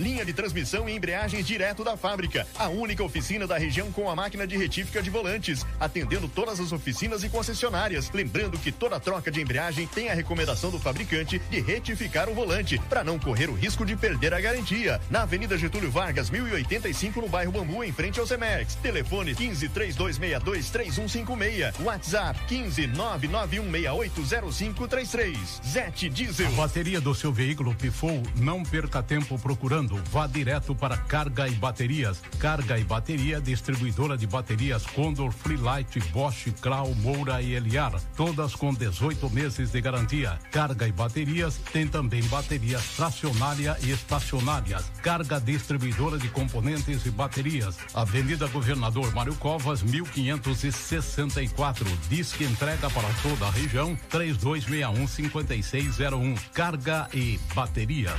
linha 0.00 0.24
de 0.24 0.32
transmissão 0.32 0.88
e 0.88 0.96
embreagem 0.96 1.42
direto 1.42 1.84
da 1.84 1.94
fábrica. 1.96 2.46
A 2.58 2.68
única 2.68 3.04
oficina 3.04 3.46
da 3.46 3.58
região 3.58 3.92
com 3.92 4.08
a 4.08 4.16
máquina 4.16 4.46
de 4.46 4.56
retífica 4.56 5.02
de 5.02 5.10
volantes, 5.10 5.66
atendendo 5.78 6.26
todas 6.26 6.58
as 6.58 6.72
oficinas 6.72 7.22
e 7.22 7.28
concessionárias. 7.28 8.10
Lembrando 8.12 8.58
que 8.58 8.72
toda 8.72 8.98
troca 8.98 9.30
de 9.30 9.42
embreagem 9.42 9.86
tem 9.86 10.08
a 10.08 10.14
recomendação 10.14 10.70
do 10.70 10.78
fabricante 10.78 11.38
de 11.50 11.60
retificar 11.60 12.30
o 12.30 12.34
volante, 12.34 12.80
para 12.88 13.04
não 13.04 13.18
correr 13.18 13.50
o 13.50 13.54
risco 13.54 13.84
de 13.84 13.94
perder 13.94 14.32
a 14.32 14.40
garantia. 14.40 14.98
Na 15.10 15.20
Avenida 15.22 15.58
Getúlio 15.58 15.90
Vargas, 15.90 16.30
1085, 16.30 17.20
no 17.20 17.28
bairro 17.28 17.52
Bambu, 17.52 17.84
em 17.84 17.92
frente 17.92 18.18
ao 18.18 18.26
Cemex. 18.26 18.76
Telefone 18.76 19.34
15 19.34 19.68
3262 19.68 20.70
3156. 20.70 21.78
WhatsApp 21.80 22.40
15 22.46 22.88
991680533. 22.88 25.36
Zete 25.66 26.08
Diesel. 26.08 26.46
A 26.46 26.52
bateria 26.52 27.00
do 27.00 27.12
seu 27.14 27.30
veículo 27.32 27.74
pifou? 27.74 28.22
Não 28.36 28.62
perca 28.62 29.02
tempo 29.02 29.38
procurando. 29.38 29.89
Vá 29.96 30.26
direto 30.26 30.74
para 30.74 30.96
Carga 30.96 31.46
e 31.48 31.52
Baterias. 31.52 32.22
Carga 32.38 32.78
e 32.78 32.84
Bateria, 32.84 33.40
distribuidora 33.40 34.16
de 34.16 34.26
baterias 34.26 34.86
Condor, 34.86 35.32
Freelight, 35.32 35.98
Bosch, 36.12 36.52
Krau, 36.60 36.94
Moura 36.96 37.42
e 37.42 37.54
Eliar. 37.54 37.92
Todas 38.16 38.54
com 38.54 38.72
18 38.72 39.28
meses 39.30 39.72
de 39.72 39.80
garantia. 39.80 40.38
Carga 40.50 40.86
e 40.86 40.92
Baterias 40.92 41.58
tem 41.72 41.86
também 41.86 42.22
baterias 42.24 42.82
tracionária 42.96 43.76
e 43.82 43.90
estacionárias. 43.90 44.84
Carga 45.02 45.40
distribuidora 45.40 46.18
de 46.18 46.28
componentes 46.28 47.06
e 47.06 47.10
baterias. 47.10 47.78
Avenida 47.94 48.46
Governador 48.48 49.14
Mário 49.14 49.34
Covas, 49.36 49.82
1564. 49.82 51.86
Disque 52.08 52.44
entrega 52.44 52.90
para 52.90 53.08
toda 53.22 53.46
a 53.46 53.50
região 53.50 53.96
3261 54.08 55.06
5601. 55.06 56.34
Carga 56.52 57.08
e 57.12 57.38
bateria. 57.54 58.10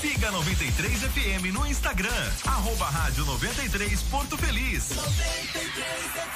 Siga 0.00 0.30
93 0.30 1.02
FM 1.02 1.19
no 1.52 1.66
Instagram. 1.66 2.32
Arroba 2.46 2.88
Rádio 2.90 3.24
93 3.26 4.02
Porto 4.04 4.38
Feliz. 4.38 4.88
93 4.88 5.76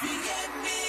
FM. 0.00 0.84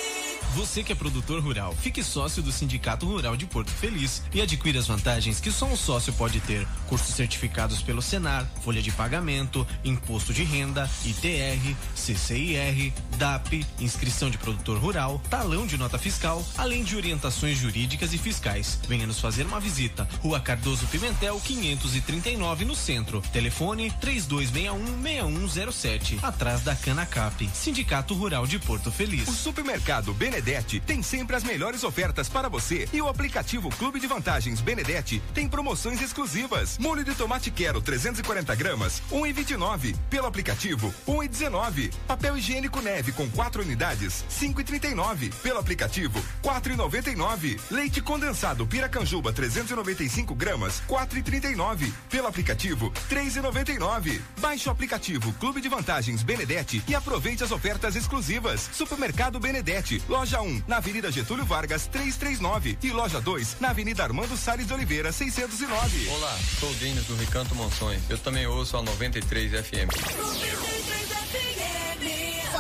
Você 0.55 0.83
que 0.83 0.91
é 0.93 0.95
produtor 0.95 1.43
rural, 1.43 1.75
fique 1.75 2.01
sócio 2.01 2.41
do 2.41 2.49
Sindicato 2.49 3.05
Rural 3.05 3.35
de 3.35 3.45
Porto 3.45 3.71
Feliz 3.71 4.21
e 4.33 4.41
adquira 4.41 4.79
as 4.79 4.87
vantagens 4.87 5.41
que 5.41 5.51
só 5.51 5.65
um 5.65 5.75
sócio 5.75 6.13
pode 6.13 6.39
ter: 6.39 6.65
cursos 6.87 7.13
certificados 7.13 7.81
pelo 7.81 8.01
Senar, 8.01 8.49
folha 8.63 8.81
de 8.81 8.89
pagamento, 8.89 9.67
imposto 9.83 10.33
de 10.33 10.45
renda, 10.45 10.89
ITR, 11.03 11.75
CCIR, 11.93 12.93
DAP, 13.17 13.65
inscrição 13.81 14.29
de 14.29 14.37
produtor 14.37 14.77
rural, 14.77 15.21
talão 15.29 15.67
de 15.67 15.77
nota 15.77 15.97
fiscal, 15.97 16.41
além 16.57 16.85
de 16.85 16.95
orientações 16.95 17.57
jurídicas 17.57 18.13
e 18.13 18.17
fiscais. 18.17 18.79
Venha 18.87 19.05
nos 19.05 19.19
fazer 19.19 19.45
uma 19.45 19.59
visita. 19.59 20.07
Rua 20.21 20.39
Cardoso 20.39 20.87
Pimentel, 20.87 21.37
539 21.43 22.63
no 22.63 22.77
centro. 22.77 23.21
Telefone 23.33 23.91
3261-6107, 24.01 26.23
atrás 26.23 26.61
da 26.61 26.73
Canacap. 26.77 27.45
Sindicato 27.53 28.13
Rural 28.13 28.47
de 28.47 28.57
Porto 28.57 28.89
Feliz. 28.89 29.27
O 29.27 29.33
supermercado 29.33 30.13
Benedito 30.13 30.44
Benedetti 30.45 30.79
tem 30.79 31.01
sempre 31.01 31.35
as 31.35 31.43
melhores 31.43 31.83
ofertas 31.83 32.29
para 32.29 32.47
você 32.47 32.87
e 32.93 33.01
o 33.01 33.07
aplicativo 33.07 33.67
Clube 33.77 33.99
de 33.99 34.05
Vantagens 34.05 34.61
Benedetti 34.61 35.19
tem 35.33 35.47
promoções 35.47 35.99
exclusivas. 35.99 36.77
Molho 36.77 37.03
de 37.03 37.15
tomate 37.15 37.49
quero 37.49 37.81
340 37.81 38.53
gramas, 38.53 39.01
1,29. 39.11 39.95
Pelo 40.07 40.27
aplicativo, 40.27 40.93
1,19. 41.07 41.91
Papel 42.07 42.37
higiênico 42.37 42.79
neve 42.79 43.11
com 43.11 43.27
4 43.27 43.63
unidades, 43.63 44.23
5,39. 44.29 45.33
Pelo 45.41 45.57
aplicativo, 45.57 46.23
4,99. 46.43 47.59
Leite 47.71 47.99
condensado 47.99 48.67
Piracanjuba 48.67 49.33
395 49.33 50.35
gramas, 50.35 50.79
4,39. 50.87 51.91
Pelo 52.07 52.27
aplicativo, 52.27 52.91
3,99. 53.09 54.21
Baixe 54.39 54.69
o 54.69 54.71
aplicativo 54.71 55.33
Clube 55.33 55.59
de 55.59 55.69
Vantagens 55.69 56.21
Benedetti 56.21 56.83
e 56.87 56.93
aproveite 56.93 57.43
as 57.43 57.51
ofertas 57.51 57.95
exclusivas. 57.95 58.69
Supermercado 58.71 59.39
Benedetti, 59.39 59.99
loja 60.07 60.34
Loja 60.35 60.41
1, 60.41 60.63
na 60.67 60.77
Avenida 60.77 61.09
Getúlio 61.09 61.45
Vargas, 61.45 61.87
339. 61.87 62.77
E 62.83 62.91
loja 62.91 63.21
2, 63.21 63.57
na 63.61 63.69
Avenida 63.69 64.03
Armando 64.03 64.35
Salles 64.35 64.67
de 64.67 64.73
Oliveira, 64.73 65.11
609. 65.11 66.09
Olá, 66.09 66.37
sou 66.59 66.69
o 66.69 66.73
Denis 66.73 67.05
do 67.05 67.15
Recanto 67.15 67.55
Monções. 67.55 68.01
Eu 68.09 68.17
também 68.17 68.45
ouço 68.45 68.75
a 68.75 68.81
93 68.81 69.51
FM. 69.65 70.74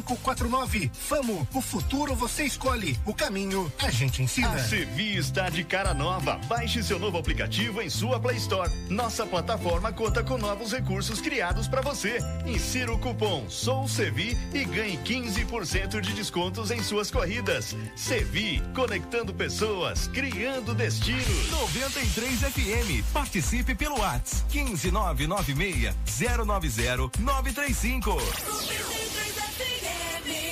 3549. 0.00 0.90
Famo, 0.94 1.46
o 1.52 1.60
futuro 1.60 2.14
você 2.14 2.44
escolhe, 2.44 2.98
o 3.04 3.12
caminho 3.12 3.70
a 3.78 3.90
gente 3.90 4.22
ensina. 4.22 4.48
A 4.48 4.58
Sevi 4.58 5.16
está 5.16 5.50
de 5.50 5.62
cara 5.64 5.92
nova. 5.92 6.38
Baixe 6.46 6.82
seu 6.82 6.98
novo 6.98 7.18
aplicativo 7.18 7.82
em 7.82 7.90
sua 7.90 8.18
Play 8.18 8.36
Store. 8.38 8.70
Nossa 8.88 9.26
plataforma 9.26 9.92
conta 9.92 10.22
com 10.22 10.38
novos 10.38 10.72
recursos 10.72 11.20
criados 11.20 11.68
para 11.68 11.82
você. 11.82 12.18
Insira 12.46 12.92
o 12.92 12.98
cupom 12.98 13.48
Sou 13.48 13.86
Sevi 13.86 14.36
e 14.54 14.64
ganhe 14.64 14.96
15% 14.98 16.00
de 16.00 16.12
descontos 16.14 16.70
em 16.70 16.82
suas 16.82 17.10
corridas. 17.10 17.76
Sevi, 17.94 18.62
conectando 18.74 19.34
pessoas, 19.34 20.08
criando 20.08 20.74
destinos. 20.74 21.50
93 21.50 22.40
FM. 22.40 23.12
Participe 23.12 23.74
pelo 23.74 23.98
WhatsApp 23.98 24.44
15996 24.48 25.94
090 26.46 27.18
935. 27.20 29.11
me. 30.24 30.51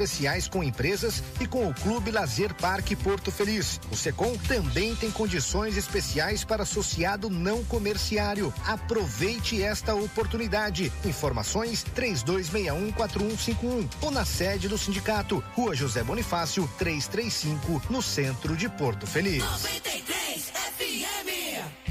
especiais 0.01 0.47
com 0.47 0.63
empresas 0.63 1.23
e 1.39 1.47
com 1.47 1.67
o 1.67 1.73
Clube 1.73 2.11
Lazer 2.11 2.53
Parque 2.55 2.95
Porto 2.95 3.31
Feliz. 3.31 3.79
O 3.91 3.95
Secom 3.95 4.35
também 4.47 4.95
tem 4.95 5.11
condições 5.11 5.77
especiais 5.77 6.43
para 6.43 6.63
associado 6.63 7.29
não 7.29 7.63
comerciário. 7.63 8.53
Aproveite 8.65 9.61
esta 9.61 9.93
oportunidade. 9.93 10.91
Informações 11.05 11.85
32614151 11.95 13.87
ou 14.01 14.11
na 14.11 14.25
sede 14.25 14.67
do 14.67 14.77
sindicato, 14.77 15.43
Rua 15.53 15.75
José 15.75 16.03
Bonifácio, 16.03 16.69
335, 16.77 17.81
no 17.89 18.01
centro 18.01 18.57
de 18.57 18.67
Porto 18.69 19.05
Feliz. 19.05 19.43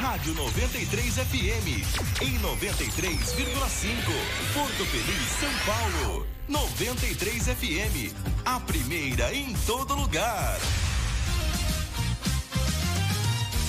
Rádio 0.00 0.34
93 0.34 1.14
FM. 1.18 1.68
Em 2.22 2.38
93,5. 2.38 3.36
Porto 4.54 4.86
Feliz, 4.86 5.28
São 5.38 5.52
Paulo. 5.66 6.26
93 6.48 7.48
FM. 7.48 8.14
A 8.42 8.58
primeira 8.60 9.34
em 9.34 9.52
todo 9.66 9.94
lugar. 9.94 10.58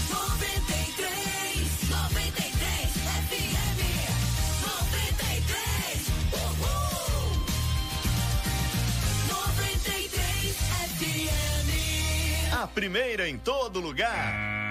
93, 0.09 1.89
93 1.89 2.91
FM. 3.27 3.79
93, 4.63 6.07
uhul. 6.31 7.43
93 9.27 10.55
FM. 10.97 12.53
A 12.53 12.67
primeira 12.67 13.27
em 13.27 13.37
todo 13.37 13.81
lugar. 13.81 14.70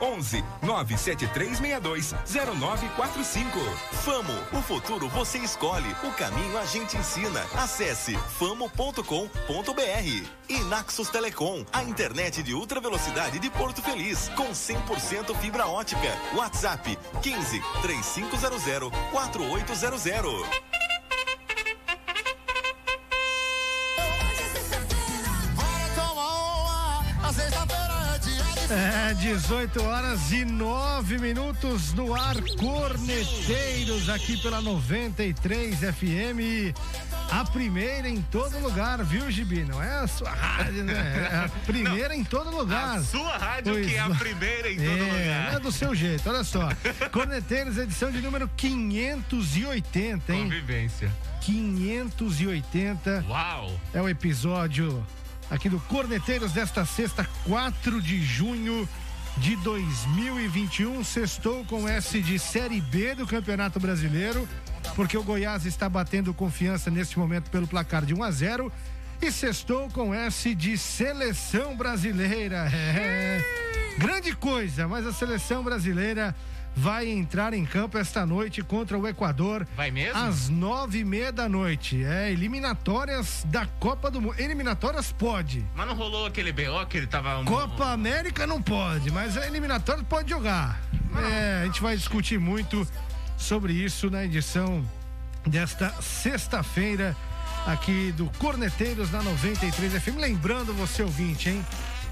11 0.00 0.44
97362 0.62 2.14
0945. 2.24 3.58
Famo, 4.04 4.58
o 4.58 4.62
futuro 4.62 5.08
você 5.08 5.38
escolhe, 5.38 5.90
o 6.04 6.12
caminho 6.12 6.58
a 6.58 6.64
gente 6.64 6.96
ensina. 6.96 7.44
Acesse 7.56 8.16
famo.com.br. 8.38 9.02
E 10.48 10.58
Naxos 10.64 11.08
Telecom, 11.10 11.64
a 11.72 11.82
internet 11.82 12.42
de 12.42 12.54
ultra 12.54 12.80
velocidade 12.80 13.38
de 13.38 13.50
Porto 13.50 13.82
Feliz, 13.82 14.28
com 14.30 14.50
100% 14.50 15.34
fibra 15.40 15.66
ótica. 15.66 16.08
WhatsApp 16.34 16.98
15 17.22 17.62
3500 17.82 18.90
4800. 19.12 20.77
É, 29.08 29.14
18 29.14 29.82
horas 29.82 30.32
e 30.32 30.44
9 30.44 31.18
minutos 31.18 31.92
no 31.94 32.14
ar, 32.14 32.36
Corneteiros, 32.58 34.08
aqui 34.10 34.36
pela 34.36 34.60
93 34.60 35.78
FM. 35.78 36.74
A 37.30 37.44
primeira 37.44 38.08
em 38.08 38.20
todo 38.22 38.58
lugar, 38.58 39.02
viu, 39.04 39.30
Gibi? 39.30 39.64
Não 39.64 39.82
é 39.82 40.00
a 40.00 40.06
sua 40.06 40.30
rádio, 40.30 40.84
né? 40.84 41.28
É 41.32 41.36
a 41.44 41.48
primeira 41.64 42.14
em 42.14 42.22
todo 42.24 42.50
lugar. 42.50 42.98
A 42.98 43.02
sua 43.02 43.36
rádio 43.38 43.72
Pois 43.74 43.86
que 43.86 43.94
é 43.94 43.98
a 44.00 44.08
não. 44.08 44.16
primeira 44.16 44.70
em 44.72 44.76
todo 44.76 44.86
É, 44.88 45.02
lugar. 45.12 45.54
é 45.54 45.58
do 45.60 45.72
seu 45.72 45.94
jeito, 45.94 46.28
olha 46.28 46.44
só. 46.44 46.68
Corneteiros, 47.12 47.78
edição 47.78 48.10
de 48.10 48.20
número 48.20 48.48
580, 48.56 50.32
hein? 50.34 50.42
Convivência. 50.44 51.10
580 51.42 53.24
Uau! 53.28 53.80
é 53.94 54.02
o 54.02 54.08
episódio 54.08 55.04
aqui 55.50 55.68
do 55.68 55.80
Corneteiros 55.80 56.52
desta 56.52 56.84
sexta, 56.84 57.28
4 57.44 58.00
de 58.00 58.22
junho 58.22 58.88
de 59.38 59.56
2021. 59.56 61.02
Sextou 61.04 61.64
com 61.64 61.88
S 61.88 62.20
de 62.20 62.38
Série 62.38 62.80
B 62.80 63.14
do 63.14 63.26
Campeonato 63.26 63.80
Brasileiro, 63.80 64.48
porque 64.94 65.16
o 65.16 65.22
Goiás 65.22 65.64
está 65.64 65.88
batendo 65.88 66.34
confiança 66.34 66.90
neste 66.90 67.18
momento 67.18 67.50
pelo 67.50 67.66
placar 67.66 68.04
de 68.04 68.14
1 68.14 68.22
a 68.22 68.30
0 68.30 68.72
e 69.20 69.32
sextou 69.32 69.88
com 69.90 70.14
S 70.14 70.54
de 70.54 70.78
Seleção 70.78 71.76
Brasileira. 71.76 72.68
É, 72.72 73.42
grande 73.98 74.34
coisa, 74.34 74.86
mas 74.86 75.06
a 75.06 75.12
seleção 75.12 75.62
brasileira 75.62 76.34
vai 76.78 77.08
entrar 77.08 77.52
em 77.52 77.64
campo 77.64 77.98
esta 77.98 78.24
noite 78.24 78.62
contra 78.62 78.96
o 78.96 79.06
Equador. 79.06 79.66
Vai 79.76 79.90
mesmo? 79.90 80.16
Às 80.16 80.48
nove 80.48 81.00
e 81.00 81.04
meia 81.04 81.32
da 81.32 81.48
noite. 81.48 82.04
É, 82.04 82.30
eliminatórias 82.30 83.44
da 83.48 83.66
Copa 83.66 84.10
do 84.10 84.20
Mundo. 84.20 84.36
Eliminatórias 84.38 85.10
pode. 85.10 85.66
Mas 85.74 85.86
não 85.88 85.94
rolou 85.94 86.26
aquele 86.26 86.52
BO 86.52 86.86
que 86.88 86.98
ele 86.98 87.08
tava. 87.08 87.42
Copa 87.44 87.90
América 87.90 88.46
não 88.46 88.62
pode, 88.62 89.10
mas 89.10 89.36
a 89.36 89.46
eliminatória 89.46 90.04
pode 90.04 90.30
jogar. 90.30 90.80
É, 91.30 91.62
a 91.62 91.66
gente 91.66 91.82
vai 91.82 91.96
discutir 91.96 92.38
muito 92.38 92.86
sobre 93.36 93.72
isso 93.72 94.08
na 94.08 94.24
edição 94.24 94.84
desta 95.44 95.90
sexta-feira 96.00 97.16
aqui 97.66 98.12
do 98.12 98.26
Corneteiros 98.38 99.10
na 99.10 99.22
93 99.22 100.00
FM. 100.00 100.18
Lembrando 100.18 100.72
você 100.74 101.02
ouvinte, 101.02 101.50
hein? 101.50 101.64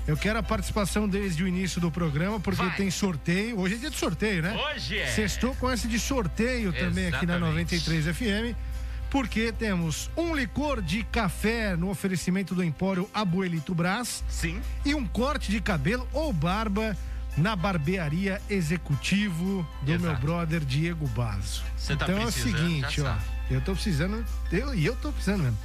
Eu 0.07 0.17
quero 0.17 0.39
a 0.39 0.43
participação 0.43 1.09
desde 1.09 1.43
o 1.43 1.49
início 1.49 1.81
do 1.81 1.91
programa, 1.91 2.39
porque 2.39 2.63
Vai. 2.63 2.77
tem 2.77 2.91
sorteio. 2.91 3.59
Hoje 3.59 3.75
é 3.75 3.79
dia 3.79 3.91
de 3.91 3.97
sorteio, 3.97 4.41
né? 4.41 4.55
Hoje 4.55 4.99
é. 4.99 5.07
Sextou 5.09 5.55
com 5.57 5.71
esse 5.71 5.89
de 5.89 5.99
sorteio 5.99 6.73
também 6.73 7.09
aqui 7.09 7.27
na 7.27 7.37
Exatamente. 7.37 7.75
93 7.75 8.17
FM. 8.17 8.57
Porque 9.11 9.53
temos 9.53 10.09
um 10.17 10.35
licor 10.35 10.81
de 10.81 11.03
café 11.05 11.77
no 11.77 11.91
oferecimento 11.91 12.55
do 12.55 12.63
Empório 12.63 13.09
Abuelito 13.13 13.75
Brás 13.75 14.23
Sim. 14.29 14.61
e 14.85 14.95
um 14.95 15.07
corte 15.07 15.51
de 15.51 15.61
cabelo 15.61 16.09
ou 16.13 16.33
barba 16.33 16.97
na 17.37 17.57
barbearia 17.57 18.41
executivo 18.49 19.67
do 19.83 19.93
Exato. 19.93 20.05
meu 20.05 20.17
brother 20.17 20.61
Diego 20.65 21.07
Basso. 21.09 21.65
Cê 21.77 21.97
tá 21.97 22.05
então 22.05 22.23
é 22.23 22.27
o 22.27 22.31
seguinte, 22.33 23.01
ó. 23.01 23.15
Eu 23.51 23.61
tô 23.61 23.73
precisando, 23.73 24.25
eu, 24.53 24.75
e 24.75 24.87
eu 24.87 24.95
tô 24.97 25.11
precisando 25.13 25.43
mesmo. 25.43 25.59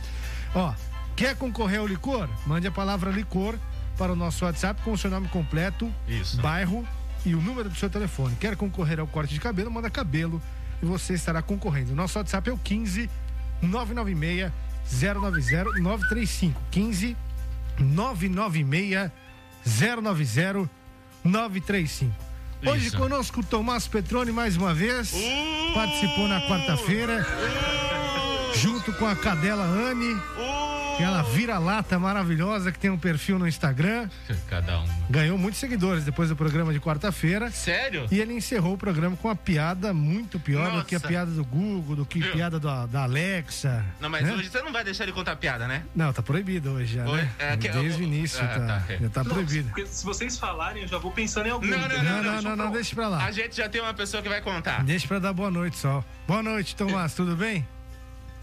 Ó, 0.53 0.73
quer 1.15 1.35
concorrer 1.35 1.79
ao 1.79 1.87
licor? 1.87 2.29
Mande 2.45 2.67
a 2.67 2.71
palavra 2.71 3.11
licor 3.11 3.55
para 4.01 4.13
o 4.13 4.15
nosso 4.15 4.45
WhatsApp 4.45 4.81
com 4.81 4.93
o 4.93 4.97
seu 4.97 5.11
nome 5.11 5.27
completo, 5.27 5.93
Isso. 6.07 6.41
bairro 6.41 6.83
e 7.23 7.35
o 7.35 7.39
número 7.39 7.69
do 7.69 7.75
seu 7.75 7.87
telefone. 7.87 8.35
Quer 8.39 8.55
concorrer 8.55 8.99
ao 8.99 9.05
corte 9.05 9.31
de 9.31 9.39
cabelo? 9.39 9.69
Manda 9.69 9.91
cabelo 9.91 10.41
e 10.81 10.85
você 10.87 11.13
estará 11.13 11.39
concorrendo. 11.39 11.93
Nosso 11.93 12.17
WhatsApp 12.17 12.49
é 12.49 12.51
o 12.51 12.57
15 12.57 13.07
996 13.61 14.51
090 14.91 15.79
935 15.79 16.59
15 16.71 17.15
996 17.77 19.11
090 20.01 20.67
935. 21.23 22.11
Hoje 22.65 22.87
Isso. 22.87 22.97
conosco 22.97 23.41
o 23.41 23.43
Tomás 23.43 23.87
Petrone 23.87 24.31
mais 24.31 24.57
uma 24.57 24.73
vez. 24.73 25.13
Participou 25.75 26.27
na 26.27 26.41
quarta-feira. 26.47 27.23
Junto 28.55 28.91
com 28.93 29.05
a 29.05 29.15
cadela 29.15 29.63
Anne. 29.63 30.15
Aquela 30.95 31.23
vira-lata 31.23 31.97
maravilhosa 31.97 32.71
que 32.71 32.77
tem 32.77 32.89
um 32.91 32.97
perfil 32.97 33.39
no 33.39 33.47
Instagram. 33.47 34.07
Cada 34.49 34.79
um. 34.79 34.85
Ganhou 35.09 35.37
muitos 35.37 35.59
seguidores 35.59 36.03
depois 36.05 36.29
do 36.29 36.35
programa 36.35 36.71
de 36.71 36.79
quarta-feira. 36.79 37.49
Sério? 37.49 38.05
E 38.11 38.19
ele 38.19 38.33
encerrou 38.33 38.73
o 38.73 38.77
programa 38.77 39.17
com 39.17 39.27
uma 39.27 39.35
piada 39.35 39.93
muito 39.93 40.39
pior 40.39 40.71
do 40.71 40.85
que 40.85 40.93
a 40.95 40.99
Nossa. 40.99 41.07
piada 41.07 41.31
do 41.31 41.43
Google, 41.43 41.95
do 41.95 42.05
que 42.05 42.19
Viu? 42.19 42.31
piada 42.33 42.59
da, 42.59 42.85
da 42.85 43.03
Alexa. 43.03 43.83
Não, 43.99 44.09
mas 44.09 44.23
né? 44.23 44.33
hoje 44.33 44.49
você 44.49 44.61
não 44.61 44.71
vai 44.71 44.83
deixar 44.83 45.03
ele 45.03 45.11
contar 45.13 45.35
piada, 45.37 45.67
né? 45.67 45.83
Não, 45.95 46.13
tá 46.13 46.21
proibido 46.21 46.71
hoje 46.71 46.95
já, 46.95 47.05
Oi? 47.07 47.21
né? 47.21 47.31
É 47.39 47.57
que- 47.57 47.69
Desde 47.69 48.01
o 48.01 48.05
início 48.05 48.43
Ah, 48.43 48.47
tá, 48.47 48.59
tá, 48.59 48.93
é. 48.93 48.97
já 48.97 49.09
tá 49.09 49.23
Não, 49.23 49.31
proibido. 49.31 49.69
porque 49.69 49.85
se 49.87 50.05
vocês 50.05 50.37
falarem, 50.37 50.83
eu 50.83 50.87
já 50.87 50.97
vou 50.99 51.11
pensando 51.11 51.47
em 51.47 51.49
algum. 51.51 51.65
Não, 51.65 51.79
não, 51.79 51.85
entendeu? 51.87 52.03
Não, 52.03 52.11
não, 52.11 52.21
Deixa 52.21 52.35
não, 52.35 52.41
pra 52.41 52.55
não, 52.55 52.65
lá. 52.65 52.71
deixa 52.71 52.95
pra 52.95 53.07
lá. 53.07 53.25
A 53.25 53.31
gente 53.31 53.55
já 53.57 53.67
tem 53.67 53.81
uma 53.81 53.93
pessoa 53.93 54.21
que 54.21 54.29
vai 54.29 54.41
contar. 54.41 54.83
Deixa 54.83 55.07
pra 55.07 55.17
dar 55.19 55.33
boa 55.33 55.49
noite 55.49 55.77
só. 55.77 56.03
Boa 56.27 56.43
noite, 56.43 56.75
Tomás, 56.75 57.13
tudo 57.15 57.35
bem? 57.35 57.65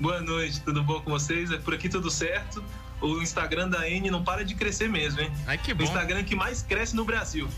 Boa 0.01 0.21
noite, 0.21 0.61
tudo 0.61 0.83
bom 0.83 1.01
com 1.01 1.11
vocês? 1.11 1.51
É 1.51 1.59
por 1.59 1.75
aqui 1.75 1.89
tudo 1.89 2.11
certo. 2.11 2.63
O 3.01 3.21
Instagram 3.21 3.69
da 3.69 3.89
N 3.89 4.11
não 4.11 4.23
para 4.23 4.45
de 4.45 4.55
crescer 4.55 4.89
mesmo, 4.89 5.21
hein? 5.21 5.33
Ai, 5.47 5.59
que 5.59 5.73
O 5.73 5.75
bom. 5.75 5.85
Instagram 5.85 6.23
que 6.25 6.35
mais 6.35 6.63
cresce 6.63 6.95
no 6.95 7.05
Brasil. 7.05 7.49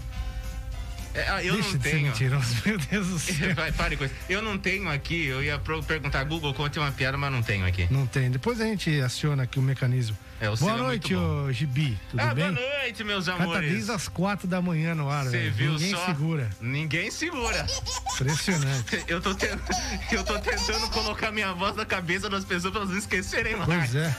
É, 1.13 1.29
ah, 1.29 1.43
eu 1.45 1.55
Deixa 1.55 1.73
não 1.73 1.79
tenho. 1.81 2.07
mentiroso, 2.07 2.55
meu 2.65 2.79
Deus 2.79 3.09
do 3.09 3.19
céu. 3.21 3.55
Vai, 3.55 3.73
pare 3.73 3.97
com 3.97 4.05
isso. 4.05 4.15
Eu 4.29 4.41
não 4.41 4.57
tenho 4.57 4.89
aqui, 4.89 5.27
eu 5.27 5.43
ia 5.43 5.59
perguntar 5.87 6.23
Google 6.25 6.55
conte 6.55 6.79
uma 6.79 6.93
piada, 6.93 7.19
mas 7.19 7.33
não 7.33 7.43
tenho 7.43 7.67
aqui. 7.67 7.89
Não 7.91 8.07
tem. 8.07 8.31
Depois 8.31 8.61
a 8.61 8.65
gente 8.65 9.01
aciona 9.01 9.43
aqui 9.43 9.59
o 9.59 9.63
mecanismo. 9.63 10.17
É, 10.41 10.49
boa 10.57 10.73
é 10.73 10.77
noite, 10.77 11.15
ô 11.15 11.53
Gibi. 11.53 11.99
Tudo 12.11 12.21
ah, 12.21 12.35
bem? 12.35 12.51
boa 12.55 12.67
noite, 12.81 13.05
meus 13.05 13.27
Cara, 13.27 13.39
tá 13.39 13.45
amores. 13.45 13.71
desde 13.73 13.93
as 13.93 14.09
quatro 14.09 14.49
da 14.49 14.63
manhã 14.63 14.95
no 14.95 15.11
ar, 15.11 15.27
Você 15.27 15.51
viu 15.51 15.73
Ninguém 15.73 15.91
só? 15.91 16.07
segura. 16.07 16.51
Ninguém 16.59 17.11
segura. 17.11 17.67
Impressionante. 18.15 19.05
Eu 19.07 19.21
tô, 19.21 19.35
te- 19.35 19.51
eu 20.13 20.25
tô 20.25 20.39
tentando 20.39 20.89
colocar 20.91 21.31
minha 21.31 21.53
voz 21.53 21.77
na 21.77 21.85
cabeça 21.85 22.29
das 22.31 22.45
pessoas 22.45 22.73
pra 22.73 22.81
elas 22.81 22.91
não 22.91 22.99
esquecerem 22.99 23.57
mais. 23.57 23.67
Pois 23.67 23.95
é. 23.95 24.17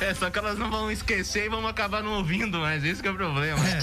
É, 0.00 0.14
só 0.14 0.30
que 0.30 0.38
elas 0.38 0.58
não 0.58 0.70
vão 0.70 0.90
esquecer 0.90 1.44
e 1.44 1.48
vão 1.48 1.66
acabar 1.68 2.02
não 2.02 2.12
ouvindo, 2.14 2.58
mas 2.58 2.82
esse 2.84 3.02
que 3.02 3.06
é 3.06 3.10
o 3.10 3.14
problema. 3.14 3.60
É, 3.68 3.78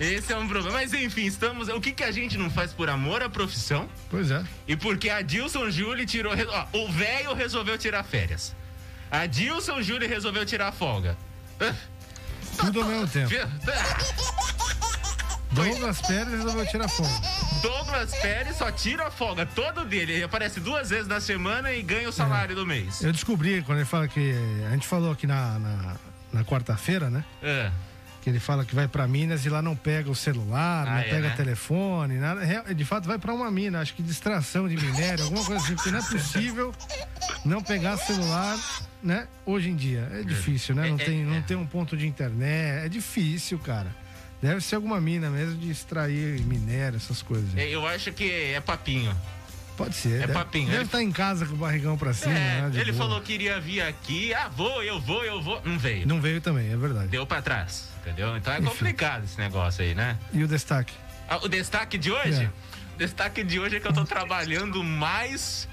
Esse 0.14 0.32
é 0.32 0.38
um 0.38 0.46
problema. 0.46 0.78
Mas 0.78 0.92
enfim, 0.94 1.26
estamos. 1.26 1.68
O 1.68 1.80
que, 1.80 1.92
que 1.92 2.04
a 2.04 2.12
gente 2.12 2.38
não 2.38 2.48
faz 2.48 2.72
por 2.72 2.88
amor 2.88 3.22
à 3.22 3.28
profissão? 3.28 3.88
pois 4.08 4.30
é. 4.30 4.44
E 4.66 4.76
porque 4.76 5.10
a 5.10 5.20
Dilson 5.20 5.70
Júlia 5.70 6.06
tirou. 6.06 6.32
Ó, 6.32 6.78
o 6.84 6.92
velho 6.92 7.34
resolveu 7.34 7.76
tirar 7.76 8.04
férias. 8.04 8.54
A 9.10 9.26
Dilson 9.26 9.80
Júlia 9.82 10.08
resolveu 10.08 10.44
tirar 10.44 10.72
folga. 10.72 11.16
Ah, 11.60 11.74
Tudo 12.58 12.82
ao 12.82 12.88
mesmo 12.88 13.08
tempo. 13.08 13.30
Douglas 15.50 16.00
Pérez 16.02 16.28
resolveu 16.28 16.66
tirar 16.66 16.88
fogo. 16.88 17.08
Douglas 17.62 18.10
Pérez 18.16 18.56
só 18.56 18.70
tira 18.70 19.06
a 19.06 19.10
folga 19.10 19.46
todo 19.46 19.84
dele. 19.84 20.12
Ele 20.12 20.22
aparece 20.24 20.60
duas 20.60 20.90
vezes 20.90 21.06
na 21.08 21.20
semana 21.20 21.72
e 21.72 21.82
ganha 21.82 22.08
o 22.08 22.12
salário 22.12 22.54
do 22.54 22.66
mês. 22.66 23.02
Eu 23.02 23.12
descobri 23.12 23.62
quando 23.62 23.78
ele 23.78 23.86
fala 23.86 24.06
que. 24.06 24.34
A 24.68 24.70
gente 24.72 24.86
falou 24.86 25.10
aqui 25.12 25.26
na, 25.26 25.58
na, 25.58 25.96
na 26.32 26.44
quarta-feira, 26.44 27.08
né? 27.10 27.24
É. 27.42 27.70
que 28.22 28.28
ele 28.28 28.38
fala 28.38 28.64
que 28.64 28.74
vai 28.74 28.86
para 28.86 29.08
Minas 29.08 29.46
e 29.46 29.48
lá 29.48 29.62
não 29.62 29.74
pega 29.74 30.10
o 30.10 30.14
celular, 30.14 30.86
Ah, 30.86 30.90
não 30.90 30.98
é, 30.98 31.02
pega 31.04 31.28
né? 31.30 31.34
telefone, 31.34 32.18
nada. 32.18 32.42
De 32.74 32.84
fato, 32.84 33.06
vai 33.08 33.18
para 33.18 33.32
uma 33.32 33.50
mina, 33.50 33.80
acho 33.80 33.94
que 33.94 34.02
distração 34.02 34.68
de 34.68 34.76
minério, 34.76 35.24
alguma 35.24 35.44
coisa 35.44 35.64
assim, 35.64 35.74
porque 35.74 35.90
não 35.90 35.98
é 35.98 36.02
possível 36.02 36.74
não 37.44 37.62
pegar 37.62 37.96
celular, 37.96 38.56
né? 39.02 39.26
Hoje 39.46 39.70
em 39.70 39.76
dia. 39.76 40.08
É 40.12 40.22
difícil, 40.22 40.74
né? 40.74 40.88
Não 40.88 40.98
É, 40.98 41.02
é, 41.02 41.04
tem, 41.04 41.24
não 41.24 41.36
é. 41.36 41.40
tem 41.40 41.56
um 41.56 41.66
ponto 41.66 41.96
de 41.96 42.06
internet. 42.06 42.84
É 42.84 42.88
difícil, 42.88 43.58
cara. 43.58 43.94
Deve 44.42 44.60
ser 44.60 44.76
alguma 44.76 45.00
mina 45.00 45.30
mesmo 45.30 45.56
de 45.56 45.70
extrair 45.70 46.40
minério, 46.42 46.96
essas 46.96 47.22
coisas. 47.22 47.56
É, 47.56 47.68
Eu 47.68 47.86
acho 47.86 48.12
que 48.12 48.30
é 48.30 48.60
papinho. 48.60 49.16
Pode 49.76 49.94
ser. 49.94 50.14
é 50.16 50.18
deve, 50.26 50.32
papinho, 50.32 50.66
Deve 50.66 50.76
ele- 50.78 50.84
estar 50.86 51.02
em 51.02 51.12
casa 51.12 51.46
com 51.46 51.54
o 51.54 51.56
barrigão 51.56 51.96
pra 51.96 52.12
cima. 52.12 52.32
É, 52.36 52.62
né, 52.62 52.70
ele 52.80 52.90
boa. 52.90 53.04
falou 53.04 53.20
que 53.20 53.32
iria 53.32 53.60
vir 53.60 53.80
aqui. 53.80 54.34
Ah, 54.34 54.48
vou, 54.48 54.82
eu 54.82 54.98
vou, 55.00 55.24
eu 55.24 55.40
vou. 55.40 55.62
Não 55.64 55.78
veio. 55.78 56.06
Não 56.06 56.20
veio 56.20 56.40
também, 56.40 56.72
é 56.72 56.76
verdade. 56.76 57.06
Deu 57.08 57.24
pra 57.24 57.40
trás, 57.40 57.88
entendeu? 58.00 58.36
Então 58.36 58.52
é 58.52 58.58
Enfim. 58.58 58.68
complicado 58.68 59.22
esse 59.24 59.38
negócio 59.38 59.84
aí, 59.84 59.94
né? 59.94 60.18
E 60.32 60.42
o 60.42 60.48
destaque? 60.48 60.92
Ah, 61.28 61.36
o 61.36 61.48
destaque 61.48 61.96
de 61.96 62.10
hoje? 62.10 62.42
É. 62.44 62.46
O 62.94 62.98
destaque 62.98 63.44
de 63.44 63.60
hoje 63.60 63.76
é 63.76 63.80
que 63.80 63.86
eu 63.86 63.92
tô 63.92 64.04
trabalhando 64.04 64.82
mais. 64.82 65.68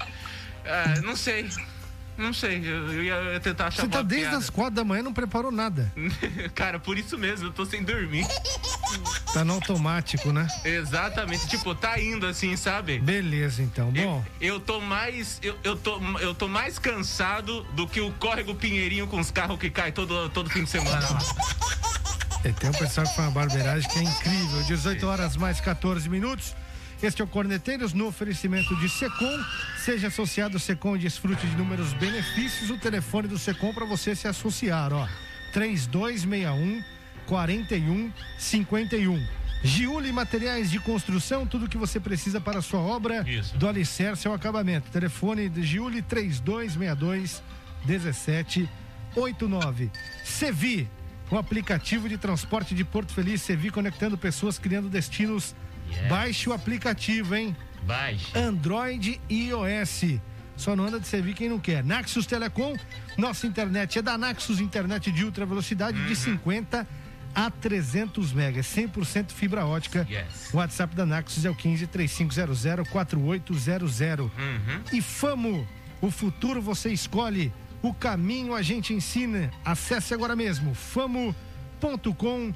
ah, 0.65 1.01
não 1.03 1.15
sei. 1.15 1.49
Não 2.17 2.33
sei. 2.33 2.59
Eu, 2.59 2.91
eu 2.93 3.03
ia 3.03 3.13
eu 3.13 3.39
tentar 3.39 3.67
achar 3.67 3.83
Você 3.83 3.89
tá 3.89 4.01
desde 4.01 4.27
piada. 4.27 4.37
as 4.37 4.49
quatro 4.49 4.75
da 4.75 4.83
manhã 4.83 5.01
e 5.01 5.03
não 5.03 5.13
preparou 5.13 5.51
nada. 5.51 5.91
Cara, 6.55 6.79
por 6.79 6.97
isso 6.97 7.17
mesmo, 7.17 7.47
eu 7.47 7.51
tô 7.51 7.65
sem 7.65 7.83
dormir. 7.83 8.25
Tá 9.33 9.43
no 9.43 9.53
automático, 9.53 10.31
né? 10.31 10.47
Exatamente. 10.63 11.47
Tipo, 11.47 11.75
tá 11.75 11.99
indo 11.99 12.25
assim, 12.25 12.55
sabe? 12.55 12.99
Beleza, 12.99 13.61
então. 13.61 13.91
Bom, 13.91 14.23
Eu 14.39 14.59
tô 14.59 14.79
mais. 14.79 15.39
Eu, 15.43 15.57
eu, 15.63 15.75
tô, 15.75 15.99
eu 16.19 16.33
tô 16.33 16.47
mais 16.47 16.79
cansado 16.79 17.63
do 17.73 17.87
que 17.87 17.99
o 17.99 18.11
córrego 18.13 18.55
Pinheirinho 18.55 19.07
com 19.07 19.19
os 19.19 19.31
carros 19.31 19.59
que 19.59 19.69
caem 19.69 19.91
todo, 19.91 20.29
todo 20.29 20.49
fim 20.49 20.63
de 20.63 20.69
semana 20.69 20.99
lá. 21.09 21.19
é, 22.43 22.51
tem 22.51 22.69
um 22.69 22.73
pessoal 22.73 23.05
que 23.05 23.15
faz 23.15 23.27
uma 23.27 23.31
barbeiragem 23.31 23.89
que 23.89 23.99
é 23.99 24.03
incrível. 24.03 24.63
18 24.63 25.05
horas 25.05 25.35
mais 25.35 25.59
14 25.59 26.07
minutos. 26.09 26.55
Este 27.05 27.21
é 27.21 27.25
o 27.25 27.27
Corneteiros 27.27 27.93
no 27.93 28.07
oferecimento 28.07 28.75
de 28.77 28.89
Secom. 28.89 29.39
Seja 29.77 30.07
associado 30.07 30.57
Secom 30.57 30.95
e 30.95 30.99
desfrute 30.99 31.45
de 31.45 31.53
inúmeros 31.53 31.93
benefícios. 31.93 32.71
O 32.71 32.79
telefone 32.79 33.27
do 33.27 33.37
Secom 33.37 33.71
para 33.71 33.85
você 33.85 34.15
se 34.15 34.27
associar, 34.27 34.91
ó. 34.91 35.07
3261 35.53 36.83
4151. 37.27 39.23
Giuli 39.63 40.11
Materiais 40.11 40.71
de 40.71 40.79
Construção, 40.79 41.45
tudo 41.45 41.69
que 41.69 41.77
você 41.77 41.99
precisa 41.99 42.41
para 42.41 42.57
a 42.57 42.61
sua 42.61 42.79
obra, 42.79 43.23
Isso. 43.29 43.55
do 43.55 43.67
alicerce 43.67 44.27
ao 44.27 44.33
acabamento. 44.33 44.89
Telefone 44.89 45.47
de 45.47 45.61
Giuli 45.61 46.01
3262 46.01 47.43
1789. 47.85 49.91
Sevi, 50.23 50.89
o 51.29 51.37
aplicativo 51.37 52.09
de 52.09 52.17
transporte 52.17 52.73
de 52.73 52.83
Porto 52.83 53.13
Feliz, 53.13 53.43
Sevi 53.43 53.69
conectando 53.69 54.17
pessoas, 54.17 54.57
criando 54.57 54.89
destinos. 54.89 55.53
Baixe 56.09 56.49
o 56.49 56.53
aplicativo, 56.53 57.35
hein? 57.35 57.55
Baixe. 57.83 58.37
Android 58.37 59.19
e 59.29 59.49
iOS. 59.49 60.19
Só 60.57 60.75
não 60.75 60.85
anda 60.85 60.99
de 60.99 61.07
servir 61.07 61.33
quem 61.33 61.49
não 61.49 61.59
quer. 61.59 61.83
Naxos 61.83 62.25
Telecom, 62.25 62.75
nossa 63.17 63.45
internet 63.45 63.99
é 63.99 64.01
da 64.01 64.17
Naxos, 64.17 64.59
internet 64.61 65.11
de 65.11 65.23
ultra 65.25 65.45
velocidade 65.45 65.99
Uhum. 65.99 66.07
de 66.07 66.15
50 66.15 66.87
a 67.35 67.51
300 67.51 68.31
megas, 68.31 68.65
100% 68.67 69.31
fibra 69.33 69.65
ótica. 69.65 70.07
Yes. 70.09 70.53
O 70.53 70.57
WhatsApp 70.57 70.95
da 70.95 71.05
Naxos 71.05 71.43
é 71.43 71.49
o 71.49 71.55
15 71.55 71.85
3500 71.87 72.87
4800. 72.89 74.25
Uhum. 74.25 74.81
E 74.93 75.01
Famo, 75.01 75.67
o 76.01 76.09
futuro 76.09 76.61
você 76.61 76.89
escolhe, 76.93 77.51
o 77.81 77.93
caminho 77.93 78.55
a 78.55 78.61
gente 78.61 78.93
ensina. 78.93 79.51
Acesse 79.65 80.13
agora 80.13 80.35
mesmo, 80.37 80.73
famo.com.br. 80.73 82.55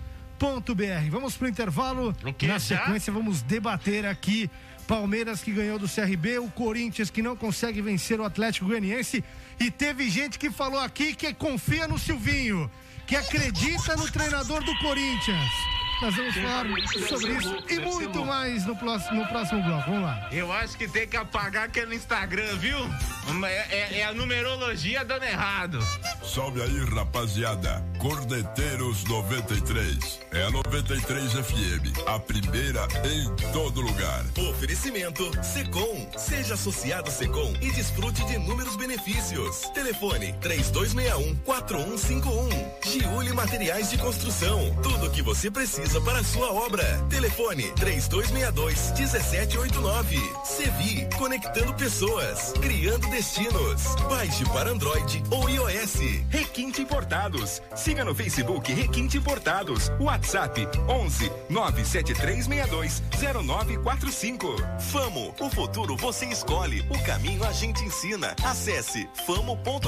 Vamos 1.09 1.35
pro 1.37 1.47
intervalo. 1.47 2.15
O 2.23 2.33
quê? 2.33 2.47
Na 2.47 2.57
Já? 2.57 2.77
sequência, 2.77 3.11
vamos 3.11 3.41
debater 3.41 4.05
aqui. 4.05 4.49
Palmeiras 4.87 5.43
que 5.43 5.51
ganhou 5.51 5.77
do 5.77 5.87
CRB, 5.87 6.39
o 6.39 6.49
Corinthians 6.49 7.11
que 7.11 7.21
não 7.21 7.35
consegue 7.35 7.79
vencer 7.79 8.19
o 8.19 8.23
Atlético 8.23 8.65
Goianiense. 8.65 9.23
E 9.59 9.69
teve 9.69 10.09
gente 10.09 10.39
que 10.39 10.49
falou 10.49 10.79
aqui 10.79 11.13
que 11.13 11.31
confia 11.31 11.87
no 11.87 11.99
Silvinho, 11.99 12.71
que 13.05 13.15
acredita 13.15 13.95
no 13.95 14.09
treinador 14.09 14.63
do 14.63 14.75
Corinthians. 14.79 15.78
Nós 16.01 16.15
vamos 16.15 16.33
falar 16.33 16.65
sobre 17.09 17.33
isso 17.33 17.57
e 17.69 17.79
muito 17.79 18.25
mais 18.25 18.65
no 18.65 18.73
próximo, 18.75 19.19
no 19.21 19.27
próximo 19.27 19.61
bloco. 19.63 19.89
Vamos 19.89 20.03
lá. 20.03 20.29
Eu 20.31 20.51
acho 20.51 20.77
que 20.77 20.87
tem 20.87 21.05
que 21.05 21.17
apagar 21.17 21.65
aquele 21.65 21.93
Instagram, 21.95 22.55
viu? 22.57 22.77
É, 23.45 23.75
é- 23.75 23.99
é 23.99 24.05
a 24.05 24.13
numerologia 24.13 25.03
dando 25.03 25.23
errado. 25.23 25.79
Salve 26.23 26.61
aí, 26.61 26.85
rapaziada. 26.95 27.83
Cordeteiros 27.99 29.03
93. 29.03 30.21
É 30.31 30.43
a 30.45 30.49
93 30.51 31.33
FM. 31.33 31.91
A 32.07 32.17
primeira 32.17 32.87
em 33.05 33.29
todo 33.51 33.81
lugar. 33.81 34.23
Oferecimento 34.49 35.29
Secom. 35.43 36.09
Seja 36.17 36.53
associado 36.53 37.11
Secom 37.11 37.53
e 37.61 37.69
desfrute 37.71 38.23
de 38.25 38.35
inúmeros 38.35 38.77
benefícios. 38.77 39.61
Telefone 39.73 40.33
3261-4151. 40.41 42.49
Giuli 42.85 43.33
Materiais 43.33 43.89
de 43.89 43.97
Construção. 43.97 44.73
Tudo 44.81 45.07
o 45.07 45.11
que 45.11 45.21
você 45.21 45.51
precisa 45.51 45.88
para 45.97 46.19
a 46.19 46.23
sua 46.23 46.53
obra. 46.53 46.83
Telefone 47.09 47.71
3262-1789. 47.71 50.45
Sevi. 50.45 51.09
Conectando 51.17 51.73
pessoas. 51.73 52.53
Criando 52.61 53.09
destinos. 53.09 53.95
Baixe 54.07 54.45
para 54.45 54.69
Android 54.69 55.23
ou 55.31 55.49
iOS. 55.49 55.95
Requinte 56.29 56.83
Importados. 56.83 57.59
Siga 57.75 58.05
no 58.05 58.13
Facebook 58.13 58.71
Requinte 58.71 59.17
Importados. 59.17 59.91
WhatsApp 59.99 60.67
11 60.87 61.31
97362 61.49 63.01
0945. 63.43 64.55
Famo, 64.91 65.33
o 65.39 65.49
futuro 65.49 65.97
você 65.97 66.27
escolhe, 66.27 66.85
o 66.89 67.03
caminho 67.03 67.43
a 67.43 67.51
gente 67.51 67.83
ensina. 67.83 68.35
Acesse 68.43 69.09
famo.com.br. 69.25 69.79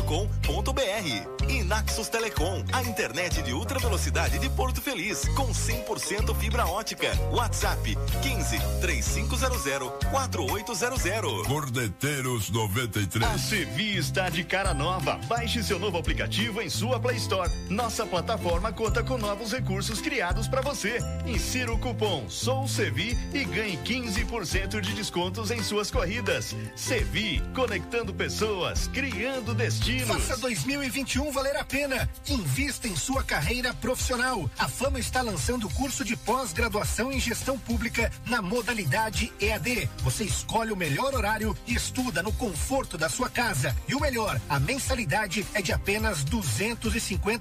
E 1.47 1.63
Naxos 1.63 2.09
Telecom, 2.09 2.63
a 2.73 2.81
internet 2.83 3.43
de 3.43 3.53
ultra 3.53 3.77
velocidade 3.79 4.39
de 4.39 4.49
Porto 4.49 4.81
Feliz, 4.81 5.27
com 5.35 5.49
100% 5.49 5.90
fibra 5.99 6.65
ótica. 6.65 7.11
WhatsApp 7.31 7.97
15 8.21 8.59
3500 8.81 9.91
4800. 10.09 11.47
Cordeteiros 11.47 12.49
93. 12.49 13.29
A 13.29 13.37
Sevi 13.37 13.97
está 13.97 14.29
de 14.29 14.43
cara 14.43 14.73
nova. 14.73 15.19
Baixe 15.27 15.63
seu 15.63 15.79
novo 15.79 15.97
aplicativo 15.97 16.61
em 16.61 16.69
sua 16.69 16.99
Play 16.99 17.17
Store. 17.17 17.49
Nossa 17.69 18.05
plataforma 18.05 18.71
conta 18.71 19.03
com 19.03 19.17
novos 19.17 19.51
recursos 19.51 19.99
criados 19.99 20.47
para 20.47 20.61
você. 20.61 20.99
Insira 21.25 21.71
o 21.71 21.77
cupom 21.77 22.29
Sou 22.29 22.67
Sevi 22.67 23.17
e 23.33 23.43
ganhe 23.43 23.77
15% 23.77 24.79
de 24.79 24.93
descontos 24.93 25.51
em 25.51 25.61
suas 25.61 25.91
corridas. 25.91 26.55
Sevi, 26.75 27.41
conectando 27.53 28.13
pessoas, 28.13 28.87
criando 28.87 29.53
destinos. 29.53 30.07
Faça 30.07 30.37
2021 30.37 31.31
valer 31.31 31.57
a 31.57 31.63
pena. 31.63 32.09
Invista 32.27 32.87
em 32.87 32.95
sua 32.95 33.23
carreira 33.23 33.73
profissional. 33.73 34.49
A 34.57 34.67
Fama 34.67 34.99
está 34.99 35.21
lançando 35.21 35.69
curso 35.81 36.05
de 36.05 36.15
pós-graduação 36.15 37.11
em 37.11 37.19
gestão 37.19 37.57
pública 37.57 38.11
na 38.27 38.39
modalidade 38.39 39.33
EAD. 39.41 39.89
Você 40.03 40.23
escolhe 40.23 40.71
o 40.71 40.77
melhor 40.77 41.15
horário 41.15 41.57
e 41.65 41.73
estuda 41.73 42.21
no 42.21 42.31
conforto 42.33 42.99
da 42.99 43.09
sua 43.09 43.31
casa. 43.31 43.75
E 43.87 43.95
o 43.95 43.99
melhor, 43.99 44.39
a 44.47 44.59
mensalidade 44.59 45.43
é 45.55 45.61
de 45.61 45.73
apenas 45.73 46.23
duzentos 46.23 46.95
e 46.95 46.99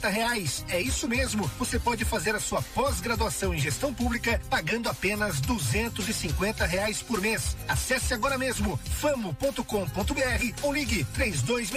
reais. 0.09 0.64
É 0.70 0.80
isso 0.80 1.06
mesmo. 1.06 1.50
Você 1.59 1.78
pode 1.78 2.02
fazer 2.06 2.35
a 2.35 2.40
sua 2.40 2.62
pós-graduação 2.62 3.52
em 3.52 3.59
gestão 3.59 3.92
pública 3.92 4.40
pagando 4.49 4.88
apenas 4.88 5.38
duzentos 5.42 6.09
e 6.09 6.14
reais 6.64 7.02
por 7.02 7.20
mês. 7.20 7.54
Acesse 7.68 8.14
agora 8.14 8.38
mesmo 8.38 8.80
famo.com.br 9.00 9.62
ou 10.62 10.73
ligue 10.73 11.04
três 11.12 11.42
dois 11.42 11.68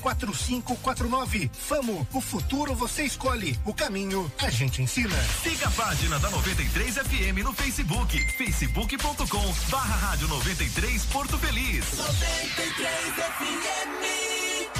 quatro 0.00 0.32
cinco 0.32 0.76
quatro 0.76 1.08
nove. 1.08 1.50
Famo, 1.52 2.06
o 2.12 2.20
futuro 2.20 2.76
você 2.76 3.02
escolhe, 3.02 3.58
o 3.64 3.74
caminho 3.74 4.32
a 4.38 4.50
gente 4.50 4.80
ensina. 4.80 5.16
Siga 5.42 5.66
a 5.66 5.70
página 5.72 6.11
da 6.18 6.30
93 6.30 6.98
FM 6.98 7.42
no 7.42 7.52
Facebook, 7.52 8.18
facebook.com 8.36 9.54
barra 9.70 9.94
rádio 9.96 10.28
93 10.28 11.04
Porto 11.06 11.38
Feliz. 11.38 11.84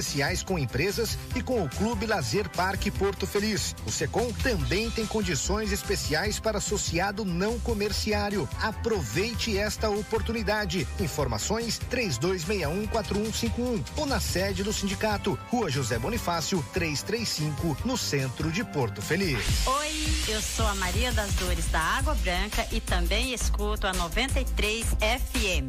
especiais 0.00 0.42
com 0.42 0.58
empresas 0.58 1.18
e 1.36 1.42
com 1.42 1.62
o 1.62 1.68
Clube 1.68 2.06
Lazer 2.06 2.48
Parque 2.48 2.90
Porto 2.90 3.26
Feliz. 3.26 3.76
O 3.86 3.92
Secom 3.92 4.32
também 4.42 4.90
tem 4.90 5.06
condições 5.06 5.70
especiais 5.72 6.40
para 6.40 6.56
associado 6.58 7.24
não 7.24 7.60
comerciário. 7.60 8.48
Aproveite 8.60 9.58
esta 9.58 9.90
oportunidade. 9.90 10.88
Informações 10.98 11.78
32614151 11.90 13.84
ou 13.96 14.06
na 14.06 14.18
sede 14.18 14.62
do 14.64 14.72
sindicato, 14.72 15.38
Rua 15.50 15.70
José 15.70 15.98
Bonifácio, 15.98 16.64
335, 16.72 17.76
no 17.84 17.98
centro 17.98 18.50
de 18.50 18.64
Porto 18.64 19.02
Feliz. 19.02 19.66
Oi, 19.66 20.08
eu 20.28 20.40
sou 20.40 20.66
a 20.66 20.74
Maria 20.76 21.12
das 21.12 21.32
Dores 21.34 21.66
da 21.66 21.80
Água 21.80 22.14
Branca 22.16 22.66
e 22.72 22.80
também 22.80 23.34
escuto 23.34 23.86
a 23.86 23.92
93 23.92 24.86
FM. 24.86 25.68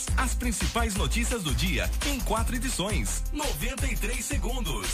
As 0.17 0.33
principais 0.33 0.95
notícias 0.95 1.43
do 1.43 1.53
dia 1.53 1.89
em 2.07 2.19
quatro 2.19 2.55
edições. 2.55 3.23
93 3.31 4.23
segundos. 4.23 4.87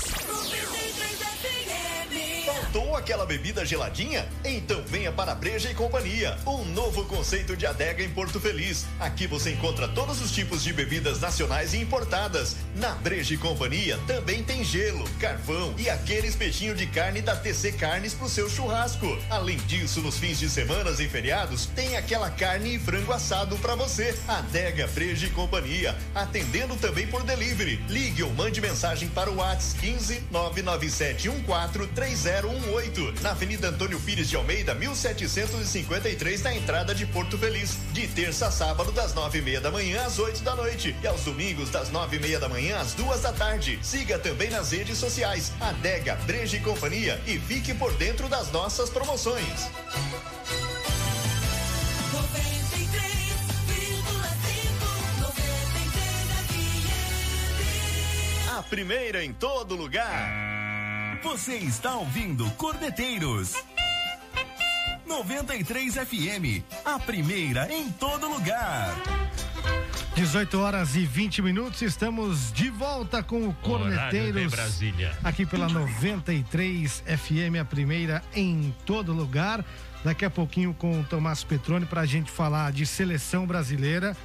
Faltou 2.45 2.86
aquela 2.97 3.25
bebida 3.25 3.65
geladinha? 3.65 4.27
Então 4.43 4.81
venha 4.87 5.11
para 5.11 5.35
Breja 5.35 5.69
e 5.69 5.73
Companhia, 5.73 6.37
um 6.45 6.65
novo 6.65 7.05
conceito 7.05 7.55
de 7.55 7.65
adega 7.65 8.03
em 8.03 8.09
Porto 8.09 8.39
Feliz. 8.39 8.85
Aqui 8.99 9.27
você 9.27 9.51
encontra 9.51 9.87
todos 9.87 10.21
os 10.21 10.31
tipos 10.31 10.63
de 10.63 10.73
bebidas 10.73 11.21
nacionais 11.21 11.73
e 11.73 11.77
importadas. 11.77 12.55
Na 12.75 12.89
Breja 12.95 13.35
e 13.35 13.37
Companhia 13.37 13.99
também 14.07 14.43
tem 14.43 14.63
gelo, 14.63 15.07
carvão 15.19 15.73
e 15.77 15.89
aquele 15.89 16.27
espetinho 16.27 16.75
de 16.75 16.87
carne 16.87 17.21
da 17.21 17.35
TC 17.35 17.73
Carnes 17.73 18.13
pro 18.13 18.27
seu 18.27 18.49
churrasco. 18.49 19.17
Além 19.29 19.57
disso, 19.59 20.01
nos 20.01 20.17
fins 20.17 20.39
de 20.39 20.49
semanas 20.49 20.99
e 20.99 21.07
feriados, 21.07 21.67
tem 21.67 21.95
aquela 21.97 22.29
carne 22.31 22.75
e 22.75 22.79
frango 22.79 23.13
assado 23.13 23.57
para 23.57 23.75
você. 23.75 24.17
Adega 24.27 24.87
Breja 24.87 25.27
e 25.27 25.29
Companhia, 25.29 25.95
atendendo 26.15 26.75
também 26.75 27.07
por 27.07 27.23
delivery. 27.23 27.79
Ligue 27.87 28.23
ou 28.23 28.33
mande 28.33 28.59
mensagem 28.59 29.07
para 29.09 29.29
o 29.29 29.37
WhatsApp 29.37 29.79
15 29.79 30.23
99714 30.31 31.87
3018, 31.93 32.86
na 33.21 33.31
Avenida 33.31 33.69
Antônio 33.69 33.99
Pires 33.99 34.29
de 34.29 34.35
Almeida, 34.35 34.73
1753, 34.73 36.41
na 36.41 36.55
entrada 36.55 36.95
de 36.95 37.05
Porto 37.05 37.37
Feliz. 37.37 37.77
De 37.91 38.07
terça 38.07 38.47
a 38.47 38.51
sábado, 38.51 38.91
das 38.91 39.13
nove 39.13 39.39
e 39.39 39.41
meia 39.41 39.59
da 39.59 39.69
manhã 39.69 40.05
às 40.05 40.17
8 40.17 40.41
da 40.41 40.55
noite. 40.55 40.95
E 41.01 41.07
aos 41.07 41.21
domingos, 41.23 41.69
das 41.69 41.89
nove 41.89 42.15
e 42.15 42.19
meia 42.19 42.39
da 42.39 42.47
manhã 42.47 42.79
às 42.79 42.93
duas 42.93 43.21
da 43.21 43.33
tarde. 43.33 43.77
Siga 43.81 44.17
também 44.17 44.49
nas 44.49 44.71
redes 44.71 44.97
sociais, 44.97 45.51
Adega, 45.59 46.15
Breja 46.25 46.57
e 46.57 46.59
Companhia 46.61 47.21
e 47.27 47.37
fique 47.37 47.73
por 47.73 47.93
dentro 47.93 48.29
das 48.29 48.51
nossas 48.51 48.89
promoções. 48.89 49.69
A 58.57 58.63
primeira 58.63 59.23
em 59.23 59.33
todo 59.33 59.75
lugar. 59.75 60.56
Você 61.23 61.55
está 61.55 61.95
ouvindo 61.95 62.49
Cordeteiros. 62.51 63.53
93 65.05 65.95
FM, 65.95 66.63
a 66.85 66.99
primeira 66.99 67.71
em 67.73 67.91
todo 67.91 68.29
lugar. 68.29 68.93
18 70.15 70.59
horas 70.59 70.95
e 70.95 71.05
20 71.05 71.41
minutos, 71.41 71.81
estamos 71.81 72.51
de 72.51 72.69
volta 72.69 73.23
com 73.23 73.47
o 73.47 73.53
Corneteiros. 73.53 74.51
Brasília. 74.51 75.17
Aqui 75.23 75.45
pela 75.45 75.67
93 75.67 77.03
FM, 77.05 77.59
a 77.61 77.65
primeira 77.65 78.23
em 78.33 78.73
todo 78.85 79.13
lugar. 79.13 79.65
Daqui 80.03 80.23
a 80.23 80.29
pouquinho 80.29 80.73
com 80.73 81.01
o 81.01 81.03
Tomás 81.03 81.43
Petrone 81.43 81.85
para 81.85 82.01
a 82.01 82.05
gente 82.05 82.31
falar 82.31 82.71
de 82.71 82.85
seleção 82.85 83.45
brasileira. 83.45 84.15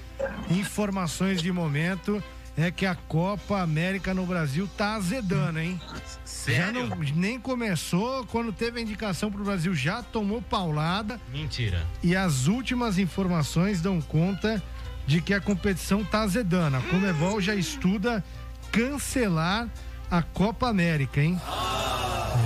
Informações 0.50 1.40
de 1.40 1.50
momento 1.50 2.22
é 2.56 2.70
que 2.70 2.84
a 2.84 2.94
Copa 2.94 3.60
América 3.60 4.12
no 4.12 4.26
Brasil 4.26 4.68
tá 4.76 4.94
azedando, 4.94 5.58
hein? 5.58 5.80
Sério? 6.24 6.88
Já 6.88 6.94
não, 6.94 6.96
nem 7.14 7.40
começou, 7.40 8.26
quando 8.26 8.52
teve 8.52 8.78
a 8.78 8.82
indicação 8.82 9.30
pro 9.30 9.44
Brasil 9.44 9.74
já 9.74 10.02
tomou 10.02 10.42
paulada. 10.42 11.20
Mentira. 11.32 11.86
E 12.02 12.14
as 12.14 12.46
últimas 12.46 12.98
informações 12.98 13.80
dão 13.80 14.00
conta 14.00 14.62
de 15.06 15.20
que 15.20 15.32
a 15.34 15.40
competição 15.40 16.04
tá 16.04 16.22
azedando. 16.22 16.76
A 16.76 16.80
Comebol 16.82 17.40
já 17.40 17.54
estuda 17.54 18.22
cancelar 18.70 19.68
a 20.10 20.22
Copa 20.22 20.68
América, 20.68 21.20
hein? 21.20 21.40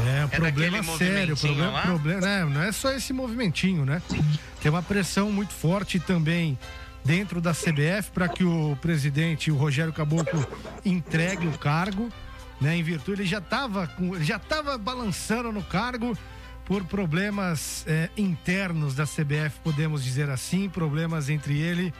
É, 0.06 0.24
um 0.24 0.28
problema 0.28 0.78
daquele 0.78 0.96
sério, 0.96 1.36
problema, 1.36 1.70
lá? 1.70 1.82
problema, 1.82 2.28
é, 2.28 2.44
não 2.44 2.62
é 2.62 2.72
só 2.72 2.92
esse 2.92 3.12
movimentinho, 3.12 3.84
né? 3.84 4.02
Tem 4.60 4.70
uma 4.70 4.82
pressão 4.82 5.30
muito 5.30 5.52
forte 5.52 6.00
também 6.00 6.58
dentro 7.06 7.40
da 7.40 7.52
CBF 7.52 8.10
para 8.12 8.28
que 8.28 8.44
o 8.44 8.76
presidente, 8.82 9.50
o 9.50 9.56
Rogério 9.56 9.92
Caboclo, 9.92 10.44
entregue 10.84 11.46
o 11.46 11.56
cargo, 11.56 12.10
né? 12.60 12.76
Em 12.76 12.82
virtude 12.82 13.22
ele 13.22 13.28
já 13.28 13.38
estava 13.38 13.88
já 14.20 14.38
tava 14.38 14.76
balançando 14.76 15.52
no 15.52 15.62
cargo 15.62 16.18
por 16.64 16.84
problemas 16.84 17.84
eh, 17.86 18.10
internos 18.16 18.94
da 18.96 19.04
CBF, 19.04 19.60
podemos 19.62 20.02
dizer 20.02 20.28
assim, 20.28 20.68
problemas 20.68 21.30
entre 21.30 21.56
ele 21.56 21.94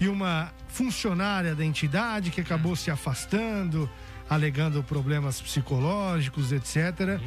e 0.00 0.08
uma 0.08 0.52
funcionária 0.66 1.54
da 1.54 1.64
entidade 1.64 2.30
que 2.30 2.40
acabou 2.40 2.74
se 2.74 2.90
afastando, 2.90 3.88
alegando 4.28 4.82
problemas 4.82 5.40
psicológicos, 5.40 6.50
etc. 6.50 7.20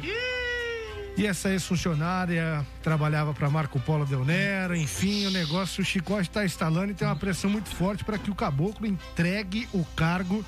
E 1.16 1.26
essa 1.26 1.50
ex-funcionária 1.50 2.66
trabalhava 2.82 3.34
para 3.34 3.50
Marco 3.50 3.78
Polo 3.78 4.06
Del 4.06 4.24
Nero, 4.24 4.74
enfim, 4.74 5.26
o 5.26 5.30
negócio, 5.30 5.82
o 5.82 5.84
chicote 5.84 6.28
está 6.28 6.44
instalando 6.44 6.92
e 6.92 6.94
tem 6.94 7.06
uma 7.06 7.16
pressão 7.16 7.50
muito 7.50 7.68
forte 7.68 8.02
para 8.02 8.16
que 8.16 8.30
o 8.30 8.34
caboclo 8.34 8.86
entregue 8.86 9.68
o 9.74 9.84
cargo 9.94 10.42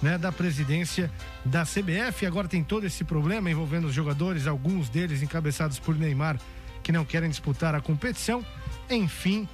né, 0.00 0.16
da 0.16 0.30
presidência 0.30 1.10
da 1.44 1.64
CBF. 1.64 2.26
Agora 2.26 2.46
tem 2.46 2.62
todo 2.62 2.86
esse 2.86 3.02
problema 3.02 3.50
envolvendo 3.50 3.86
os 3.88 3.94
jogadores, 3.94 4.46
alguns 4.46 4.88
deles 4.88 5.20
encabeçados 5.20 5.80
por 5.80 5.96
Neymar, 5.96 6.38
que 6.82 6.92
não 6.92 7.04
querem 7.04 7.28
disputar 7.28 7.74
a 7.74 7.80
competição. 7.80 8.44
Enfim, 8.88 9.48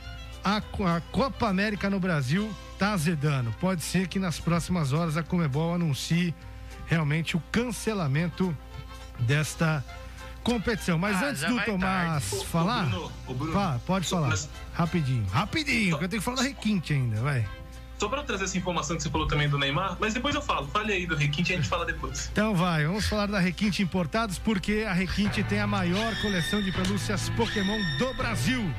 a, 0.45 0.59
a 0.59 1.01
Copa 1.13 1.49
América 1.49 1.89
no 1.89 1.99
Brasil 1.99 2.51
tá 2.79 2.93
azedando. 2.93 3.51
Pode 3.61 3.83
ser 3.83 4.09
que 4.09 4.19
nas 4.19 4.39
próximas 4.39 4.93
horas 4.93 5.17
a 5.17 5.23
Comebol 5.23 5.75
anuncie 5.75 6.35
realmente 6.87 7.37
o 7.37 7.43
cancelamento 7.51 8.55
desta 9.21 9.85
competição. 10.43 10.99
Mas 10.99 11.17
Ah, 11.23 11.27
antes 11.27 11.43
do 11.43 11.61
Tomás 11.65 12.29
tarde. 12.31 12.45
Falar, 12.47 12.87
Bruno, 12.87 13.13
ô, 13.27 13.35
Bruno. 13.35 13.53
Fala, 13.53 13.81
pode 13.87 14.07
falar. 14.09 14.29
pra- 14.29 14.39
Rapidinho, 14.75 15.27
rapidinho, 15.27 15.99
que 15.99 16.05
eu 16.05 16.09
tenho 16.09 16.21
que 16.21 16.25
falar 16.25 16.37
da 16.39 16.43
requinte 16.45 16.93
ainda, 16.93 17.21
vai. 17.21 17.47
Só 17.99 18.09
pra 18.09 18.23
trazer 18.23 18.45
essa 18.45 18.57
informação 18.57 18.97
que 18.97 19.03
você 19.03 19.11
falou 19.11 19.29
também 19.29 19.47
do 19.47 19.59
Neymar, 19.59 19.99
mas 20.01 20.15
depois 20.15 20.35
eu 20.35 20.41
falo. 20.41 20.67
Fale 20.69 20.91
aí 20.91 21.07
do 21.07 21.15
requinte 21.15 21.53
e 21.53 21.55
a 21.55 21.57
gente 21.59 21.69
fala 21.69 21.85
depois. 21.85 22.31
Então 22.33 22.55
vai, 22.55 22.87
vamos 22.87 23.07
falar 23.07 23.27
da 23.27 23.39
Requinte 23.39 23.83
Importados, 23.83 24.39
porque 24.39 24.87
a 24.89 24.93
Requinte 24.95 25.43
tem 25.45 25.61
a 25.61 25.67
maior 25.67 26.15
coleção 26.23 26.63
de 26.63 26.73
pelúcias 26.73 27.29
Pokémon 27.31 27.79
do 27.99 28.15
Brasil. 28.15 28.63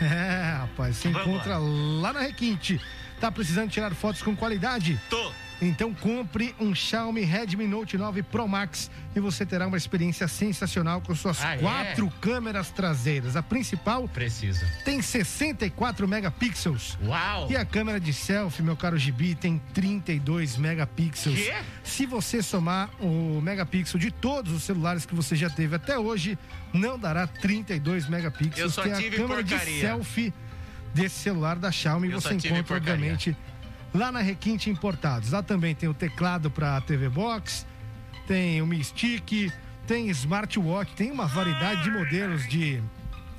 É, 0.00 0.58
rapaz, 0.60 0.96
você 0.96 1.08
Vamos 1.08 1.26
encontra 1.26 1.58
lá 1.58 2.12
na 2.12 2.20
Requinte. 2.20 2.80
Tá 3.20 3.32
precisando 3.32 3.68
tirar 3.68 3.92
fotos 3.96 4.22
com 4.22 4.36
qualidade? 4.36 4.96
Tô. 5.10 5.32
Então 5.60 5.92
compre 5.92 6.54
um 6.60 6.72
Xiaomi 6.72 7.22
Redmi 7.22 7.66
Note 7.66 7.98
9 7.98 8.22
Pro 8.22 8.46
Max 8.46 8.88
e 9.16 9.18
você 9.18 9.44
terá 9.44 9.66
uma 9.66 9.76
experiência 9.76 10.28
sensacional 10.28 11.00
com 11.00 11.12
suas 11.16 11.42
Ah, 11.42 11.54
é? 11.54 11.58
quatro 11.58 12.08
câmeras 12.20 12.70
traseiras. 12.70 13.34
A 13.34 13.42
principal 13.42 14.06
Precisa. 14.06 14.64
tem 14.84 15.02
64 15.02 16.06
megapixels. 16.06 16.96
Uau! 17.02 17.50
E 17.50 17.56
a 17.56 17.64
câmera 17.64 17.98
de 17.98 18.12
selfie, 18.12 18.62
meu 18.62 18.76
caro 18.76 18.96
Gibi, 18.96 19.34
tem 19.34 19.60
32 19.74 20.56
megapixels. 20.56 21.36
Quê? 21.36 21.52
Se 21.82 22.06
você 22.06 22.40
somar 22.40 22.88
o 23.00 23.40
megapixel 23.42 23.98
de 23.98 24.12
todos 24.12 24.52
os 24.52 24.62
celulares 24.62 25.04
que 25.04 25.14
você 25.14 25.34
já 25.34 25.50
teve 25.50 25.74
até 25.74 25.98
hoje, 25.98 26.38
não 26.72 26.96
dará 26.96 27.26
32 27.26 28.08
megapixels, 28.08 28.58
Eu 28.60 28.70
só 28.70 28.82
que 28.82 28.90
é 28.90 28.94
a 28.94 29.10
câmera 29.10 29.42
de 29.42 29.54
porcaria. 29.56 29.80
selfie 29.80 30.32
desse 30.94 31.16
celular 31.16 31.56
da 31.56 31.72
Xiaomi. 31.72 32.10
Eu 32.12 32.20
você 32.20 32.34
encontra, 32.34 32.62
porcaria. 32.62 32.92
obviamente, 32.94 33.36
lá 33.94 34.10
na 34.12 34.20
Requinte 34.20 34.70
Importados. 34.70 35.30
Lá 35.30 35.42
também 35.42 35.74
tem 35.74 35.88
o 35.88 35.94
teclado 35.94 36.50
para 36.50 36.80
TV 36.82 37.08
Box, 37.08 37.66
tem 38.26 38.60
o 38.62 38.66
Mi 38.66 38.82
Stick, 38.82 39.52
tem 39.86 40.08
smartwatch, 40.10 40.92
tem 40.94 41.10
uma 41.10 41.26
variedade 41.26 41.82
de 41.82 41.90
modelos 41.90 42.46
de 42.48 42.82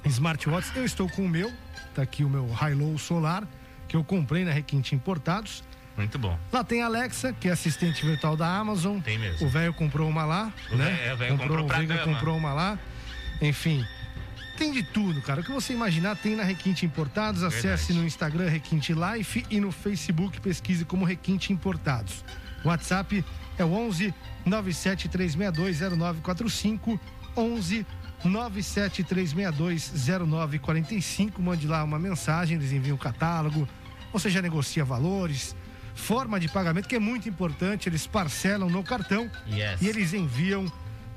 smartwatches. 0.05 0.75
Eu 0.75 0.85
estou 0.85 1.09
com 1.09 1.25
o 1.25 1.29
meu, 1.29 1.51
tá 1.93 2.01
aqui 2.01 2.23
o 2.23 2.29
meu 2.29 2.47
High-Low 2.51 2.97
Solar, 2.97 3.43
que 3.87 3.95
eu 3.95 4.03
comprei 4.03 4.43
na 4.43 4.51
Requinte 4.51 4.95
Importados. 4.95 5.63
Muito 5.97 6.17
bom. 6.17 6.39
Lá 6.51 6.63
tem 6.63 6.81
a 6.81 6.85
Alexa, 6.85 7.33
que 7.33 7.49
é 7.49 7.51
assistente 7.51 8.05
virtual 8.05 8.37
da 8.37 8.47
Amazon. 8.47 8.99
Tem 9.01 9.17
mesmo. 9.17 9.45
O 9.45 9.49
velho 9.49 9.73
comprou 9.73 10.07
uma 10.09 10.23
lá, 10.23 10.53
O 10.71 10.75
né? 10.77 10.85
velho- 10.91 11.13
o 11.13 11.17
velho 11.17 11.37
comprou 11.37 11.65
o 11.65 11.67
cama. 11.67 11.97
comprou 11.97 12.37
uma 12.37 12.53
lá. 12.53 12.79
Enfim, 13.41 13.85
tem 14.59 14.71
de 14.73 14.83
tudo, 14.83 15.21
cara. 15.21 15.39
O 15.39 15.43
que 15.43 15.51
você 15.51 15.71
imaginar 15.73 16.17
tem 16.17 16.35
na 16.35 16.43
Requinte 16.43 16.85
Importados. 16.85 17.43
Acesse 17.43 17.67
Verdade. 17.87 17.93
no 17.93 18.05
Instagram 18.05 18.49
Requinte 18.49 18.93
Life 18.93 19.45
e 19.49 19.59
no 19.59 19.71
Facebook 19.71 20.39
pesquise 20.41 20.83
como 20.83 21.05
Requinte 21.05 21.53
Importados. 21.53 22.25
WhatsApp 22.65 23.23
é 23.57 23.63
o 23.63 23.71
11 23.71 24.13
97362 24.45 25.79
0945 25.97 26.99
11 27.37 27.85
97362 28.25 29.93
0945. 30.27 31.41
Mande 31.41 31.65
lá 31.67 31.83
uma 31.83 31.97
mensagem, 31.97 32.57
eles 32.57 32.71
enviam 32.73 32.95
o 32.95 32.99
catálogo. 32.99 33.67
Você 34.11 34.29
já 34.29 34.41
negocia 34.41 34.83
valores, 34.83 35.55
forma 35.95 36.37
de 36.39 36.49
pagamento, 36.49 36.87
que 36.89 36.95
é 36.95 36.99
muito 36.99 37.29
importante. 37.29 37.87
Eles 37.87 38.05
parcelam 38.05 38.69
no 38.69 38.83
cartão 38.83 39.31
Yes. 39.47 39.81
e 39.81 39.87
eles 39.87 40.13
enviam 40.13 40.69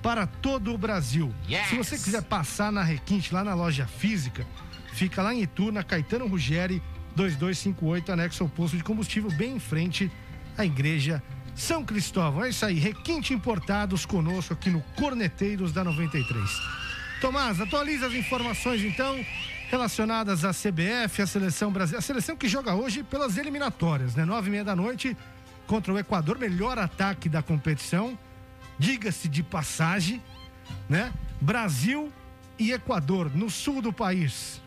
para 0.03 0.27
todo 0.27 0.75
o 0.75 0.79
Brasil. 0.79 1.33
Yes. 1.49 1.69
Se 1.69 1.77
você 1.77 1.97
quiser 1.97 2.23
passar 2.23 2.73
na 2.73 2.83
Requinte, 2.83 3.33
lá 3.33 3.45
na 3.45 3.55
loja 3.55 3.87
física, 3.87 4.45
fica 4.93 5.23
lá 5.23 5.33
em 5.33 5.43
Itu, 5.43 5.71
na 5.71 5.83
Caetano 5.83 6.27
Ruggeri, 6.27 6.83
2258, 7.15 8.13
anexo 8.13 8.43
ao 8.43 8.49
posto 8.49 8.77
de 8.77 8.83
combustível, 8.83 9.31
bem 9.31 9.57
em 9.57 9.61
frente 9.61 10.11
à 10.59 10.65
igreja 10.65 11.23
São 11.55 11.85
Cristóvão. 11.85 12.45
É 12.45 12.49
isso 12.49 12.67
aí, 12.67 12.79
Requinte 12.79 13.33
Importados 13.33 14.05
conosco 14.05 14.55
aqui 14.55 14.71
no 14.71 14.83
Corneteiros 14.97 15.73
da 15.73 15.85
93. 15.85 16.51
Tomás, 17.21 17.61
atualiza 17.61 18.07
as 18.07 18.15
informações 18.15 18.83
então 18.83 19.25
relacionadas 19.71 20.45
à 20.45 20.51
CBF, 20.51 21.23
à 21.23 21.27
seleção 21.27 21.71
brasileira, 21.71 22.01
a 22.01 22.03
seleção 22.03 22.37
que 22.37 22.49
joga 22.49 22.75
hoje 22.75 23.03
pelas 23.05 23.39
eliminatórias, 23.39 24.15
né? 24.17 24.25
Nove 24.25 24.49
e 24.49 24.51
meia 24.51 24.65
da 24.65 24.75
noite 24.75 25.17
contra 25.67 25.93
o 25.93 25.99
Equador, 25.99 26.39
melhor 26.39 26.79
ataque 26.79 27.29
da 27.29 27.43
competição. 27.43 28.19
Diga-se 28.83 29.29
de 29.29 29.45
passagem, 29.45 30.21
né? 30.89 31.13
Brasil 31.41 32.13
e 32.59 32.73
Equador 32.73 33.31
no 33.33 33.49
sul 33.49 33.81
do 33.81 33.93
país, 33.93 34.61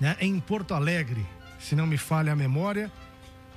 né? 0.00 0.16
Em 0.20 0.40
Porto 0.40 0.74
Alegre, 0.74 1.24
se 1.60 1.76
não 1.76 1.86
me 1.86 1.96
falha 1.96 2.32
a 2.32 2.34
memória, 2.34 2.90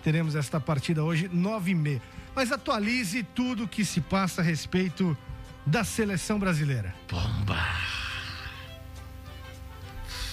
teremos 0.03 0.35
esta 0.35 0.59
partida 0.59 1.03
hoje 1.03 1.27
nove 1.27 1.71
e 1.71 1.75
meia. 1.75 1.99
Mas 2.35 2.51
atualize 2.51 3.23
tudo 3.23 3.67
que 3.67 3.83
se 3.83 3.99
passa 3.99 4.41
a 4.41 4.43
respeito 4.43 5.17
da 5.65 5.83
seleção 5.83 6.37
brasileira. 6.37 6.93
Bomba! 7.09 7.57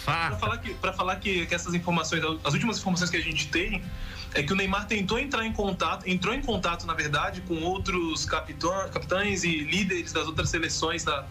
Pra 0.05 0.37
falar, 0.37 0.59
que, 0.59 0.75
pra 0.75 0.93
falar 0.93 1.17
que, 1.17 1.47
que 1.47 1.55
essas 1.55 1.73
informações, 1.73 2.23
as 2.45 2.53
últimas 2.53 2.79
informações 2.79 3.09
que 3.09 3.17
a 3.17 3.23
gente 3.23 3.49
tem, 3.49 3.83
é 4.35 4.43
que 4.43 4.53
o 4.53 4.57
Neymar 4.57 4.87
tentou 4.87 5.19
entrar 5.19 5.45
em 5.45 5.53
contato, 5.53 6.09
entrou 6.09 6.35
em 6.35 6.43
contato, 6.43 6.87
na 6.87 6.95
verdade, 6.95 7.41
com 7.43 7.63
outros 7.63 8.25
capitã, 8.25 8.89
capitães 8.93 9.43
e 9.45 9.59
líderes 9.65 10.13
das 10.13 10.27
outras 10.27 10.51
seleções 10.51 11.05
da, 11.05 11.27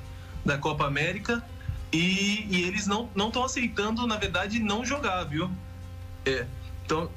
da 0.45 0.57
Copa 0.57 0.85
América 0.85 1.43
e, 1.91 2.45
e 2.49 2.63
eles 2.63 2.85
não 2.87 3.09
estão 3.15 3.43
aceitando, 3.43 4.05
na 4.05 4.17
verdade, 4.17 4.59
não 4.59 4.85
jogar, 4.85 5.23
viu? 5.23 5.49
É, 6.25 6.45
então, 6.85 7.09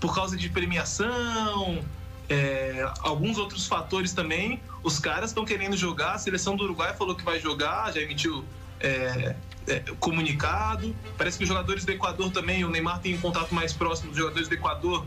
por 0.00 0.14
causa 0.14 0.36
de 0.36 0.48
premiação, 0.48 1.84
é, 2.28 2.90
alguns 3.00 3.38
outros 3.38 3.66
fatores 3.66 4.12
também, 4.12 4.60
os 4.82 4.98
caras 4.98 5.30
estão 5.30 5.44
querendo 5.44 5.76
jogar. 5.76 6.14
A 6.14 6.18
seleção 6.18 6.56
do 6.56 6.64
Uruguai 6.64 6.94
falou 6.96 7.14
que 7.14 7.24
vai 7.24 7.38
jogar, 7.38 7.92
já 7.92 8.00
emitiu 8.00 8.44
é, 8.80 9.36
é, 9.66 9.80
comunicado. 9.98 10.94
Parece 11.16 11.38
que 11.38 11.44
os 11.44 11.48
jogadores 11.48 11.84
do 11.84 11.92
Equador 11.92 12.30
também, 12.30 12.64
o 12.64 12.70
Neymar 12.70 13.00
tem 13.00 13.14
um 13.14 13.20
contato 13.20 13.54
mais 13.54 13.72
próximo 13.72 14.08
dos 14.10 14.18
jogadores 14.18 14.48
do 14.48 14.54
Equador. 14.54 15.04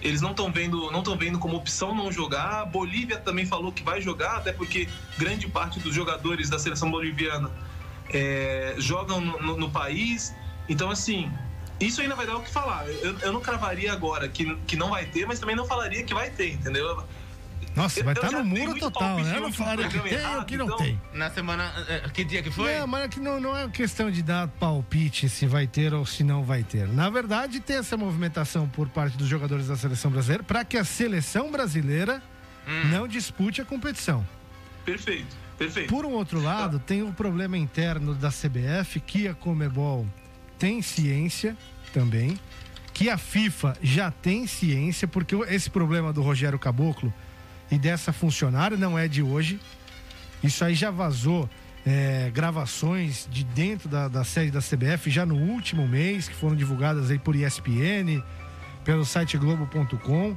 Eles 0.00 0.20
não 0.20 0.32
estão 0.32 0.50
vendo, 0.50 0.90
não 0.90 0.98
estão 0.98 1.16
vendo 1.16 1.38
como 1.38 1.56
opção 1.56 1.94
não 1.94 2.10
jogar. 2.10 2.62
A 2.62 2.64
Bolívia 2.64 3.18
também 3.18 3.46
falou 3.46 3.70
que 3.70 3.82
vai 3.84 4.00
jogar, 4.00 4.38
até 4.38 4.52
porque 4.52 4.88
grande 5.16 5.46
parte 5.48 5.78
dos 5.78 5.94
jogadores 5.94 6.50
da 6.50 6.58
seleção 6.58 6.90
boliviana 6.90 7.50
é, 8.12 8.74
jogam 8.78 9.20
no, 9.20 9.40
no- 9.40 9.56
no 9.56 9.70
país. 9.70 10.34
Então, 10.68 10.90
assim, 10.90 11.30
isso 11.78 12.00
ainda 12.00 12.16
vai 12.16 12.26
dar 12.26 12.36
o 12.36 12.42
que 12.42 12.50
falar. 12.50 12.88
Eu, 12.88 13.16
eu 13.20 13.32
não 13.32 13.40
cravaria 13.40 13.92
agora 13.92 14.28
que, 14.28 14.56
que 14.66 14.76
não 14.76 14.90
vai 14.90 15.06
ter, 15.06 15.24
mas 15.26 15.38
também 15.38 15.54
não 15.54 15.66
falaria 15.66 16.02
que 16.02 16.12
vai 16.14 16.30
ter, 16.30 16.52
entendeu? 16.52 17.04
Nossa, 17.74 18.02
vai 18.04 18.12
estar 18.14 18.28
já 18.30 18.38
no 18.38 18.44
muro 18.44 18.78
total, 18.78 19.18
né? 19.20 19.40
Não 19.40 19.52
falaria 19.52 19.88
que 19.88 19.98
tem 20.00 20.26
ou 20.36 20.44
que 20.44 20.56
não 20.56 20.66
então- 20.66 20.76
tem. 20.76 21.00
Na 21.14 21.30
semana. 21.30 21.72
eh, 21.88 22.08
Que 22.12 22.24
dia 22.24 22.42
que 22.42 22.50
foi? 22.50 22.78
Não, 22.78 22.86
mas 22.86 23.04
é 23.04 23.08
que 23.08 23.18
não, 23.20 23.40
não 23.40 23.56
é 23.56 23.68
questão 23.68 24.10
de 24.10 24.22
dar 24.22 24.46
palpite 24.48 25.28
se 25.28 25.46
vai 25.46 25.66
ter 25.66 25.94
ou 25.94 26.04
se 26.04 26.22
não 26.22 26.42
vai 26.44 26.62
ter. 26.62 26.86
Na 26.88 27.08
verdade, 27.08 27.60
tem 27.60 27.76
essa 27.76 27.96
movimentação 27.96 28.68
por 28.68 28.88
parte 28.88 29.16
dos 29.16 29.26
jogadores 29.28 29.68
da 29.68 29.76
seleção 29.76 30.10
brasileira 30.10 30.42
para 30.42 30.64
que 30.64 30.76
a 30.76 30.84
seleção 30.84 31.50
brasileira 31.50 32.22
Hum. 32.68 32.88
não 32.90 33.08
dispute 33.08 33.60
a 33.60 33.64
competição. 33.64 34.24
Perfeito, 34.84 35.34
perfeito. 35.58 35.88
Por 35.88 36.04
um 36.04 36.10
outro 36.12 36.40
lado, 36.42 36.78
tem 36.78 37.02
um 37.02 37.12
problema 37.12 37.56
interno 37.56 38.14
da 38.14 38.30
CBF 38.30 39.00
que 39.00 39.26
a 39.28 39.34
Comebol 39.34 40.06
tem 40.58 40.82
ciência 40.82 41.56
também, 41.92 42.38
que 42.92 43.08
a 43.08 43.16
FIFA 43.16 43.76
já 43.82 44.10
tem 44.10 44.46
ciência, 44.46 45.08
porque 45.08 45.34
esse 45.48 45.70
problema 45.70 46.12
do 46.12 46.20
Rogério 46.22 46.58
Caboclo 46.58 47.12
e 47.72 47.78
dessa 47.78 48.12
funcionária 48.12 48.76
não 48.76 48.98
é 48.98 49.08
de 49.08 49.22
hoje. 49.22 49.58
Isso 50.44 50.62
aí 50.62 50.74
já 50.74 50.90
vazou 50.90 51.48
é, 51.86 52.30
gravações 52.32 53.26
de 53.30 53.42
dentro 53.42 53.88
da, 53.88 54.08
da 54.08 54.22
sede 54.24 54.50
da 54.50 54.60
CBF 54.60 55.10
já 55.10 55.24
no 55.24 55.36
último 55.36 55.88
mês, 55.88 56.28
que 56.28 56.34
foram 56.34 56.54
divulgadas 56.54 57.10
aí 57.10 57.18
por 57.18 57.34
ESPN, 57.34 58.22
pelo 58.84 59.06
site 59.06 59.38
Globo.com. 59.38 60.36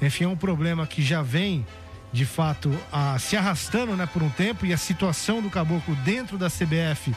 Enfim, 0.00 0.24
é 0.24 0.28
um 0.28 0.36
problema 0.36 0.86
que 0.86 1.02
já 1.02 1.22
vem, 1.22 1.66
de 2.12 2.24
fato, 2.24 2.72
a, 2.92 3.18
se 3.18 3.36
arrastando 3.36 3.96
né, 3.96 4.06
por 4.06 4.22
um 4.22 4.30
tempo 4.30 4.64
e 4.64 4.72
a 4.72 4.78
situação 4.78 5.42
do 5.42 5.50
Caboclo 5.50 5.96
dentro 5.96 6.38
da 6.38 6.48
CBF, 6.48 7.12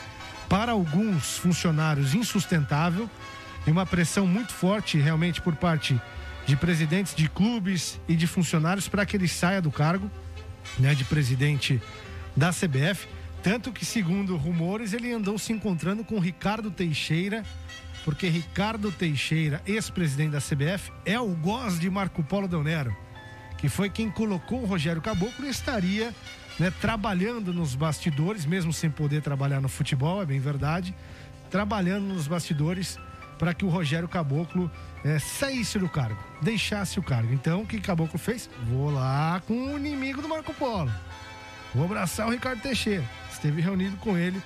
para 0.49 0.71
alguns 0.71 1.37
funcionários, 1.37 2.15
insustentável 2.15 3.07
e 3.67 3.69
uma 3.69 3.85
pressão 3.85 4.25
muito 4.25 4.51
forte 4.51 4.97
realmente 4.97 5.43
por 5.43 5.55
parte 5.55 6.01
de 6.49 6.55
presidentes 6.55 7.13
de 7.13 7.29
clubes 7.29 8.01
e 8.07 8.15
de 8.15 8.25
funcionários 8.25 8.87
para 8.87 9.05
que 9.05 9.15
ele 9.15 9.27
saia 9.27 9.61
do 9.61 9.71
cargo 9.71 10.09
né, 10.79 10.95
de 10.95 11.03
presidente 11.05 11.79
da 12.35 12.49
CBF. 12.49 13.07
Tanto 13.43 13.71
que, 13.71 13.85
segundo 13.85 14.35
rumores, 14.35 14.91
ele 14.91 15.11
andou 15.11 15.37
se 15.37 15.53
encontrando 15.53 16.03
com 16.03 16.17
Ricardo 16.17 16.71
Teixeira, 16.71 17.43
porque 18.03 18.27
Ricardo 18.27 18.91
Teixeira, 18.91 19.61
ex-presidente 19.63 20.31
da 20.31 20.39
CBF, 20.39 20.91
é 21.05 21.19
o 21.19 21.35
goz 21.35 21.79
de 21.79 21.87
Marco 21.87 22.23
Polo 22.23 22.47
Del 22.47 22.63
Nero, 22.63 22.97
que 23.59 23.69
foi 23.69 23.87
quem 23.87 24.09
colocou 24.09 24.63
o 24.63 24.65
Rogério 24.65 25.03
Caboclo 25.03 25.45
e 25.45 25.49
estaria 25.49 26.11
né, 26.57 26.73
trabalhando 26.81 27.53
nos 27.53 27.75
bastidores, 27.75 28.47
mesmo 28.47 28.73
sem 28.73 28.89
poder 28.89 29.21
trabalhar 29.21 29.61
no 29.61 29.69
futebol, 29.69 30.19
é 30.19 30.25
bem 30.25 30.39
verdade, 30.39 30.95
trabalhando 31.51 32.05
nos 32.05 32.25
bastidores 32.27 32.97
para 33.39 33.53
que 33.53 33.65
o 33.65 33.69
Rogério 33.69 34.07
Caboclo 34.07 34.69
eh, 35.03 35.17
saísse 35.17 35.79
do 35.79 35.87
cargo, 35.87 36.21
deixasse 36.41 36.99
o 36.99 37.03
cargo. 37.03 37.33
Então, 37.33 37.61
o 37.61 37.65
que 37.65 37.79
Caboclo 37.79 38.19
fez? 38.19 38.49
Vou 38.67 38.91
lá 38.91 39.41
com 39.47 39.73
o 39.73 39.77
inimigo 39.77 40.21
do 40.21 40.27
Marco 40.27 40.53
Polo. 40.53 40.91
Vou 41.73 41.85
abraçar 41.85 42.27
o 42.27 42.31
Ricardo 42.31 42.61
Teixeira. 42.61 43.03
Esteve 43.31 43.61
reunido 43.61 43.95
com 43.97 44.17
ele, 44.17 44.41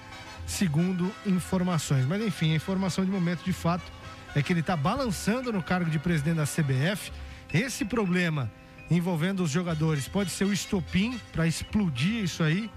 segundo 0.46 1.12
informações. 1.26 2.06
Mas 2.06 2.22
enfim, 2.22 2.54
a 2.54 2.56
informação 2.56 3.04
de 3.04 3.10
momento 3.10 3.44
de 3.44 3.52
fato 3.52 3.92
é 4.36 4.42
que 4.42 4.54
ele 4.54 4.60
está 4.60 4.78
balançando 4.78 5.52
no 5.52 5.64
cargo 5.64 5.90
de 5.90 5.98
presidente 5.98 6.38
da 6.38 6.46
CBF. 6.46 7.12
Esse 7.52 7.84
problema 7.84 8.52
envolvendo 8.92 9.42
os 9.42 9.50
jogadores 9.50 10.08
pode 10.08 10.30
ser 10.30 10.46
o 10.46 10.54
estopim 10.54 11.20
para 11.32 11.48
explodir 11.48 12.24
isso 12.24 12.44
aí, 12.44 12.70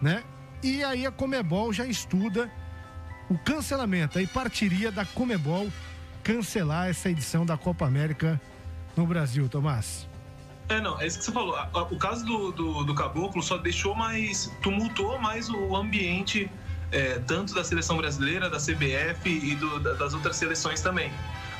né? 0.00 0.22
E 0.62 0.84
aí 0.84 1.06
a 1.06 1.10
Comebol 1.10 1.72
já 1.72 1.86
estuda 1.86 2.50
o 3.32 3.38
cancelamento. 3.38 4.18
Aí 4.18 4.26
partiria 4.26 4.90
da 4.92 5.04
Comebol 5.04 5.70
cancelar 6.22 6.88
essa 6.88 7.08
edição 7.10 7.44
da 7.44 7.56
Copa 7.56 7.86
América 7.86 8.40
no 8.96 9.06
Brasil, 9.06 9.48
Tomás. 9.48 10.08
É, 10.68 10.80
não, 10.80 11.00
é 11.00 11.06
isso 11.06 11.18
que 11.18 11.24
você 11.24 11.32
falou. 11.32 11.56
O 11.90 11.96
caso 11.96 12.24
do, 12.24 12.52
do, 12.52 12.84
do 12.84 12.94
Caboclo 12.94 13.42
só 13.42 13.56
deixou 13.58 13.94
mais. 13.94 14.50
tumultuou 14.62 15.18
mais 15.18 15.48
o 15.50 15.74
ambiente, 15.76 16.50
é, 16.90 17.18
tanto 17.26 17.54
da 17.54 17.64
seleção 17.64 17.96
brasileira, 17.96 18.48
da 18.48 18.58
CBF 18.58 19.28
e 19.28 19.54
do- 19.56 19.80
da- 19.80 19.94
das 19.94 20.14
outras 20.14 20.36
seleções 20.36 20.80
também. 20.80 21.10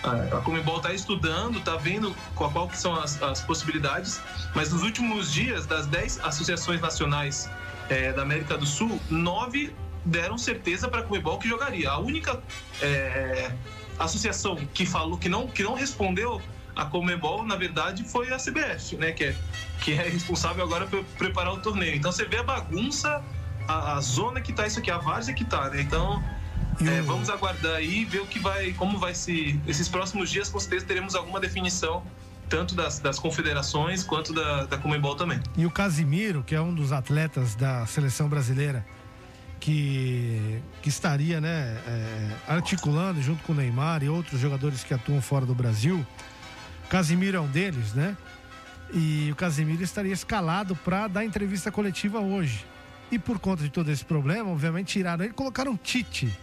A, 0.04 0.36
a 0.38 0.40
Comebol 0.42 0.76
está 0.78 0.92
estudando, 0.92 1.58
está 1.58 1.76
vendo 1.76 2.14
qual, 2.34 2.50
qual 2.50 2.68
que 2.68 2.76
são 2.78 2.94
as, 2.94 3.20
as 3.22 3.40
possibilidades, 3.42 4.20
mas 4.54 4.72
nos 4.72 4.82
últimos 4.82 5.32
dias, 5.32 5.66
das 5.66 5.86
10 5.86 6.20
associações 6.24 6.80
nacionais 6.80 7.50
é, 7.88 8.12
da 8.12 8.22
América 8.22 8.56
do 8.56 8.66
Sul, 8.66 9.00
nove 9.10 9.74
deram 10.04 10.36
certeza 10.38 10.88
para 10.88 11.00
a 11.00 11.02
Comebol 11.02 11.38
que 11.38 11.48
jogaria. 11.48 11.90
A 11.90 11.98
única 11.98 12.42
é, 12.80 13.52
associação 13.98 14.56
que 14.74 14.86
falou 14.86 15.18
que 15.18 15.28
não, 15.28 15.46
que 15.46 15.62
não 15.62 15.74
respondeu 15.74 16.40
a 16.74 16.86
Comebol, 16.86 17.44
na 17.44 17.56
verdade, 17.56 18.04
foi 18.04 18.32
a 18.32 18.36
CBF, 18.36 18.96
né? 18.96 19.12
Que 19.12 19.24
é, 19.24 19.36
que 19.80 19.92
é 19.92 20.08
responsável 20.08 20.64
agora 20.64 20.86
por 20.86 21.04
preparar 21.18 21.52
o 21.52 21.58
torneio. 21.58 21.94
Então 21.94 22.10
você 22.10 22.24
vê 22.24 22.38
a 22.38 22.42
bagunça, 22.42 23.22
a, 23.68 23.94
a 23.94 24.00
zona 24.00 24.40
que 24.40 24.52
tá 24.52 24.66
isso 24.66 24.78
aqui, 24.78 24.90
a 24.90 24.98
várzea 24.98 25.34
que 25.34 25.44
tá, 25.44 25.68
né? 25.68 25.82
Então 25.82 26.22
é, 26.80 27.02
vamos 27.02 27.28
aguardar 27.28 27.76
aí 27.76 28.04
ver 28.04 28.20
o 28.20 28.26
que 28.26 28.38
vai, 28.38 28.72
como 28.72 28.98
vai 28.98 29.14
se. 29.14 29.60
Esses 29.66 29.88
próximos 29.88 30.30
dias, 30.30 30.48
com 30.48 30.58
certeza 30.58 30.86
teremos 30.86 31.14
alguma 31.14 31.38
definição 31.38 32.02
tanto 32.48 32.74
das, 32.74 32.98
das 32.98 33.18
confederações 33.18 34.02
quanto 34.04 34.32
da, 34.34 34.66
da 34.66 34.76
Comembol 34.76 35.14
também. 35.14 35.40
E 35.56 35.64
o 35.64 35.70
Casimiro, 35.70 36.42
que 36.42 36.54
é 36.54 36.60
um 36.60 36.74
dos 36.74 36.92
atletas 36.92 37.54
da 37.54 37.86
seleção 37.86 38.28
brasileira, 38.28 38.84
que, 39.62 40.60
que 40.82 40.88
estaria 40.88 41.40
né, 41.40 41.78
é, 41.86 42.30
articulando 42.48 43.22
junto 43.22 43.44
com 43.44 43.52
o 43.52 43.54
Neymar 43.54 44.02
e 44.02 44.08
outros 44.08 44.40
jogadores 44.40 44.82
que 44.82 44.92
atuam 44.92 45.22
fora 45.22 45.46
do 45.46 45.54
Brasil. 45.54 46.04
O 46.84 46.88
Casimiro 46.88 47.36
é 47.36 47.40
um 47.40 47.46
deles, 47.46 47.94
né? 47.94 48.16
E 48.92 49.28
o 49.30 49.36
Casimiro 49.36 49.80
estaria 49.80 50.12
escalado 50.12 50.74
para 50.74 51.06
dar 51.06 51.24
entrevista 51.24 51.70
coletiva 51.70 52.18
hoje. 52.18 52.66
E 53.08 53.20
por 53.20 53.38
conta 53.38 53.62
de 53.62 53.70
todo 53.70 53.88
esse 53.88 54.04
problema, 54.04 54.50
obviamente 54.50 54.94
tiraram 54.94 55.22
ele 55.22 55.32
e 55.32 55.36
colocaram 55.36 55.76
Tite, 55.76 56.36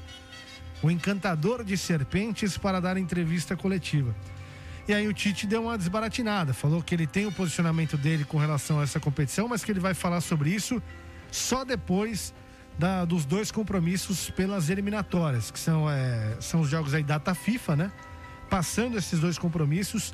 o 0.81 0.89
encantador 0.89 1.61
de 1.65 1.77
serpentes, 1.77 2.57
para 2.57 2.79
dar 2.79 2.95
entrevista 2.95 3.53
coletiva. 3.57 4.15
E 4.87 4.93
aí 4.93 5.05
o 5.09 5.13
Tite 5.13 5.45
deu 5.45 5.63
uma 5.63 5.77
desbaratinada, 5.77 6.53
falou 6.53 6.81
que 6.81 6.95
ele 6.95 7.05
tem 7.05 7.25
o 7.25 7.33
posicionamento 7.33 7.97
dele 7.97 8.23
com 8.23 8.37
relação 8.37 8.79
a 8.79 8.83
essa 8.83 8.99
competição, 8.99 9.49
mas 9.49 9.61
que 9.61 9.71
ele 9.73 9.81
vai 9.81 9.93
falar 9.93 10.21
sobre 10.21 10.51
isso 10.51 10.81
só 11.29 11.65
depois 11.65 12.33
da, 12.79 13.03
dos 13.03 13.25
dois 13.25 13.51
compromissos 13.51 14.29
pelas 14.29 14.69
eliminatórias, 14.69 15.51
que 15.51 15.59
são, 15.59 15.89
é, 15.89 16.37
são 16.39 16.61
os 16.61 16.69
jogos 16.69 16.93
aí 16.93 17.03
data 17.03 17.35
FIFA, 17.35 17.75
né? 17.75 17.91
Passando 18.49 18.97
esses 18.97 19.19
dois 19.19 19.37
compromissos, 19.37 20.13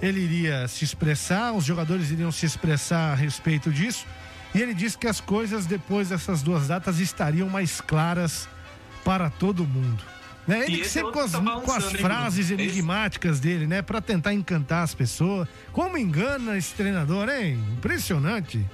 ele 0.00 0.20
iria 0.20 0.68
se 0.68 0.84
expressar, 0.84 1.52
os 1.52 1.64
jogadores 1.64 2.10
iriam 2.12 2.30
se 2.30 2.46
expressar 2.46 3.12
a 3.12 3.14
respeito 3.16 3.72
disso. 3.72 4.06
E 4.54 4.62
ele 4.62 4.72
disse 4.72 4.96
que 4.96 5.08
as 5.08 5.20
coisas 5.20 5.66
depois 5.66 6.08
dessas 6.08 6.40
duas 6.40 6.68
datas 6.68 7.00
estariam 7.00 7.48
mais 7.48 7.80
claras 7.80 8.48
para 9.04 9.28
todo 9.28 9.66
mundo. 9.66 10.02
Né? 10.46 10.64
Ele 10.66 10.84
sempre 10.84 11.12
com 11.12 11.20
as, 11.20 11.32
tá 11.32 11.40
com 11.40 11.72
as 11.72 11.92
frases 11.92 12.50
enigmáticas 12.50 13.32
esse... 13.32 13.42
dele, 13.42 13.66
né? 13.66 13.82
Para 13.82 14.00
tentar 14.00 14.32
encantar 14.32 14.84
as 14.84 14.94
pessoas. 14.94 15.46
Como 15.72 15.98
engana 15.98 16.56
esse 16.56 16.72
treinador, 16.74 17.28
hein? 17.28 17.62
Impressionante. 17.76 18.64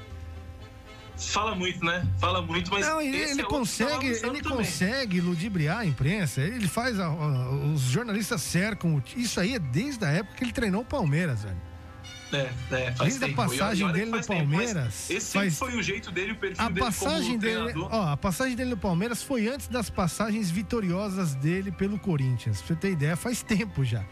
Fala 1.17 1.55
muito, 1.55 1.85
né? 1.85 2.07
Fala 2.19 2.43
muito, 2.43 2.71
mas 2.71 2.87
não, 2.87 3.01
ele, 3.01 3.17
ele 3.17 3.41
é 3.41 3.45
consegue, 3.45 4.07
ele 4.07 4.43
também. 4.43 4.43
consegue 4.43 5.21
ludibriar 5.21 5.79
a 5.79 5.87
imprensa. 5.87 6.41
Ele 6.41 6.67
faz 6.67 6.99
a, 6.99 7.07
a, 7.07 7.51
os 7.73 7.83
jornalistas 7.83 8.43
cercam. 8.43 9.03
Isso 9.17 9.39
aí 9.39 9.55
é 9.55 9.59
desde 9.59 10.05
a 10.05 10.09
época 10.09 10.37
que 10.37 10.45
ele 10.45 10.53
treinou 10.53 10.83
o 10.83 10.85
Palmeiras, 10.85 11.45
velho. 11.45 11.57
É, 12.33 12.51
é, 12.73 12.93
faz 12.93 13.11
Desde 13.11 13.21
tempo. 13.21 13.41
a 13.41 13.45
passagem 13.45 13.93
dele 13.93 14.11
no 14.11 14.25
Palmeiras. 14.25 15.07
Tempo, 15.07 15.19
esse 15.19 15.33
faz... 15.33 15.59
foi 15.59 15.77
o 15.77 15.83
jeito 15.83 16.11
dele, 16.11 16.33
o 16.33 16.37
perfil 16.37 16.65
a 16.65 16.69
dele 16.69 16.81
passagem 16.81 17.39
dele, 17.39 17.73
ó, 17.77 18.13
A 18.13 18.17
passagem 18.17 18.57
dele 18.57 18.71
no 18.71 18.77
Palmeiras 18.77 19.23
foi 19.23 19.47
antes 19.47 19.69
das 19.69 19.89
passagens 19.89 20.51
vitoriosas 20.51 21.35
dele 21.37 21.71
pelo 21.71 21.99
Corinthians. 21.99 22.59
Pra 22.59 22.69
você 22.69 22.75
ter 22.75 22.91
ideia, 22.91 23.15
faz 23.17 23.43
tempo 23.43 23.85
já. 23.85 24.05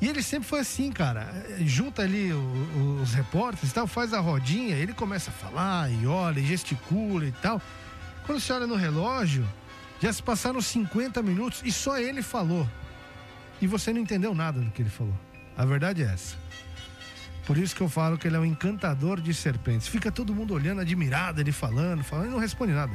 E 0.00 0.08
ele 0.08 0.22
sempre 0.22 0.48
foi 0.48 0.60
assim, 0.60 0.92
cara. 0.92 1.32
Junta 1.60 2.02
ali 2.02 2.32
os, 2.32 3.02
os 3.02 3.14
repórteres 3.14 3.70
e 3.70 3.74
tal, 3.74 3.86
faz 3.86 4.12
a 4.12 4.20
rodinha, 4.20 4.76
ele 4.76 4.92
começa 4.92 5.30
a 5.30 5.32
falar 5.32 5.90
e 5.90 6.06
olha, 6.06 6.38
e 6.38 6.46
gesticula 6.46 7.24
e 7.24 7.32
tal. 7.32 7.60
Quando 8.26 8.40
você 8.40 8.52
olha 8.52 8.66
no 8.66 8.76
relógio, 8.76 9.48
já 10.00 10.12
se 10.12 10.22
passaram 10.22 10.60
50 10.60 11.22
minutos 11.22 11.62
e 11.64 11.72
só 11.72 11.98
ele 11.98 12.22
falou. 12.22 12.68
E 13.60 13.66
você 13.66 13.92
não 13.92 14.00
entendeu 14.00 14.34
nada 14.34 14.60
do 14.60 14.70
que 14.70 14.82
ele 14.82 14.90
falou. 14.90 15.18
A 15.56 15.64
verdade 15.64 16.02
é 16.02 16.06
essa. 16.06 16.36
Por 17.46 17.56
isso 17.56 17.74
que 17.74 17.80
eu 17.80 17.88
falo 17.88 18.18
que 18.18 18.26
ele 18.26 18.36
é 18.36 18.38
um 18.40 18.44
encantador 18.44 19.20
de 19.20 19.32
serpentes. 19.32 19.86
Fica 19.86 20.10
todo 20.10 20.34
mundo 20.34 20.52
olhando, 20.52 20.80
admirado, 20.80 21.40
ele 21.40 21.52
falando, 21.52 22.02
falando 22.02 22.26
e 22.26 22.30
não 22.30 22.38
responde 22.38 22.72
nada. 22.72 22.92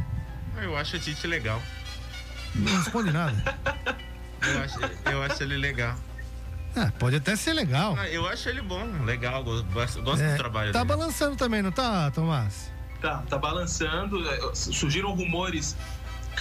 Eu 0.62 0.76
acho 0.78 0.98
o 0.98 1.00
Tite 1.00 1.26
legal. 1.26 1.62
Não 2.54 2.78
responde 2.78 3.12
nada. 3.12 3.34
eu, 4.42 4.62
acho, 4.62 4.80
eu 5.10 5.24
acho 5.24 5.42
ele 5.42 5.58
legal. 5.58 5.98
Ah, 6.76 6.92
pode 6.98 7.16
até 7.16 7.36
ser 7.36 7.54
legal. 7.54 7.96
Ah, 7.98 8.08
eu 8.10 8.28
acho 8.28 8.48
ele 8.48 8.62
bom, 8.62 8.86
legal, 9.04 9.44
gosto, 9.44 10.02
gosto 10.02 10.22
é, 10.22 10.32
do 10.32 10.38
trabalho 10.38 10.72
tá 10.72 10.80
dele. 10.80 10.90
Tá 10.90 10.98
balançando 10.98 11.36
também, 11.36 11.62
não 11.62 11.72
tá, 11.72 12.10
Tomás? 12.12 12.72
Tá, 13.02 13.24
tá 13.30 13.38
balançando. 13.38 14.28
É, 14.30 14.40
surgiram 14.54 15.14
rumores 15.14 15.76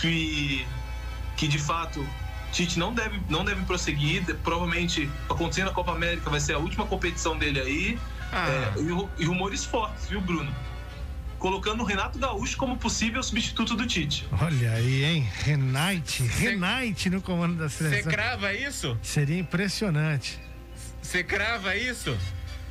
que, 0.01 0.67
que 1.37 1.49
de 1.49 1.59
fato 1.59 2.07
Tite 2.53 2.79
não 2.79 2.93
deve, 2.93 3.21
não 3.29 3.45
deve 3.45 3.65
prosseguir. 3.65 4.25
Provavelmente, 4.43 5.09
acontecendo 5.29 5.71
a 5.71 5.73
Copa 5.73 5.93
América, 5.93 6.29
vai 6.31 6.41
ser 6.41 6.55
a 6.55 6.59
última 6.59 6.87
competição 6.87 7.37
dele 7.37 7.61
aí. 7.61 7.99
Ah. 8.33 8.49
É, 8.49 8.81
e, 8.81 9.23
e, 9.23 9.27
rumores 9.27 9.65
fortes, 9.65 10.09
viu, 10.09 10.21
Bruno? 10.21 10.53
Colocando 11.41 11.81
o 11.81 11.85
Renato 11.85 12.19
Gaúcho 12.19 12.55
como 12.59 12.77
possível 12.77 13.23
substituto 13.23 13.75
do 13.75 13.87
Tite. 13.87 14.29
Olha 14.43 14.73
aí, 14.73 15.05
hein? 15.05 15.29
Renate, 15.43 16.23
Renate 16.23 17.09
no 17.09 17.23
comando 17.23 17.57
da 17.57 17.71
seleção. 17.71 18.03
Você 18.03 18.11
crava 18.11 18.53
isso? 18.53 18.99
Seria 19.03 19.39
impressionante. 19.39 20.39
Você 21.01 21.25
crava 21.25 21.75
isso? 21.75 22.15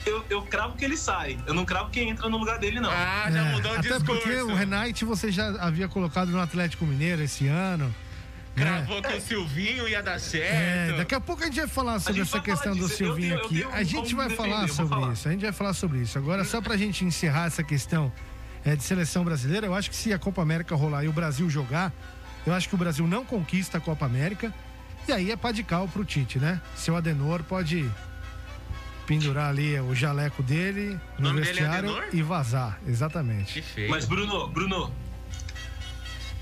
Eu, 0.05 0.23
eu, 0.29 0.41
cravo 0.43 0.77
que 0.77 0.85
ele 0.85 0.95
sai. 0.95 1.39
Eu 1.47 1.55
não 1.55 1.65
cravo 1.65 1.89
quem 1.89 2.11
entra 2.11 2.29
no 2.29 2.37
lugar 2.37 2.59
dele, 2.59 2.79
não. 2.79 2.91
Ah, 2.91 3.27
já 3.31 3.43
é, 3.43 3.51
mudou 3.51 3.71
o 3.71 3.73
até 3.73 3.89
discurso. 3.89 4.11
Até 4.11 4.21
porque 4.21 4.41
o 4.43 4.55
Renate 4.55 5.03
você 5.03 5.31
já 5.31 5.49
havia 5.59 5.87
colocado 5.87 6.29
no 6.29 6.39
Atlético 6.39 6.85
Mineiro 6.85 7.23
esse 7.23 7.47
ano. 7.47 7.93
Cravou 8.55 8.99
é. 8.99 9.01
que 9.01 9.13
o 9.15 9.21
Silvinho 9.21 9.87
ia 9.87 10.03
dar 10.03 10.19
certo. 10.19 10.93
É, 10.93 10.97
daqui 10.97 11.15
a 11.15 11.19
pouco 11.19 11.41
a 11.41 11.47
gente 11.47 11.59
vai 11.59 11.67
falar 11.67 11.99
sobre 11.99 12.21
essa 12.21 12.39
questão 12.39 12.75
do 12.75 12.87
Silvinho 12.87 13.33
eu, 13.33 13.45
aqui. 13.45 13.59
Eu 13.61 13.73
a 13.73 13.81
gente 13.81 14.13
vai 14.13 14.29
falar 14.29 14.67
sobre 14.67 14.95
falar. 14.95 15.13
isso. 15.13 15.27
A 15.27 15.31
gente 15.31 15.41
vai 15.41 15.51
falar 15.51 15.73
sobre 15.73 15.99
isso. 15.99 16.17
Agora, 16.19 16.43
só 16.43 16.61
pra 16.61 16.77
gente 16.77 17.03
encerrar 17.03 17.47
essa 17.47 17.63
questão 17.63 18.11
é, 18.65 18.75
de 18.75 18.83
seleção 18.83 19.23
brasileira, 19.23 19.67
eu 19.67 19.73
acho 19.73 19.89
que 19.89 19.95
se 19.95 20.13
a 20.13 20.19
Copa 20.19 20.41
América 20.41 20.75
rolar 20.75 21.03
e 21.03 21.07
o 21.07 21.13
Brasil 21.13 21.49
jogar, 21.49 21.93
eu 22.45 22.53
acho 22.53 22.67
que 22.67 22.75
o 22.75 22.77
Brasil 22.77 23.07
não 23.07 23.25
conquista 23.25 23.77
a 23.77 23.81
Copa 23.81 24.05
América. 24.05 24.53
E 25.07 25.11
aí 25.11 25.31
é 25.31 25.37
pá 25.37 25.51
de 25.51 25.63
cal 25.63 25.87
pro 25.87 26.05
Tite, 26.05 26.39
né? 26.39 26.61
Seu 26.75 26.95
Adenor 26.95 27.43
pode 27.43 27.89
pendurar 29.07 29.49
ali 29.49 29.79
o 29.79 29.95
jaleco 29.95 30.43
dele 30.43 30.99
no 31.17 31.29
é 31.29 31.33
vestiário 31.33 31.97
é 31.97 32.09
e 32.13 32.21
vazar. 32.21 32.79
Exatamente. 32.85 33.53
Que 33.53 33.61
feio. 33.61 33.89
Mas, 33.89 34.05
Bruno, 34.05 34.47
Bruno, 34.47 34.93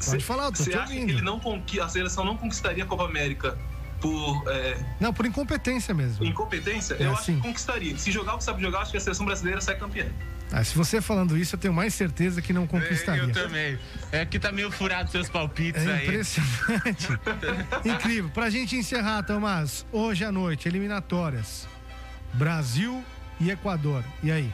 Pode 0.06 0.24
falar, 0.24 0.52
tô 0.52 0.64
Você 0.64 0.74
acha 0.74 0.94
que 0.94 1.00
ele 1.00 1.22
não 1.22 1.42
a 1.82 1.90
seleção 1.90 2.24
não 2.24 2.38
conquistaria 2.38 2.84
a 2.84 2.88
Copa 2.88 3.06
América 3.06 3.58
por. 4.00 4.44
É... 4.48 4.78
Não, 5.00 5.14
por 5.14 5.26
incompetência 5.26 5.94
mesmo. 5.94 6.24
Incompetência? 6.24 6.96
É, 7.00 7.06
eu 7.06 7.14
acho 7.14 7.26
que 7.26 7.38
conquistaria. 7.40 7.98
Se 7.98 8.12
jogar 8.12 8.36
o 8.36 8.38
que 8.38 8.44
sabe 8.44 8.62
jogar, 8.62 8.82
acho 8.82 8.92
que 8.92 8.98
a 8.98 9.02
seleção 9.02 9.26
brasileira 9.26 9.60
sai 9.60 9.78
campeã. 9.78 10.06
Ah, 10.52 10.64
se 10.64 10.76
você 10.76 11.02
falando 11.02 11.38
isso, 11.38 11.56
eu 11.56 11.60
tenho 11.60 11.74
mais 11.74 11.94
certeza 11.94 12.42
que 12.42 12.54
não 12.54 12.66
conquistaria. 12.66 13.24
Eu 13.24 13.32
também. 13.32 13.78
É 14.12 14.26
que 14.26 14.40
tá 14.40 14.52
meio 14.52 14.72
furado 14.72 15.12
seus 15.12 15.30
palpites 15.30 15.86
é 15.86 15.94
aí. 15.94 16.08
Impressionante. 16.08 17.08
Incrível. 17.84 18.30
Pra 18.30 18.50
gente 18.50 18.76
encerrar, 18.76 19.24
Tomás, 19.24 19.86
hoje 19.92 20.24
à 20.24 20.32
noite, 20.32 20.68
eliminatórias. 20.68 21.68
Brasil 22.34 23.04
e 23.40 23.52
Equador. 23.52 24.04
E 24.24 24.32
aí? 24.32 24.54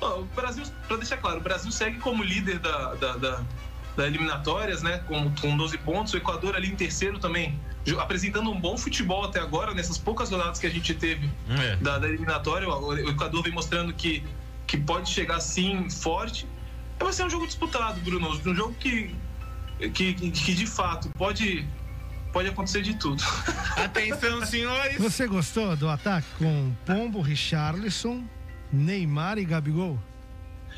o 0.00 0.24
Brasil, 0.36 0.64
pra 0.86 0.98
deixar 0.98 1.16
claro, 1.16 1.38
o 1.38 1.42
Brasil 1.42 1.72
segue 1.72 1.98
como 1.98 2.22
líder 2.22 2.58
da, 2.58 2.94
da, 2.94 3.16
da 3.16 3.44
da 3.96 4.06
eliminatórias, 4.06 4.82
né? 4.82 4.98
Com, 5.08 5.32
com 5.34 5.56
12 5.56 5.78
pontos. 5.78 6.12
O 6.12 6.16
Equador 6.16 6.54
ali 6.54 6.68
em 6.68 6.76
terceiro 6.76 7.18
também, 7.18 7.58
apresentando 7.98 8.50
um 8.50 8.60
bom 8.60 8.76
futebol 8.76 9.24
até 9.24 9.40
agora, 9.40 9.72
nessas 9.74 9.98
poucas 9.98 10.30
rodadas 10.30 10.58
que 10.58 10.66
a 10.66 10.70
gente 10.70 10.94
teve 10.94 11.30
é. 11.48 11.76
da, 11.76 11.98
da, 11.98 12.08
eliminatória. 12.08 12.68
O, 12.68 12.88
o, 12.88 13.10
Equador 13.10 13.42
vem 13.42 13.52
mostrando 13.52 13.92
que, 13.92 14.24
que 14.66 14.76
pode 14.76 15.10
chegar 15.10 15.36
assim 15.36 15.88
forte. 15.88 16.46
Vai 16.98 17.12
ser 17.12 17.24
um 17.24 17.30
jogo 17.30 17.46
disputado, 17.46 18.00
Bruno. 18.00 18.30
Um 18.30 18.54
jogo 18.54 18.74
que, 18.74 19.14
que, 19.94 20.14
que 20.14 20.54
de 20.54 20.66
fato 20.66 21.08
pode 21.10 21.66
pode 22.32 22.48
acontecer 22.48 22.82
de 22.82 22.94
tudo. 22.94 23.22
Atenção, 23.82 24.44
senhores! 24.44 24.98
Você 24.98 25.26
gostou 25.26 25.74
do 25.74 25.88
ataque 25.88 26.26
com 26.38 26.72
Pombo, 26.84 27.22
Richarlison, 27.22 28.24
Neymar 28.70 29.38
e 29.38 29.44
Gabigol? 29.44 29.98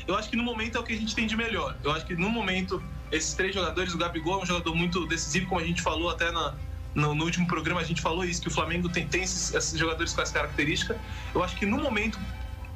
Eu 0.07 0.15
acho 0.15 0.29
que 0.29 0.37
no 0.37 0.43
momento 0.43 0.77
é 0.77 0.79
o 0.79 0.83
que 0.83 0.93
a 0.93 0.95
gente 0.95 1.13
tem 1.13 1.27
de 1.27 1.35
melhor. 1.35 1.75
Eu 1.83 1.91
acho 1.91 2.05
que 2.05 2.15
no 2.15 2.29
momento 2.29 2.81
esses 3.11 3.33
três 3.33 3.53
jogadores, 3.53 3.93
o 3.93 3.97
Gabigol 3.97 4.39
é 4.39 4.43
um 4.43 4.45
jogador 4.45 4.75
muito 4.75 5.05
decisivo, 5.07 5.47
como 5.47 5.61
a 5.61 5.63
gente 5.63 5.81
falou 5.81 6.09
até 6.09 6.31
na, 6.31 6.55
no, 6.95 7.13
no, 7.13 7.23
último 7.23 7.47
programa, 7.47 7.81
a 7.81 7.83
gente 7.83 8.01
falou 8.01 8.23
isso, 8.23 8.41
que 8.41 8.47
o 8.47 8.51
Flamengo 8.51 8.89
tem, 8.89 9.07
tem 9.07 9.23
esses, 9.23 9.53
esses 9.53 9.77
jogadores 9.77 10.13
com 10.13 10.21
essa 10.21 10.33
característica. 10.33 10.97
Eu 11.33 11.43
acho 11.43 11.55
que 11.55 11.65
no 11.65 11.77
momento, 11.77 12.19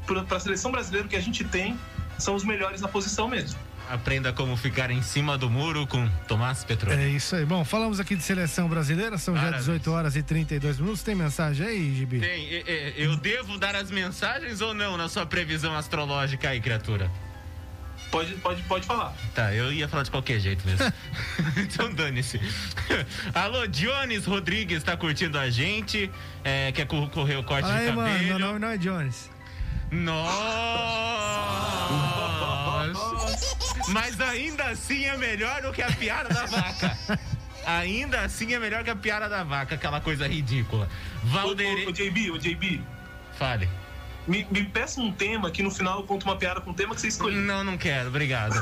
para 0.05 0.37
a 0.37 0.39
seleção 0.39 0.71
brasileira, 0.71 1.07
o 1.07 1.09
que 1.09 1.15
a 1.15 1.21
gente 1.21 1.43
tem 1.43 1.77
são 2.17 2.35
os 2.35 2.43
melhores 2.43 2.81
na 2.81 2.87
posição 2.87 3.27
mesmo. 3.27 3.57
Aprenda 3.89 4.31
como 4.31 4.55
ficar 4.55 4.89
em 4.91 5.01
cima 5.01 5.37
do 5.37 5.49
muro 5.49 5.85
com 5.85 6.07
Tomás 6.27 6.63
Petrolio. 6.63 6.99
É 6.99 7.09
isso 7.09 7.35
aí. 7.35 7.45
Bom, 7.45 7.65
falamos 7.65 7.99
aqui 7.99 8.15
de 8.15 8.23
seleção 8.23 8.69
brasileira, 8.69 9.17
são 9.17 9.35
já 9.35 9.51
18 9.51 9.91
horas 9.91 10.15
e 10.15 10.23
32 10.23 10.79
minutos. 10.79 11.03
Tem 11.03 11.13
mensagem 11.13 11.67
aí, 11.67 11.93
Gibi? 11.93 12.19
Tem. 12.21 12.45
Eu 12.95 13.17
devo 13.17 13.57
dar 13.57 13.75
as 13.75 13.91
mensagens 13.91 14.61
ou 14.61 14.73
não 14.73 14.95
na 14.95 15.09
sua 15.09 15.25
previsão 15.25 15.75
astrológica 15.75 16.49
aí, 16.49 16.61
criatura? 16.61 17.11
Pode, 18.13 18.31
pode, 18.35 18.61
pode 18.63 18.85
falar. 18.85 19.11
Tá, 19.33 19.51
eu 19.55 19.73
ia 19.73 19.87
falar 19.87 20.03
de 20.03 20.11
qualquer 20.11 20.39
jeito 20.39 20.63
mesmo. 20.67 20.85
então 21.57 21.91
dane-se. 21.91 22.39
Alô, 23.33 23.65
Jones 23.65 24.27
Rodrigues 24.27 24.83
tá 24.83 24.95
curtindo 24.95 25.39
a 25.39 25.49
gente. 25.49 26.11
É, 26.43 26.71
quer 26.71 26.85
correr 26.85 27.37
o 27.37 27.43
corte 27.43 27.67
Aí, 27.67 27.89
de 27.89 27.95
cabelo. 27.95 28.07
Mano, 28.07 28.23
meu 28.23 28.37
nome 28.37 28.59
não 28.59 28.67
é 28.67 28.77
Jones. 28.77 29.31
Nossa! 29.91 30.43
Mas 33.87 34.21
ainda 34.21 34.65
assim 34.65 35.05
é 35.05 35.17
melhor 35.17 35.63
do 35.63 35.73
que 35.73 35.81
a 35.81 35.91
piada 35.91 36.29
da 36.29 36.45
vaca. 36.45 37.19
Ainda 37.65 38.23
assim 38.23 38.53
é 38.53 38.59
melhor 38.59 38.83
que 38.83 38.89
a 38.89 38.95
piada 38.95 39.29
da 39.29 39.41
vaca, 39.41 39.75
aquela 39.75 40.01
coisa 40.01 40.27
ridícula. 40.27 40.89
Valdeir... 41.23 41.85
O, 41.85 41.85
o, 41.85 41.89
o 41.91 41.93
JB, 41.93 42.31
o 42.31 42.37
JB, 42.37 42.81
Fale. 43.39 43.69
Me, 44.25 44.47
me 44.49 44.63
peça 44.63 45.01
um 45.01 45.11
tema 45.11 45.51
que 45.51 45.61
no 45.61 45.69
final 45.69 45.99
eu 45.99 46.05
conto 46.05 46.23
uma 46.23 46.37
piada 46.37 46.61
com 46.61 46.71
o 46.71 46.73
tema 46.73 46.95
que 46.95 47.01
você 47.01 47.07
escolheu. 47.09 47.41
Não, 47.41 47.63
não 47.63 47.77
quero, 47.77 48.07
obrigado. 48.07 48.53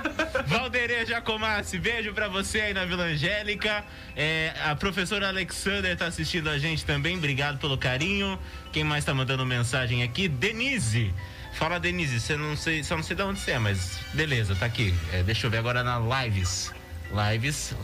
Valderia 0.46 1.04
Jacomassi, 1.04 1.78
beijo 1.78 2.12
pra 2.14 2.26
você 2.28 2.60
aí 2.60 2.74
na 2.74 2.84
Vila 2.86 3.04
Angélica. 3.04 3.84
É, 4.16 4.54
a 4.64 4.74
professora 4.74 5.28
Alexander 5.28 5.94
tá 5.96 6.06
assistindo 6.06 6.48
a 6.48 6.58
gente 6.58 6.84
também, 6.84 7.18
obrigado 7.18 7.58
pelo 7.58 7.76
carinho. 7.76 8.38
Quem 8.72 8.82
mais 8.82 9.04
tá 9.04 9.12
mandando 9.12 9.44
mensagem 9.44 10.02
aqui? 10.02 10.26
Denise. 10.26 11.12
Fala, 11.54 11.78
Denise, 11.78 12.18
você 12.18 12.36
não 12.36 12.56
sei, 12.56 12.82
só 12.82 12.96
não 12.96 13.02
sei 13.02 13.16
de 13.16 13.22
onde 13.22 13.40
você 13.40 13.52
é, 13.52 13.58
mas 13.58 13.98
beleza, 14.14 14.54
tá 14.54 14.64
aqui. 14.66 14.94
É, 15.12 15.22
deixa 15.22 15.46
eu 15.46 15.50
ver 15.50 15.58
agora 15.58 15.82
na 15.82 15.98
Lives. 15.98 16.72
Lives. 17.10 17.74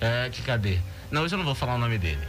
É, 0.00 0.28
que 0.30 0.42
cadê? 0.42 0.78
Não, 1.10 1.22
hoje 1.22 1.34
eu 1.34 1.38
não 1.38 1.44
vou 1.44 1.54
falar 1.54 1.74
o 1.74 1.78
nome 1.78 1.98
dele. 1.98 2.20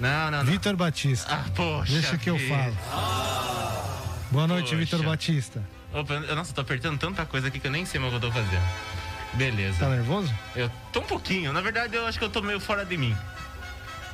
Não, 0.00 0.30
não, 0.30 0.44
não. 0.44 0.52
Vitor 0.52 0.74
Batista. 0.74 1.32
Ah, 1.32 1.44
poxa. 1.54 1.92
Deixa 1.92 2.18
que 2.18 2.28
eu 2.28 2.36
vida. 2.36 2.54
falo. 2.54 4.01
Boa 4.32 4.46
noite. 4.46 4.74
Vitor 4.74 5.02
Batista. 5.02 5.62
Opa, 5.92 6.18
nossa, 6.34 6.54
tô 6.54 6.62
apertando 6.62 6.98
tanta 6.98 7.26
coisa 7.26 7.48
aqui 7.48 7.60
que 7.60 7.66
eu 7.66 7.70
nem 7.70 7.84
sei 7.84 8.00
mais 8.00 8.12
o 8.14 8.18
que 8.18 8.24
eu 8.24 8.30
tô 8.30 8.34
fazendo. 8.34 8.62
Beleza. 9.34 9.78
Tá 9.78 9.88
nervoso? 9.90 10.32
Eu 10.56 10.70
tô 10.92 11.00
um 11.00 11.04
pouquinho. 11.06 11.52
Na 11.52 11.60
verdade, 11.60 11.94
eu 11.94 12.06
acho 12.06 12.18
que 12.18 12.24
eu 12.24 12.30
tô 12.30 12.40
meio 12.40 12.58
fora 12.58 12.84
de 12.84 12.96
mim. 12.96 13.14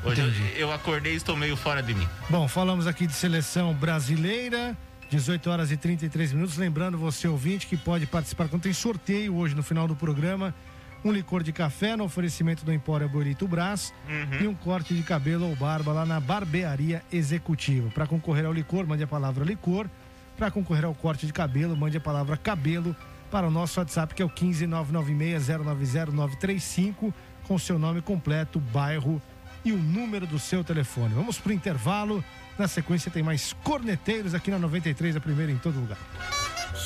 Hoje 0.05 0.21
eu, 0.57 0.69
eu 0.69 0.73
acordei 0.73 1.13
e 1.15 1.17
estou 1.17 1.37
meio 1.37 1.57
fora 1.57 1.83
de 1.83 1.95
mim. 1.95 2.09
Bom, 2.29 2.47
falamos 2.49 2.87
aqui 2.87 3.07
de 3.07 3.13
seleção 3.13 3.73
brasileira, 3.75 4.77
18 5.11 5.51
horas 5.51 5.71
e 5.73 5.77
33 5.77 6.33
minutos. 6.33 6.57
Lembrando 6.57 6.99
você, 6.99 7.27
ouvinte, 7.29 7.67
que 7.67 7.77
pode 7.77 8.07
participar 8.07 8.49
quando 8.49 8.63
tem 8.63 8.73
sorteio 8.73 9.37
hoje 9.37 9.55
no 9.55 9.63
final 9.63 9.87
do 9.89 9.95
programa. 9.97 10.55
Um 11.05 11.13
licor 11.13 11.45
de 11.45 11.53
café 11.53 11.97
no 11.97 12.03
oferecimento 12.03 12.65
do 12.65 12.73
Empório 12.73 13.07
Abuelito 13.07 13.47
Brás 13.47 13.95
Uhum. 14.09 14.41
e 14.43 14.49
um 14.49 14.55
corte 14.55 14.95
de 14.95 15.03
cabelo 15.05 15.47
ou 15.49 15.55
barba 15.55 15.93
lá 15.93 16.05
na 16.05 16.19
Barbearia 16.19 17.05
Executiva. 17.13 17.89
Para 17.91 18.05
concorrer 18.07 18.45
ao 18.45 18.53
licor, 18.53 18.85
mande 18.85 19.05
a 19.05 19.07
palavra 19.07 19.45
licor. 19.45 19.89
Para 20.39 20.51
concorrer 20.53 20.85
ao 20.85 20.95
corte 20.95 21.27
de 21.27 21.33
cabelo, 21.33 21.77
mande 21.77 21.97
a 21.97 22.01
palavra 22.01 22.37
cabelo 22.37 22.95
para 23.29 23.49
o 23.49 23.51
nosso 23.51 23.81
WhatsApp, 23.81 24.15
que 24.15 24.23
é 24.23 24.25
o 24.25 24.31
15996090935, 24.31 27.13
com 27.47 27.59
seu 27.59 27.77
nome 27.77 28.01
completo, 28.01 28.61
bairro 28.61 29.21
e 29.65 29.73
o 29.73 29.77
número 29.77 30.29
do 30.29 30.39
seu 30.39 30.63
telefone. 30.63 31.13
Vamos 31.13 31.39
pro 31.39 31.53
intervalo. 31.53 32.25
Na 32.57 32.69
sequência 32.69 33.11
tem 33.11 33.23
mais 33.23 33.53
corneteiros 33.65 34.33
aqui 34.35 34.51
na 34.51 34.59
93, 34.59 35.17
a 35.17 35.21
primeira 35.21 35.51
em 35.51 35.59
todo 35.59 35.81
lugar. 35.81 35.99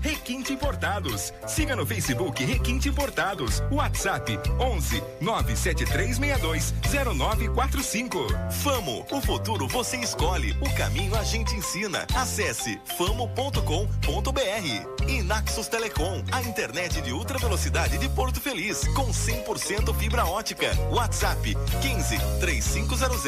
Requinte 0.00 0.52
Importados. 0.52 1.32
Siga 1.46 1.76
no 1.76 1.86
Facebook 1.86 2.44
Requinte 2.44 2.88
Importados. 2.88 3.62
WhatsApp 3.70 4.38
11 4.58 5.02
97362 5.20 6.74
0945. 7.16 8.26
Famo, 8.62 9.06
o 9.10 9.20
futuro 9.20 9.68
você 9.68 9.98
escolhe, 9.98 10.56
o 10.60 10.74
caminho 10.74 11.14
a 11.16 11.22
gente 11.22 11.54
ensina. 11.54 12.06
Acesse 12.14 12.80
famo.com.br. 12.96 13.60
E 15.08 15.22
Naxos 15.22 15.68
Telecom, 15.68 16.22
a 16.32 16.42
internet 16.42 17.00
de 17.02 17.12
ultra 17.12 17.38
velocidade 17.38 17.98
de 17.98 18.08
Porto 18.10 18.40
Feliz, 18.40 18.86
com 18.94 19.08
100% 19.08 19.94
fibra 19.94 20.24
ótica. 20.24 20.70
WhatsApp 20.90 21.56
15 21.82 22.18
3500 22.40 23.20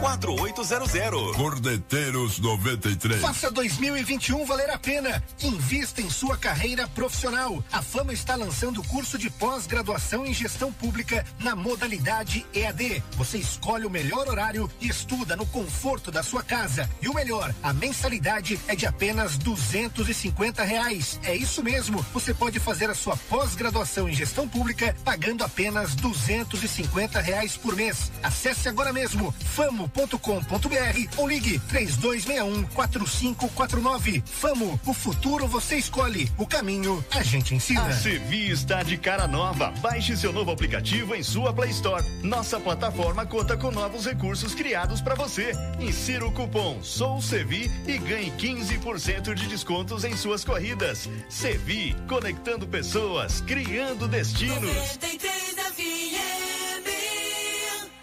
4800. 0.00 1.36
Cordeteiros 1.36 2.38
93. 2.38 3.20
Faça 3.20 3.50
2021 3.50 4.44
valer 4.44 4.70
a 4.70 4.78
pena. 4.78 5.22
Invista 5.42 6.00
em 6.00 6.10
sua 6.20 6.36
carreira 6.36 6.86
profissional. 6.86 7.64
A 7.72 7.80
Fama 7.80 8.12
está 8.12 8.36
lançando 8.36 8.82
o 8.82 8.88
curso 8.88 9.16
de 9.16 9.30
pós-graduação 9.30 10.26
em 10.26 10.34
gestão 10.34 10.70
pública 10.70 11.24
na 11.38 11.56
modalidade 11.56 12.44
EAD. 12.52 13.02
Você 13.16 13.38
escolhe 13.38 13.86
o 13.86 13.90
melhor 13.90 14.28
horário 14.28 14.70
e 14.82 14.88
estuda 14.88 15.34
no 15.34 15.46
conforto 15.46 16.10
da 16.10 16.22
sua 16.22 16.42
casa. 16.42 16.90
E 17.00 17.08
o 17.08 17.14
melhor, 17.14 17.54
a 17.62 17.72
mensalidade 17.72 18.60
é 18.68 18.76
de 18.76 18.84
apenas 18.84 19.38
duzentos 19.38 20.10
e 20.10 20.12
cinquenta 20.12 20.62
reais. 20.62 21.18
É 21.24 21.34
isso 21.34 21.62
mesmo. 21.62 22.04
Você 22.12 22.34
pode 22.34 22.60
fazer 22.60 22.90
a 22.90 22.94
sua 22.94 23.16
pós-graduação 23.16 24.06
em 24.06 24.12
gestão 24.12 24.46
pública 24.46 24.94
pagando 25.02 25.42
apenas 25.42 25.94
duzentos 25.94 26.62
e 26.62 26.68
cinquenta 26.68 27.22
reais 27.22 27.56
por 27.56 27.74
mês. 27.74 28.12
Acesse 28.22 28.68
agora 28.68 28.92
mesmo 28.92 29.34
famo.com.br 29.54 31.16
ou 31.16 31.26
ligue 31.26 31.58
três 31.60 31.96
dois 31.96 32.26
um 32.26 32.62
quatro 32.64 33.08
cinco 33.08 33.48
quatro 33.48 33.80
nove. 33.80 34.22
Famo, 34.26 34.78
o 34.84 34.92
futuro 34.92 35.48
você 35.48 35.76
escolhe, 36.10 36.30
o 36.36 36.46
caminho 36.46 37.04
a 37.10 37.22
gente 37.22 37.54
ensina. 37.54 37.86
A 37.86 37.92
Sevi 37.92 38.50
está 38.50 38.82
de 38.82 38.96
cara 38.96 39.26
nova. 39.26 39.72
Baixe 39.80 40.16
seu 40.16 40.32
novo 40.32 40.50
aplicativo 40.50 41.14
em 41.14 41.22
sua 41.22 41.52
Play 41.52 41.70
Store. 41.70 42.04
Nossa 42.22 42.58
plataforma 42.58 43.24
conta 43.24 43.56
com 43.56 43.70
novos 43.70 44.06
recursos 44.06 44.54
criados 44.54 45.00
para 45.00 45.14
você. 45.14 45.52
Insira 45.78 46.26
o 46.26 46.32
cupom 46.32 46.82
Sou 46.82 47.20
Sevi 47.22 47.70
e 47.86 47.98
ganhe 47.98 48.32
15% 48.32 49.34
de 49.34 49.46
descontos 49.46 50.04
em 50.04 50.16
suas 50.16 50.44
corridas. 50.44 51.08
Sevi, 51.28 51.96
conectando 52.08 52.66
pessoas, 52.66 53.40
criando 53.40 54.08
destinos. 54.08 54.98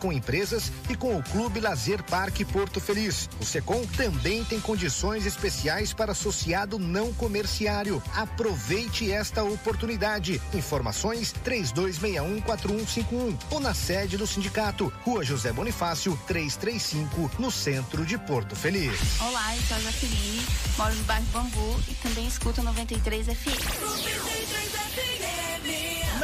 com 0.00 0.12
empresas 0.12 0.72
e 0.90 0.96
com 0.96 1.16
o 1.16 1.22
Clube 1.22 1.60
Lazer 1.60 2.02
Parque 2.02 2.44
Porto 2.44 2.80
Feliz. 2.80 3.28
O 3.40 3.44
Secom 3.44 3.86
também 3.96 4.42
tem 4.44 4.60
condições 4.60 5.26
especiais 5.26 5.92
para 5.92 6.12
associado 6.12 6.78
não 6.78 7.14
comerciário. 7.14 8.02
Aproveite 8.14 9.12
esta 9.12 9.44
oportunidade. 9.44 10.42
Informações 10.52 11.32
32614151 11.44 13.36
ou 13.50 13.60
na 13.60 13.72
sede 13.74 14.16
do 14.16 14.26
sindicato, 14.26 14.92
Rua 15.04 15.24
José 15.24 15.52
Bonifácio, 15.52 16.18
335, 16.26 17.30
no 17.38 17.50
centro 17.50 18.04
de 18.04 18.18
Porto 18.18 18.56
Feliz. 18.56 19.20
Olá, 19.20 19.56
eu 19.56 19.62
sou 19.62 19.76
a 19.76 19.80
Jaqueline, 19.80 20.46
moro 20.76 20.94
no 20.94 21.04
bairro 21.04 21.26
Bambu 21.32 21.80
e 21.88 21.94
também 21.94 22.26
escuto 22.26 22.62
93 22.62 23.26
FM. 23.26 24.43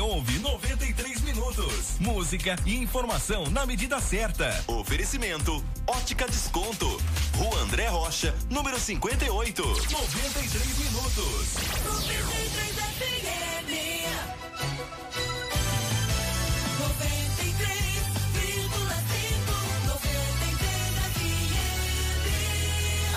ouve 0.00 0.38
93 0.38 1.20
minutos. 1.22 1.98
Música 1.98 2.56
e 2.66 2.76
informação 2.76 3.48
na 3.50 3.66
medida 3.66 4.00
certa. 4.00 4.62
Oferecimento 4.66 5.64
Ótica 5.86 6.26
Desconto. 6.26 6.86
Rua 7.36 7.60
André 7.60 7.88
Rocha, 7.88 8.34
número 8.50 8.78
58. 8.78 9.62
93 9.62 10.78
minutos. 10.78 11.56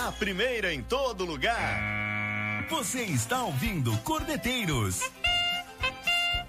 A 0.08 0.12
primeira 0.14 0.74
em 0.74 0.82
todo 0.82 1.26
lugar. 1.26 2.68
Você 2.70 3.02
está 3.02 3.44
ouvindo 3.44 3.96
Cordeteiros 4.00 5.02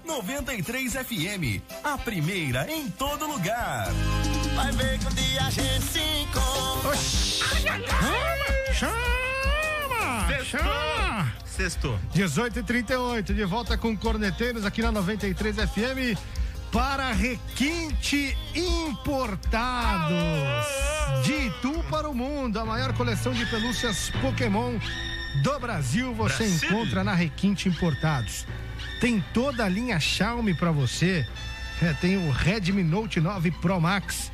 93 0.05 0.93
FM, 0.93 1.61
a 1.83 1.97
primeira 1.97 2.69
em 2.71 2.89
todo 2.89 3.25
lugar. 3.25 3.87
Vai 4.55 4.71
ver 4.73 4.99
que 4.99 5.07
um 5.07 5.09
dia 5.11 5.41
a 5.43 5.49
gente 5.49 5.81
se 5.85 5.99
encontra. 5.99 6.95
Chama! 8.73 8.73
Chama! 8.73 10.43
Chama! 10.43 11.33
Sextou. 11.45 11.97
18 12.13 12.59
e 12.59 12.63
38 12.63 13.33
de 13.33 13.45
volta 13.45 13.77
com 13.77 13.95
Corneteiros 13.95 14.65
aqui 14.65 14.81
na 14.81 14.91
93 14.91 15.55
FM 15.55 16.19
para 16.71 17.11
Requinte 17.11 18.35
Importados. 18.55 20.13
De 21.23 21.33
Itu 21.47 21.83
para 21.89 22.09
o 22.09 22.13
mundo, 22.13 22.59
a 22.59 22.65
maior 22.65 22.93
coleção 22.93 23.31
de 23.31 23.45
pelúcias 23.45 24.09
Pokémon 24.21 24.77
do 25.43 25.59
Brasil 25.59 26.13
você 26.13 26.43
Brasil. 26.47 26.69
encontra 26.69 27.03
na 27.03 27.13
Requinte 27.13 27.69
Importados. 27.69 28.45
Tem 28.99 29.23
toda 29.33 29.65
a 29.65 29.69
linha 29.69 29.99
Xiaomi 29.99 30.53
para 30.53 30.71
você. 30.71 31.25
É, 31.81 31.93
tem 31.93 32.17
o 32.17 32.31
Redmi 32.31 32.83
Note 32.83 33.19
9 33.19 33.51
Pro 33.51 33.79
Max. 33.79 34.32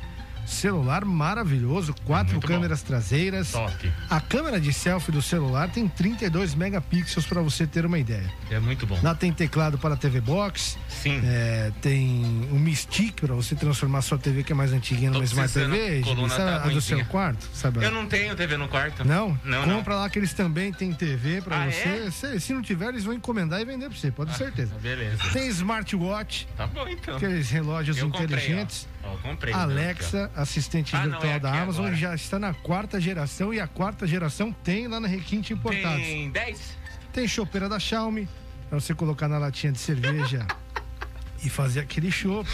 Celular 0.50 1.04
maravilhoso, 1.04 1.94
quatro 2.04 2.32
Muito 2.34 2.46
bom. 2.46 2.54
câmeras 2.54 2.82
traseiras. 2.82 3.52
Top. 3.52 3.92
A 4.10 4.20
câmera 4.20 4.60
de 4.60 4.72
selfie 4.72 5.12
do 5.12 5.22
celular 5.22 5.70
tem 5.70 5.86
32 5.88 6.54
megapixels 6.54 7.24
para 7.24 7.40
você 7.40 7.66
ter 7.66 7.86
uma 7.86 7.98
ideia. 7.98 8.28
É 8.50 8.58
muito 8.58 8.86
bom. 8.86 8.98
Lá 9.02 9.14
tem 9.14 9.32
teclado 9.32 9.78
para 9.78 9.96
TV 9.96 10.20
Box. 10.20 10.76
Sim. 10.88 11.20
É, 11.24 11.70
tem 11.80 12.24
um 12.52 12.58
Mystic 12.58 13.20
para 13.20 13.34
você 13.34 13.54
transformar 13.54 14.02
sua 14.02 14.18
TV 14.18 14.42
que 14.42 14.52
é 14.52 14.54
mais 14.54 14.72
antiguinha 14.72 15.10
numa 15.10 15.24
Smart 15.24 15.52
TV. 15.54 16.00
coluna 16.02 16.28
sabe 16.28 16.50
tá 16.50 16.64
a 16.64 16.68
do 16.68 16.80
seu 16.80 17.04
quarto, 17.06 17.48
sabe? 17.54 17.84
Eu 17.84 17.90
não 17.92 18.06
tenho 18.06 18.34
TV 18.34 18.56
no 18.56 18.68
quarto. 18.68 19.04
Não? 19.04 19.38
Não, 19.44 19.64
não. 19.66 19.76
Compra 19.76 19.94
lá 19.94 20.10
que 20.10 20.18
eles 20.18 20.32
também 20.34 20.72
têm 20.72 20.92
TV 20.92 21.40
para 21.42 21.62
Ah, 21.64 21.70
você. 21.70 21.88
é? 22.06 22.10
Se, 22.10 22.40
se 22.40 22.52
não 22.52 22.60
tiver, 22.60 22.88
eles 22.88 23.04
vão 23.04 23.14
encomendar 23.14 23.60
e 23.60 23.64
vender 23.64 23.88
para 23.88 23.96
você, 23.96 24.10
pode 24.10 24.32
ter 24.32 24.38
certeza. 24.38 24.74
Beleza. 24.82 25.22
Tem 25.32 25.46
smartwatch, 25.48 26.48
Tá 26.56 26.66
bom 26.66 26.86
então. 26.88 27.16
aqueles 27.16 27.48
relógios 27.50 27.96
Eu 27.98 28.06
comprei, 28.10 28.24
inteligentes. 28.26 28.88
ó. 28.99 28.99
Comprei. 29.22 29.52
Alexa, 29.52 30.30
assistente 30.34 30.94
Ah, 30.96 31.00
não, 31.04 31.10
virtual 31.12 31.32
é 31.32 31.38
da 31.38 31.52
Amazon, 31.52 31.86
agora. 31.86 31.96
já 31.96 32.14
está 32.14 32.38
na 32.38 32.54
quarta 32.54 33.00
geração 33.00 33.52
e 33.52 33.60
a 33.60 33.66
quarta 33.66 34.06
geração 34.06 34.52
tem 34.52 34.86
lá 34.88 34.98
na 35.00 35.08
Requinte 35.08 35.52
Importados. 35.52 36.02
Tem 36.06 36.30
10? 36.30 36.76
Tem 37.12 37.28
chopeira 37.28 37.68
da 37.68 37.78
Xiaomi, 37.78 38.28
pra 38.68 38.80
você 38.80 38.94
colocar 38.94 39.28
na 39.28 39.36
latinha 39.38 39.72
de 39.72 39.78
cerveja 39.78 40.46
e 41.44 41.50
fazer 41.50 41.80
aquele 41.80 42.10
chopp. 42.10 42.48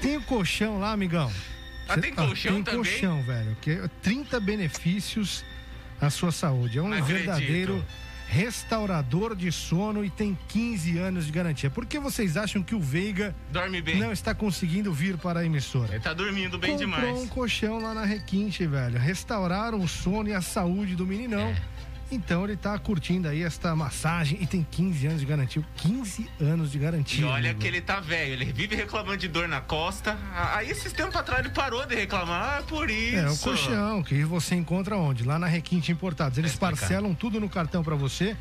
Tem 0.00 0.16
o 0.16 0.22
colchão 0.22 0.78
lá, 0.78 0.92
amigão. 0.92 1.32
Ah, 1.88 1.96
tem 1.98 2.12
colchão 2.14 2.54
tem 2.54 2.62
também? 2.64 2.82
colchão, 2.82 3.22
velho. 3.22 3.56
Que 3.60 3.70
é 3.72 3.88
30 4.02 4.40
benefícios 4.40 5.44
à 6.00 6.10
sua 6.10 6.32
saúde. 6.32 6.78
É 6.78 6.82
um 6.82 6.88
Não 6.88 6.96
acredito. 6.98 7.16
verdadeiro 7.26 7.84
restaurador 8.32 9.36
de 9.36 9.52
sono 9.52 10.02
e 10.02 10.08
tem 10.08 10.36
15 10.48 10.96
anos 10.98 11.26
de 11.26 11.32
garantia. 11.32 11.68
Por 11.68 11.84
que 11.84 11.98
vocês 11.98 12.36
acham 12.36 12.62
que 12.62 12.74
o 12.74 12.80
Veiga 12.80 13.34
Dorme 13.50 13.82
bem. 13.82 13.98
não 13.98 14.10
está 14.10 14.34
conseguindo 14.34 14.90
vir 14.92 15.18
para 15.18 15.40
a 15.40 15.44
emissora? 15.44 15.92
Ele 15.94 16.00
tá 16.02 16.14
dormindo 16.14 16.56
bem 16.58 16.72
Comprou 16.78 17.00
demais. 17.00 17.18
um 17.20 17.28
colchão 17.28 17.78
lá 17.78 17.92
na 17.92 18.04
Requinte, 18.06 18.66
velho. 18.66 18.98
Restauraram 18.98 19.78
o 19.80 19.86
sono 19.86 20.30
e 20.30 20.32
a 20.32 20.40
saúde 20.40 20.96
do 20.96 21.06
meninão. 21.06 21.48
É. 21.48 21.56
Então 22.12 22.44
ele 22.44 22.58
tá 22.58 22.78
curtindo 22.78 23.26
aí 23.26 23.42
esta 23.42 23.74
massagem 23.74 24.36
e 24.42 24.46
tem 24.46 24.66
15 24.70 25.06
anos 25.06 25.20
de 25.20 25.26
garantia. 25.26 25.64
15 25.76 26.28
anos 26.38 26.70
de 26.70 26.78
garantia. 26.78 27.22
E 27.22 27.24
olha 27.24 27.50
amigo. 27.50 27.60
que 27.60 27.66
ele 27.66 27.80
tá 27.80 28.00
velho, 28.00 28.34
ele 28.34 28.44
vive 28.44 28.76
reclamando 28.76 29.16
de 29.16 29.28
dor 29.28 29.48
na 29.48 29.62
costa. 29.62 30.18
Aí 30.54 30.70
esses 30.70 30.92
tempos 30.92 31.16
atrás 31.16 31.40
ele 31.40 31.54
parou 31.54 31.86
de 31.86 31.94
reclamar, 31.94 32.58
ah, 32.58 32.62
por 32.62 32.90
isso. 32.90 33.16
É, 33.16 33.30
o 33.30 33.38
colchão 33.38 34.02
que 34.02 34.22
você 34.24 34.54
encontra 34.54 34.94
onde? 34.94 35.24
Lá 35.24 35.38
na 35.38 35.46
Requinte 35.46 35.90
Importados. 35.90 36.36
Eles 36.36 36.52
explicado. 36.52 36.78
parcelam 36.78 37.14
tudo 37.14 37.40
no 37.40 37.48
cartão 37.48 37.82
pra 37.82 37.94
você. 37.94 38.36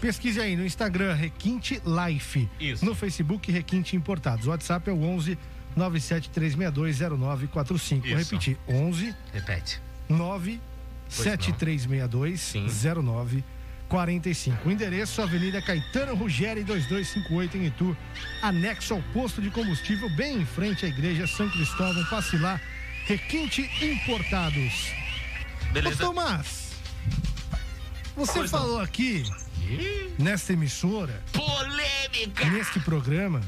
Pesquise 0.00 0.40
aí 0.40 0.54
no 0.56 0.64
Instagram 0.64 1.14
Requinte 1.14 1.82
Life. 1.84 2.48
Isso. 2.60 2.84
No 2.84 2.94
Facebook 2.94 3.50
Requinte 3.50 3.96
Importados. 3.96 4.46
O 4.46 4.50
WhatsApp 4.50 4.88
é 4.88 4.92
o 4.92 5.02
11 5.02 5.36
973620945. 5.76 8.08
Vou 8.08 8.18
repetir: 8.18 8.56
11 8.68 9.12
Repete. 9.32 9.82
973620945. 11.10 13.42
O 14.64 14.70
endereço 14.70 15.20
Avenida 15.22 15.60
Caetano 15.60 16.14
Ruggeri 16.14 16.62
2258 16.64 17.56
em 17.56 17.66
Itu, 17.66 17.96
anexo 18.42 18.94
ao 18.94 19.02
posto 19.12 19.42
de 19.42 19.50
combustível, 19.50 20.08
bem 20.10 20.40
em 20.42 20.46
frente 20.46 20.86
à 20.86 20.88
igreja 20.88 21.26
São 21.26 21.48
Cristóvão. 21.50 22.04
Passe 22.06 22.36
lá, 22.38 22.60
Requinte 23.06 23.68
Importados. 23.84 24.92
Beleza. 25.72 26.04
Ô, 26.04 26.08
Tomás, 26.08 26.70
você 28.16 28.32
Pois 28.34 28.50
não. 28.52 28.58
falou 28.58 28.80
aqui, 28.80 29.24
nesta 30.18 30.52
emissora, 30.52 31.22
Polêmica! 31.32 32.44
neste 32.50 32.80
programa, 32.80 33.40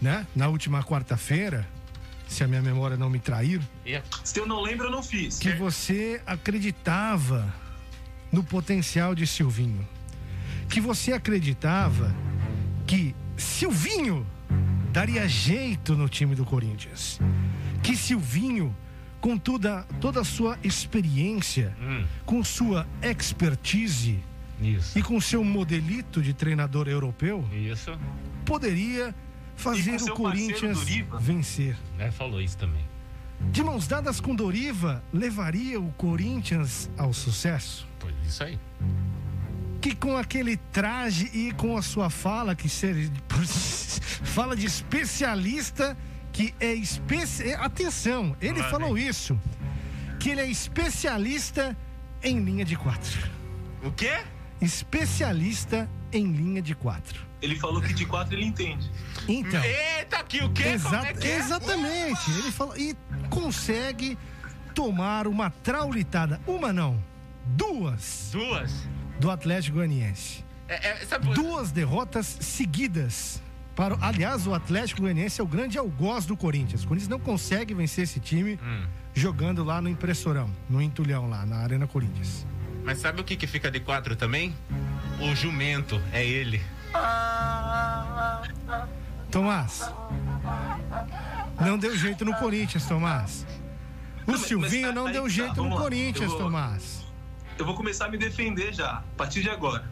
né? 0.00 0.26
Na 0.34 0.48
última 0.48 0.82
quarta-feira, 0.82 1.68
se 2.28 2.44
a 2.44 2.48
minha 2.48 2.62
memória 2.62 2.96
não 2.96 3.08
me 3.10 3.18
trair, 3.18 3.60
Se 4.22 4.38
eu 4.38 4.46
não 4.46 4.60
lembro, 4.60 4.86
eu 4.86 4.90
não 4.90 5.02
fiz. 5.02 5.38
que 5.38 5.50
você 5.52 6.20
acreditava 6.26 7.52
no 8.30 8.44
potencial 8.44 9.14
de 9.14 9.26
Silvinho. 9.26 9.86
Que 10.68 10.80
você 10.80 11.12
acreditava 11.12 12.14
que 12.86 13.14
Silvinho 13.36 14.26
daria 14.92 15.26
jeito 15.26 15.96
no 15.96 16.08
time 16.08 16.34
do 16.34 16.44
Corinthians. 16.44 17.18
Que 17.82 17.96
Silvinho, 17.96 18.76
com 19.20 19.38
toda, 19.38 19.84
toda 20.00 20.20
a 20.20 20.24
sua 20.24 20.58
experiência, 20.62 21.74
Hum. 21.80 22.04
com 22.26 22.44
sua 22.44 22.86
expertise 23.02 24.18
Isso. 24.60 24.98
e 24.98 25.02
com 25.02 25.18
seu 25.20 25.42
modelito 25.42 26.20
de 26.20 26.34
treinador 26.34 26.86
europeu, 26.88 27.48
Isso. 27.52 27.98
poderia 28.44 29.14
fazer 29.58 30.00
o 30.02 30.14
Corinthians 30.14 30.84
vencer. 31.20 31.76
É, 31.98 32.10
falou 32.10 32.40
isso 32.40 32.56
também. 32.56 32.86
De 33.50 33.62
mãos 33.62 33.86
dadas 33.86 34.20
com 34.20 34.34
Doriva, 34.34 35.02
levaria 35.12 35.80
o 35.80 35.92
Corinthians 35.92 36.88
ao 36.96 37.12
sucesso? 37.12 37.86
Foi 37.98 38.14
isso 38.24 38.42
aí. 38.42 38.58
Que 39.80 39.94
com 39.94 40.16
aquele 40.16 40.56
traje 40.56 41.30
e 41.32 41.52
com 41.52 41.76
a 41.76 41.82
sua 41.82 42.08
fala, 42.08 42.54
que 42.54 42.68
ser, 42.68 43.10
fala 44.24 44.56
de 44.56 44.66
especialista, 44.66 45.96
que 46.32 46.54
é 46.58 46.72
especi... 46.72 47.52
Atenção, 47.54 48.36
ele 48.40 48.60
Lá 48.60 48.70
falou 48.70 48.96
isso. 48.96 49.38
Que 50.18 50.30
ele 50.30 50.40
é 50.40 50.46
especialista 50.46 51.76
em 52.22 52.40
linha 52.40 52.64
de 52.64 52.76
quatro. 52.76 53.28
O 53.84 53.92
quê? 53.92 54.18
Especialista 54.60 55.88
em 56.12 56.26
linha 56.32 56.60
de 56.60 56.74
quatro. 56.74 57.27
Ele 57.40 57.54
falou 57.56 57.80
que 57.80 57.92
de 57.94 58.04
quatro 58.04 58.34
ele 58.34 58.44
entende. 58.44 58.90
Então. 59.28 59.62
Eita, 59.62 60.18
aqui 60.18 60.42
o 60.42 60.50
quê? 60.50 60.64
Exa- 60.70 60.88
Como 60.90 61.04
é 61.04 61.12
que 61.14 61.28
é? 61.28 61.36
Exatamente. 61.38 62.30
Ele 62.30 62.50
falou. 62.50 62.76
E 62.76 62.96
consegue 63.30 64.18
tomar 64.74 65.26
uma 65.26 65.50
traulitada. 65.50 66.40
Uma 66.46 66.72
não. 66.72 67.02
Duas. 67.46 68.30
Duas. 68.32 68.72
Do 69.20 69.30
Atlético 69.30 69.76
Goianiense. 69.76 70.44
É, 70.68 70.88
é, 70.88 70.96
sabe, 71.06 71.32
Duas 71.34 71.70
derrotas 71.72 72.26
seguidas. 72.40 73.40
Para, 73.74 73.94
o- 73.94 73.98
aliás, 74.02 74.46
o 74.46 74.52
Atlético 74.54 75.02
Goianiense 75.02 75.40
é 75.40 75.44
o 75.44 75.46
grande 75.46 75.78
algoz 75.78 76.26
do 76.26 76.36
Corinthians. 76.36 76.82
O 76.84 76.88
Corinthians 76.88 77.08
não 77.08 77.20
consegue 77.20 77.72
vencer 77.74 78.04
esse 78.04 78.18
time 78.20 78.58
Hum. 78.62 78.84
jogando 79.14 79.62
lá 79.62 79.80
no 79.80 79.88
Impressorão, 79.88 80.50
no 80.68 80.82
Entulhão, 80.82 81.28
lá 81.28 81.46
na 81.46 81.58
Arena 81.58 81.86
Corinthians. 81.86 82.44
Mas 82.84 82.98
sabe 82.98 83.20
o 83.20 83.24
que, 83.24 83.36
que 83.36 83.46
fica 83.46 83.70
de 83.70 83.78
quatro 83.80 84.16
também? 84.16 84.54
O 85.20 85.34
jumento, 85.34 86.00
é 86.12 86.24
ele. 86.26 86.60
Tomás. 89.30 89.92
Não 91.60 91.76
deu 91.78 91.96
jeito 91.96 92.24
no 92.24 92.34
Corinthians, 92.34 92.86
Tomás. 92.86 93.46
O 94.26 94.32
Não, 94.32 94.38
Silvinho 94.38 94.88
mas 94.88 94.94
tá- 94.94 95.00
não 95.00 95.06
aí 95.06 95.12
deu 95.12 95.22
tá, 95.24 95.28
jeito 95.28 95.48
no 95.56 95.62
vamos 95.62 95.74
lá. 95.76 95.80
Corinthians, 95.82 96.24
Eu 96.24 96.28
vou- 96.30 96.38
Tomás. 96.38 97.04
Eu 97.58 97.64
vou 97.66 97.74
começar 97.74 98.06
a 98.06 98.08
me 98.08 98.16
defender 98.18 98.72
já, 98.72 98.90
a 98.98 99.02
partir 99.16 99.42
de 99.42 99.50
agora. 99.50 99.84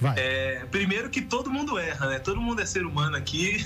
Vai. 0.00 0.14
É, 0.16 0.64
primeiro 0.70 1.10
que 1.10 1.20
todo 1.20 1.50
mundo 1.50 1.78
erra, 1.78 2.06
né? 2.08 2.18
Todo 2.18 2.40
mundo 2.40 2.60
é 2.62 2.66
ser 2.66 2.84
humano 2.86 3.16
aqui. 3.16 3.64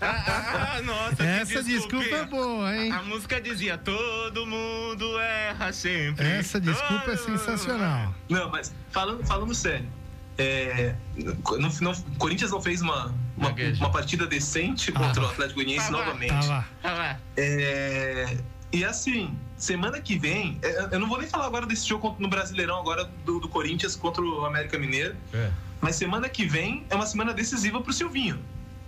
Ah, 0.00 0.80
nossa, 0.84 1.22
Essa 1.22 1.62
desculpa 1.62 2.04
desculpinha. 2.04 2.16
é 2.16 2.24
boa, 2.26 2.76
hein? 2.76 2.92
A 2.92 3.02
música 3.02 3.40
dizia: 3.40 3.76
todo 3.78 4.46
mundo 4.46 5.18
erra 5.18 5.72
sempre. 5.72 6.26
Essa 6.26 6.60
desculpa 6.60 7.12
é 7.12 7.16
Todo- 7.16 7.26
sensacional. 7.38 8.14
Não, 8.28 8.50
mas 8.50 8.72
falando, 8.90 9.26
falando 9.26 9.54
sério. 9.54 9.88
É, 10.38 10.94
não, 11.58 11.68
não, 11.80 11.90
o 11.92 12.18
Corinthians 12.18 12.52
não 12.52 12.62
fez 12.62 12.80
uma, 12.80 13.12
uma, 13.36 13.52
uma 13.78 13.90
partida 13.90 14.24
decente 14.26 14.92
contra 14.92 15.22
o 15.22 15.26
Atlético 15.26 15.56
Goianiense 15.56 15.86
Tá 15.86 15.92
novamente. 15.92 16.30
Tá 16.30 16.46
lá. 16.46 16.68
Ah 16.84 16.92
lá. 16.92 17.20
É, 17.36 18.36
e 18.72 18.84
assim, 18.84 19.36
semana 19.56 20.00
que 20.00 20.16
vem, 20.16 20.58
é, 20.62 20.88
eu 20.92 21.00
não 21.00 21.08
vou 21.08 21.18
nem 21.18 21.28
falar 21.28 21.46
agora 21.46 21.66
desse 21.66 21.88
jogo 21.88 22.14
no 22.20 22.28
Brasileirão 22.28 22.78
agora 22.78 23.10
do, 23.24 23.40
do 23.40 23.48
Corinthians 23.48 23.96
contra 23.96 24.22
o 24.22 24.44
América 24.44 24.78
Mineiro, 24.78 25.16
É. 25.34 25.50
mas 25.80 25.96
semana 25.96 26.28
que 26.28 26.46
vem 26.46 26.84
é 26.88 26.94
uma 26.94 27.06
semana 27.06 27.34
decisiva 27.34 27.80
pro 27.80 27.92
Silvinho. 27.92 28.38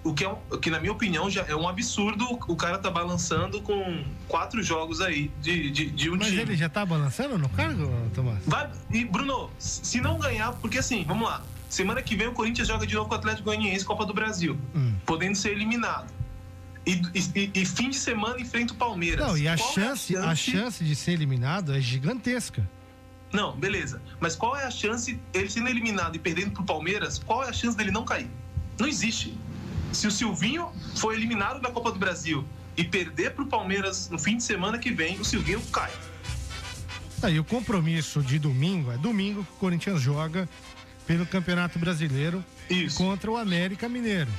O 0.03 0.14
que, 0.14 0.24
é 0.24 0.34
que, 0.62 0.70
na 0.70 0.80
minha 0.80 0.92
opinião, 0.92 1.28
já 1.28 1.42
é 1.42 1.55
um 1.55 1.68
absurdo 1.68 2.24
o 2.48 2.57
cara 2.57 2.78
tá 2.78 2.90
balançando 2.90 3.61
com 3.61 4.03
quatro 4.26 4.62
jogos 4.62 5.01
aí 5.01 5.30
de, 5.42 5.70
de, 5.70 5.90
de 5.90 6.11
um 6.11 6.16
Mas 6.16 6.28
time. 6.28 6.40
ele 6.42 6.57
já 6.57 6.68
tá 6.68 6.86
balançando 6.86 7.36
no 7.36 7.48
cargo, 7.51 7.90
Tomás? 8.14 8.38
Vai, 8.46 8.70
e, 8.90 9.05
Bruno, 9.05 9.51
se 9.59 10.01
não 10.01 10.18
ganhar, 10.18 10.53
porque 10.53 10.78
assim, 10.78 11.05
vamos 11.07 11.28
lá. 11.28 11.42
Semana 11.68 12.03
que 12.03 12.16
vem 12.16 12.26
o 12.28 12.32
Corinthians 12.32 12.66
joga 12.66 12.86
de 12.86 12.94
novo 12.94 13.09
com 13.09 13.14
o 13.14 13.18
Atlético 13.18 13.44
Goianiense 13.44 13.84
Copa 13.84 14.05
do 14.07 14.14
Brasil, 14.14 14.59
Hum. 14.74 14.94
podendo 15.07 15.36
ser 15.36 15.51
eliminado. 15.53 16.11
E, 16.86 17.01
e- 17.34 17.51
e 17.55 17.66
fim 17.66 17.90
de 17.90 17.96
semana 17.96 18.40
enfrenta 18.40 18.72
o 18.72 18.76
Palmeiras. 18.76 19.24
Não, 19.26 19.36
e 19.36 19.46
a 19.46 19.57
Qual 19.57 19.68
é 19.70 19.72
chance, 19.74 20.16
a 20.16 20.34
chance 20.34 20.82
de 20.82 20.96
ser 20.96 21.12
eliminado 21.12 21.74
é 21.74 21.80
gigantesca. 21.80 22.66
Não, 23.32 23.53
beleza. 23.55 24.01
Mas 24.18 24.34
qual 24.34 24.57
é 24.57 24.64
a 24.64 24.70
chance, 24.70 25.20
ele 25.32 25.48
sendo 25.48 25.68
eliminado 25.68 26.16
e 26.16 26.18
perdendo 26.18 26.51
pro 26.53 26.64
Palmeiras, 26.64 27.18
qual 27.24 27.44
é 27.44 27.48
a 27.51 27.53
chance 27.53 27.76
dele 27.76 27.90
não 27.92 28.05
cair? 28.05 28.28
Não 28.78 28.88
existe. 28.88 29.36
Se 29.93 30.07
o 30.07 30.11
Silvinho 30.11 30.70
for 30.97 31.14
eliminado 31.14 31.61
da 31.61 31.70
Copa 31.70 31.93
do 31.93 31.99
Brasil 31.99 32.45
e 32.76 32.84
perder 32.84 33.34
pro 33.34 33.47
Palmeiras 33.47 34.09
no 34.09 34.18
fim 34.18 34.36
de 34.36 34.43
semana 34.43 34.78
que 34.78 34.91
vem, 34.91 35.18
o 35.18 35.24
Silvinho 35.24 35.61
cai. 35.72 35.91
Aí 37.22 37.38
o 37.38 37.45
compromisso 37.45 38.22
de 38.22 38.38
domingo 38.38 38.91
é 38.91 38.97
domingo 38.97 39.45
que 39.45 39.53
o 39.53 39.57
Corinthians 39.57 40.01
joga 40.01 40.49
pelo 41.07 41.26
Campeonato 41.26 41.78
Brasileiro 41.78 42.43
contra 42.97 43.30
o 43.30 43.36
América 43.36 43.88
Mineiro. 43.88 44.30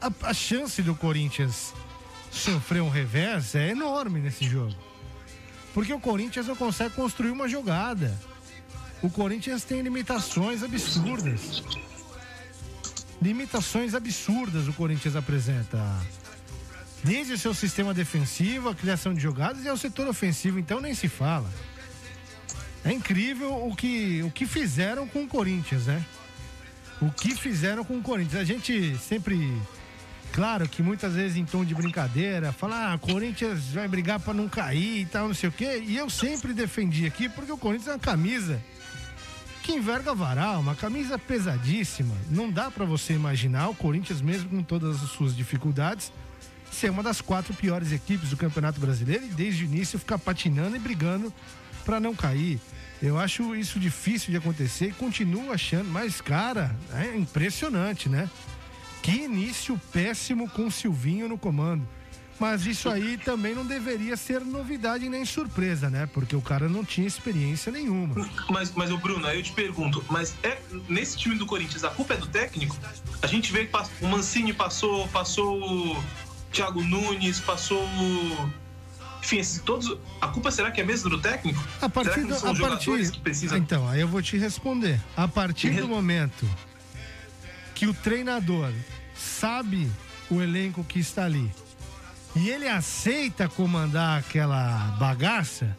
A, 0.00 0.28
a 0.28 0.34
chance 0.34 0.80
do 0.82 0.94
Corinthians 0.94 1.74
sofrer 2.30 2.82
um 2.82 2.88
revés 2.88 3.54
é 3.54 3.70
enorme 3.70 4.20
nesse 4.20 4.44
jogo. 4.44 4.74
Porque 5.74 5.92
o 5.92 5.98
Corinthians 5.98 6.46
não 6.46 6.54
consegue 6.54 6.94
construir 6.94 7.30
uma 7.30 7.48
jogada. 7.48 8.16
O 9.02 9.10
Corinthians 9.10 9.64
tem 9.64 9.80
limitações 9.80 10.62
absurdas. 10.62 11.62
Limitações 13.20 13.94
absurdas 13.94 14.68
o 14.68 14.72
Corinthians 14.72 15.16
apresenta. 15.16 15.78
Desde 17.02 17.32
o 17.32 17.38
seu 17.38 17.52
sistema 17.54 17.92
defensivo, 17.92 18.68
a 18.68 18.74
criação 18.74 19.14
de 19.14 19.20
jogadas 19.20 19.64
e 19.64 19.68
ao 19.68 19.76
setor 19.76 20.08
ofensivo, 20.08 20.58
então 20.58 20.80
nem 20.80 20.94
se 20.94 21.08
fala. 21.08 21.50
É 22.84 22.92
incrível 22.92 23.66
o 23.66 23.74
que, 23.74 24.22
o 24.22 24.30
que 24.30 24.46
fizeram 24.46 25.06
com 25.06 25.24
o 25.24 25.28
Corinthians, 25.28 25.86
né? 25.86 26.04
O 27.00 27.10
que 27.10 27.34
fizeram 27.34 27.84
com 27.84 27.98
o 27.98 28.02
Corinthians. 28.02 28.40
A 28.40 28.44
gente 28.44 28.96
sempre, 28.98 29.52
claro 30.32 30.68
que 30.68 30.82
muitas 30.82 31.14
vezes 31.14 31.36
em 31.36 31.44
tom 31.44 31.64
de 31.64 31.74
brincadeira, 31.74 32.52
fala, 32.52 32.92
ah, 32.92 32.98
Corinthians 32.98 33.68
vai 33.72 33.86
brigar 33.86 34.20
pra 34.20 34.34
não 34.34 34.48
cair 34.48 35.02
e 35.02 35.06
tal, 35.06 35.28
não 35.28 35.34
sei 35.34 35.48
o 35.48 35.52
quê. 35.52 35.82
E 35.86 35.96
eu 35.96 36.08
sempre 36.08 36.52
defendi 36.52 37.06
aqui 37.06 37.28
porque 37.28 37.50
o 37.50 37.58
Corinthians 37.58 37.88
é 37.88 37.92
uma 37.92 37.98
camisa 37.98 38.60
que 39.68 39.74
enverga 39.74 40.14
varal, 40.14 40.60
uma 40.60 40.74
camisa 40.74 41.18
pesadíssima. 41.18 42.14
Não 42.30 42.50
dá 42.50 42.70
pra 42.70 42.86
você 42.86 43.12
imaginar 43.12 43.68
o 43.68 43.74
Corinthians, 43.74 44.22
mesmo 44.22 44.48
com 44.48 44.62
todas 44.62 45.02
as 45.02 45.10
suas 45.10 45.36
dificuldades, 45.36 46.10
ser 46.72 46.90
uma 46.90 47.02
das 47.02 47.20
quatro 47.20 47.52
piores 47.52 47.92
equipes 47.92 48.30
do 48.30 48.36
Campeonato 48.38 48.80
Brasileiro 48.80 49.26
e 49.26 49.28
desde 49.28 49.64
o 49.64 49.66
início 49.66 49.98
ficar 49.98 50.18
patinando 50.18 50.74
e 50.74 50.78
brigando 50.78 51.30
pra 51.84 52.00
não 52.00 52.14
cair. 52.14 52.58
Eu 53.02 53.18
acho 53.18 53.54
isso 53.54 53.78
difícil 53.78 54.30
de 54.30 54.38
acontecer 54.38 54.86
e 54.86 54.92
continuo 54.92 55.52
achando, 55.52 55.90
mas 55.90 56.18
cara, 56.18 56.74
é 56.94 57.14
impressionante, 57.14 58.08
né? 58.08 58.26
Que 59.02 59.24
início 59.24 59.78
péssimo 59.92 60.48
com 60.48 60.68
o 60.68 60.72
Silvinho 60.72 61.28
no 61.28 61.36
comando. 61.36 61.86
Mas 62.38 62.66
isso 62.66 62.88
aí 62.88 63.16
também 63.16 63.54
não 63.54 63.66
deveria 63.66 64.16
ser 64.16 64.40
novidade 64.40 65.08
nem 65.08 65.24
surpresa, 65.24 65.90
né? 65.90 66.08
Porque 66.12 66.36
o 66.36 66.40
cara 66.40 66.68
não 66.68 66.84
tinha 66.84 67.06
experiência 67.06 67.72
nenhuma. 67.72 68.14
Mas, 68.48 68.72
mas 68.72 68.92
o 68.92 68.98
Bruno, 68.98 69.26
aí 69.26 69.38
eu 69.38 69.42
te 69.42 69.52
pergunto, 69.52 70.04
mas 70.08 70.34
é 70.42 70.58
nesse 70.88 71.16
time 71.18 71.34
do 71.34 71.44
Corinthians 71.46 71.82
a 71.82 71.90
culpa 71.90 72.14
é 72.14 72.16
do 72.16 72.26
técnico? 72.26 72.76
A 73.20 73.26
gente 73.26 73.52
vê 73.52 73.66
que 73.66 73.76
o 74.00 74.06
Mancini 74.06 74.52
passou, 74.52 75.08
passou 75.08 75.60
o 75.60 76.04
Thiago 76.52 76.82
Nunes, 76.82 77.40
passou 77.40 77.82
o. 77.82 78.52
Enfim, 79.20 79.38
esses 79.38 79.60
todos. 79.60 79.98
A 80.20 80.28
culpa 80.28 80.52
será 80.52 80.70
que 80.70 80.80
é 80.80 80.84
mesmo 80.84 81.10
do 81.10 81.20
técnico? 81.20 81.60
A 81.80 81.88
partir 81.88 82.10
será 82.10 82.22
que 82.22 82.28
do, 82.28 82.30
não 82.30 82.38
são 82.38 82.48
a 82.50 82.52
os 82.52 82.58
jogadores 82.58 82.86
partir, 82.86 83.10
que 83.10 83.20
precisam. 83.20 83.58
Então, 83.58 83.88
aí 83.88 84.00
eu 84.00 84.06
vou 84.06 84.22
te 84.22 84.38
responder. 84.38 85.00
A 85.16 85.26
partir 85.26 85.70
do 85.70 85.88
momento 85.88 86.48
que 87.74 87.86
o 87.86 87.94
treinador 87.94 88.72
sabe 89.16 89.90
o 90.30 90.40
elenco 90.40 90.84
que 90.84 91.00
está 91.00 91.24
ali 91.24 91.50
e 92.38 92.50
ele 92.50 92.68
aceita 92.68 93.48
comandar 93.48 94.18
aquela 94.18 94.96
bagaça, 94.98 95.76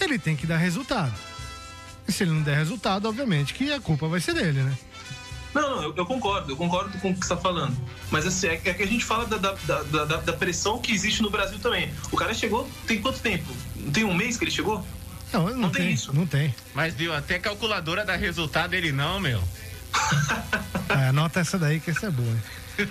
ele 0.00 0.18
tem 0.18 0.36
que 0.36 0.46
dar 0.46 0.56
resultado. 0.58 1.12
E 2.06 2.12
se 2.12 2.22
ele 2.22 2.30
não 2.32 2.42
der 2.42 2.56
resultado, 2.56 3.08
obviamente 3.08 3.52
que 3.54 3.72
a 3.72 3.80
culpa 3.80 4.06
vai 4.08 4.20
ser 4.20 4.34
dele, 4.34 4.62
né? 4.62 4.72
Não, 5.54 5.76
não, 5.76 5.82
eu, 5.82 5.94
eu 5.96 6.06
concordo, 6.06 6.52
eu 6.52 6.56
concordo 6.56 6.96
com 6.98 7.10
o 7.10 7.14
que 7.14 7.18
você 7.20 7.32
está 7.32 7.36
falando. 7.36 7.76
Mas 8.10 8.26
assim, 8.26 8.46
é, 8.48 8.56
que- 8.56 8.68
é 8.68 8.74
que 8.74 8.82
a 8.82 8.86
gente 8.86 9.04
fala 9.04 9.26
da, 9.26 9.36
da, 9.38 9.52
da, 9.82 10.04
da- 10.04 10.16
da 10.18 10.32
pressão 10.34 10.78
que 10.78 10.92
existe 10.92 11.22
no 11.22 11.30
Brasil 11.30 11.58
também. 11.58 11.90
O 12.12 12.16
cara 12.16 12.32
chegou, 12.34 12.68
tem 12.86 13.00
quanto 13.00 13.18
tempo? 13.20 13.50
Não 13.76 13.90
tem 13.90 14.04
um 14.04 14.14
mês 14.14 14.36
que 14.36 14.44
ele 14.44 14.50
chegou? 14.50 14.86
Não, 15.32 15.48
não, 15.56 15.70
tem, 15.70 15.84
tem, 15.86 15.92
isso. 15.94 16.14
Não 16.14 16.26
tem. 16.26 16.54
Mas 16.74 16.94
viu, 16.94 17.14
até 17.14 17.38
calculadora 17.38 18.04
dá 18.04 18.14
resultado 18.16 18.74
ele 18.74 18.92
não, 18.92 19.18
meu. 19.20 19.42
Ah, 20.88 21.08
anota 21.08 21.40
essa 21.40 21.58
daí 21.58 21.80
que 21.80 21.90
essa 21.90 22.06
é 22.06 22.10
boa. 22.10 22.28
hein? 22.30 22.42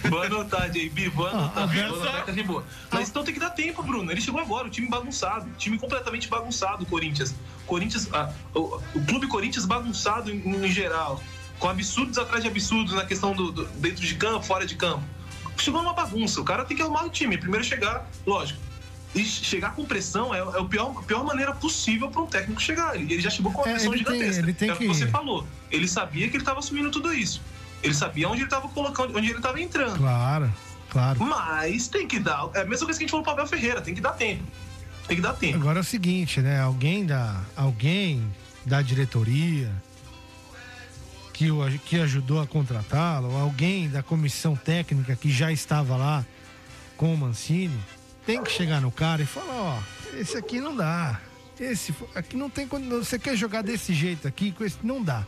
Boa 0.09 0.25
anotar, 0.25 0.69
JB, 0.69 1.09
boa 1.11 1.29
anotar. 1.29 1.63
a 1.63 1.67
boa 1.67 1.85
anotar, 1.85 2.23
a 2.27 2.31
gente 2.31 2.45
boa. 2.47 2.63
Mas 2.91 3.09
então 3.09 3.23
tem 3.23 3.33
que 3.33 3.39
dar 3.39 3.49
tempo, 3.51 3.81
Bruno. 3.83 4.11
Ele 4.11 4.19
chegou 4.21 4.41
agora, 4.41 4.67
o 4.67 4.69
time 4.69 4.87
bagunçado. 4.87 5.49
Time 5.57 5.77
completamente 5.77 6.27
bagunçado, 6.27 6.85
Corinthians. 6.85 7.33
Corinthians 7.65 8.07
ah, 8.13 8.31
o, 8.53 8.81
o 8.95 9.05
clube 9.05 9.27
Corinthians 9.27 9.65
bagunçado 9.65 10.31
em, 10.31 10.39
em 10.65 10.71
geral. 10.71 11.21
Com 11.59 11.69
absurdos 11.69 12.17
atrás 12.17 12.43
de 12.43 12.49
absurdos 12.49 12.93
na 12.93 13.05
questão 13.05 13.33
do, 13.33 13.51
do- 13.51 13.65
dentro 13.79 14.05
de 14.05 14.15
campo, 14.15 14.45
fora 14.45 14.65
de 14.65 14.75
campo. 14.75 15.03
Chegou 15.57 15.81
numa 15.81 15.93
bagunça. 15.93 16.39
O 16.39 16.43
cara 16.43 16.63
tem 16.65 16.77
que 16.77 16.83
arrumar 16.83 17.03
o 17.05 17.09
time. 17.09 17.37
Primeiro 17.37 17.65
chegar, 17.65 18.07
lógico. 18.25 18.59
E 19.15 19.23
chegar 19.23 19.73
com 19.73 19.83
pressão 19.85 20.35
é, 20.35 20.39
é 20.39 20.59
a 20.59 20.63
pior, 20.65 20.93
pior 21.05 21.23
maneira 21.23 21.53
possível 21.55 22.09
para 22.11 22.21
um 22.21 22.27
técnico 22.27 22.61
chegar. 22.61 22.95
Ele, 22.95 23.11
ele 23.11 23.21
já 23.21 23.29
chegou 23.31 23.51
com 23.51 23.61
uma 23.61 23.69
É, 23.69 23.71
pressão 23.73 23.93
ele 23.93 24.03
tem- 24.03 24.13
gigantesca. 24.15 24.43
ele 24.43 24.53
tem 24.53 24.69
é 24.69 24.73
o 24.73 24.75
que 24.77 24.83
que- 24.87 24.93
você 24.93 25.07
falou. 25.07 25.47
Ele 25.71 25.87
sabia 25.87 26.27
que 26.29 26.35
ele 26.35 26.43
estava 26.43 26.59
assumindo 26.59 26.91
tudo 26.91 27.11
isso. 27.13 27.41
Ele 27.83 27.93
sabia 27.93 28.27
onde 28.27 28.39
ele 28.41 28.47
estava 28.47 28.67
colocando, 28.69 29.15
onde 29.17 29.27
ele 29.27 29.37
estava 29.37 29.61
entrando. 29.61 29.97
Claro, 29.97 30.51
claro. 30.89 31.23
Mas 31.23 31.87
tem 31.87 32.07
que 32.07 32.19
dar. 32.19 32.49
É 32.53 32.61
a 32.61 32.65
mesma 32.65 32.85
coisa 32.85 32.99
que 32.99 33.03
a 33.03 33.07
gente 33.07 33.11
falou 33.11 33.23
pro 33.23 33.33
Abel 33.33 33.47
Ferreira, 33.47 33.81
tem 33.81 33.93
que 33.93 34.01
dar 34.01 34.13
tempo. 34.13 34.43
Tem 35.07 35.15
que 35.15 35.21
dar 35.21 35.33
tempo. 35.33 35.57
Agora 35.57 35.79
é 35.79 35.81
o 35.81 35.85
seguinte, 35.85 36.41
né? 36.41 36.59
Alguém 36.59 37.05
da, 37.05 37.41
alguém 37.55 38.25
da 38.65 38.81
diretoria 38.81 39.71
que, 41.33 41.51
o, 41.51 41.59
que 41.85 41.99
ajudou 41.99 42.41
a 42.41 42.47
contratá-lo, 42.47 43.35
alguém 43.37 43.89
da 43.89 44.01
comissão 44.01 44.55
técnica 44.55 45.15
que 45.15 45.29
já 45.31 45.51
estava 45.51 45.95
lá 45.95 46.25
com 46.97 47.13
o 47.13 47.17
Mancini, 47.17 47.79
tem 48.25 48.43
que 48.43 48.51
chegar 48.51 48.81
no 48.81 48.91
cara 48.91 49.21
e 49.21 49.25
falar, 49.25 49.53
ó, 49.53 49.79
esse 50.13 50.35
aqui 50.35 50.59
não 50.59 50.75
dá. 50.75 51.21
Esse 51.59 51.93
aqui 52.13 52.35
não 52.35 52.49
tem 52.49 52.67
quando 52.67 52.89
você 52.89 53.17
quer 53.17 53.35
jogar 53.35 53.61
desse 53.61 53.93
jeito 53.93 54.27
aqui, 54.27 54.51
com 54.51 54.63
esse 54.63 54.77
não 54.83 55.01
dá. 55.01 55.25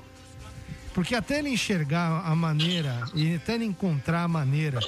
Porque 0.99 1.15
até 1.15 1.39
ele 1.39 1.47
enxergar 1.47 2.23
a 2.25 2.35
maneira 2.35 2.93
e 3.15 3.35
até 3.35 3.55
ele 3.55 3.63
encontrar 3.63 4.23
a 4.23 4.27
maneira 4.27 4.81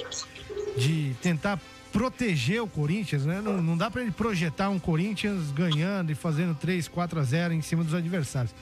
de 0.76 1.16
tentar 1.22 1.58
proteger 1.90 2.60
o 2.62 2.66
Corinthians, 2.66 3.24
né? 3.24 3.40
Não, 3.40 3.62
não 3.62 3.78
dá 3.78 3.90
pra 3.90 4.02
ele 4.02 4.10
projetar 4.10 4.68
um 4.68 4.78
Corinthians 4.78 5.50
ganhando 5.52 6.12
e 6.12 6.14
fazendo 6.14 6.54
3, 6.54 6.86
4 6.86 7.18
a 7.18 7.22
0 7.22 7.54
em 7.54 7.62
cima 7.62 7.82
dos 7.82 7.94
adversários. 7.94 8.54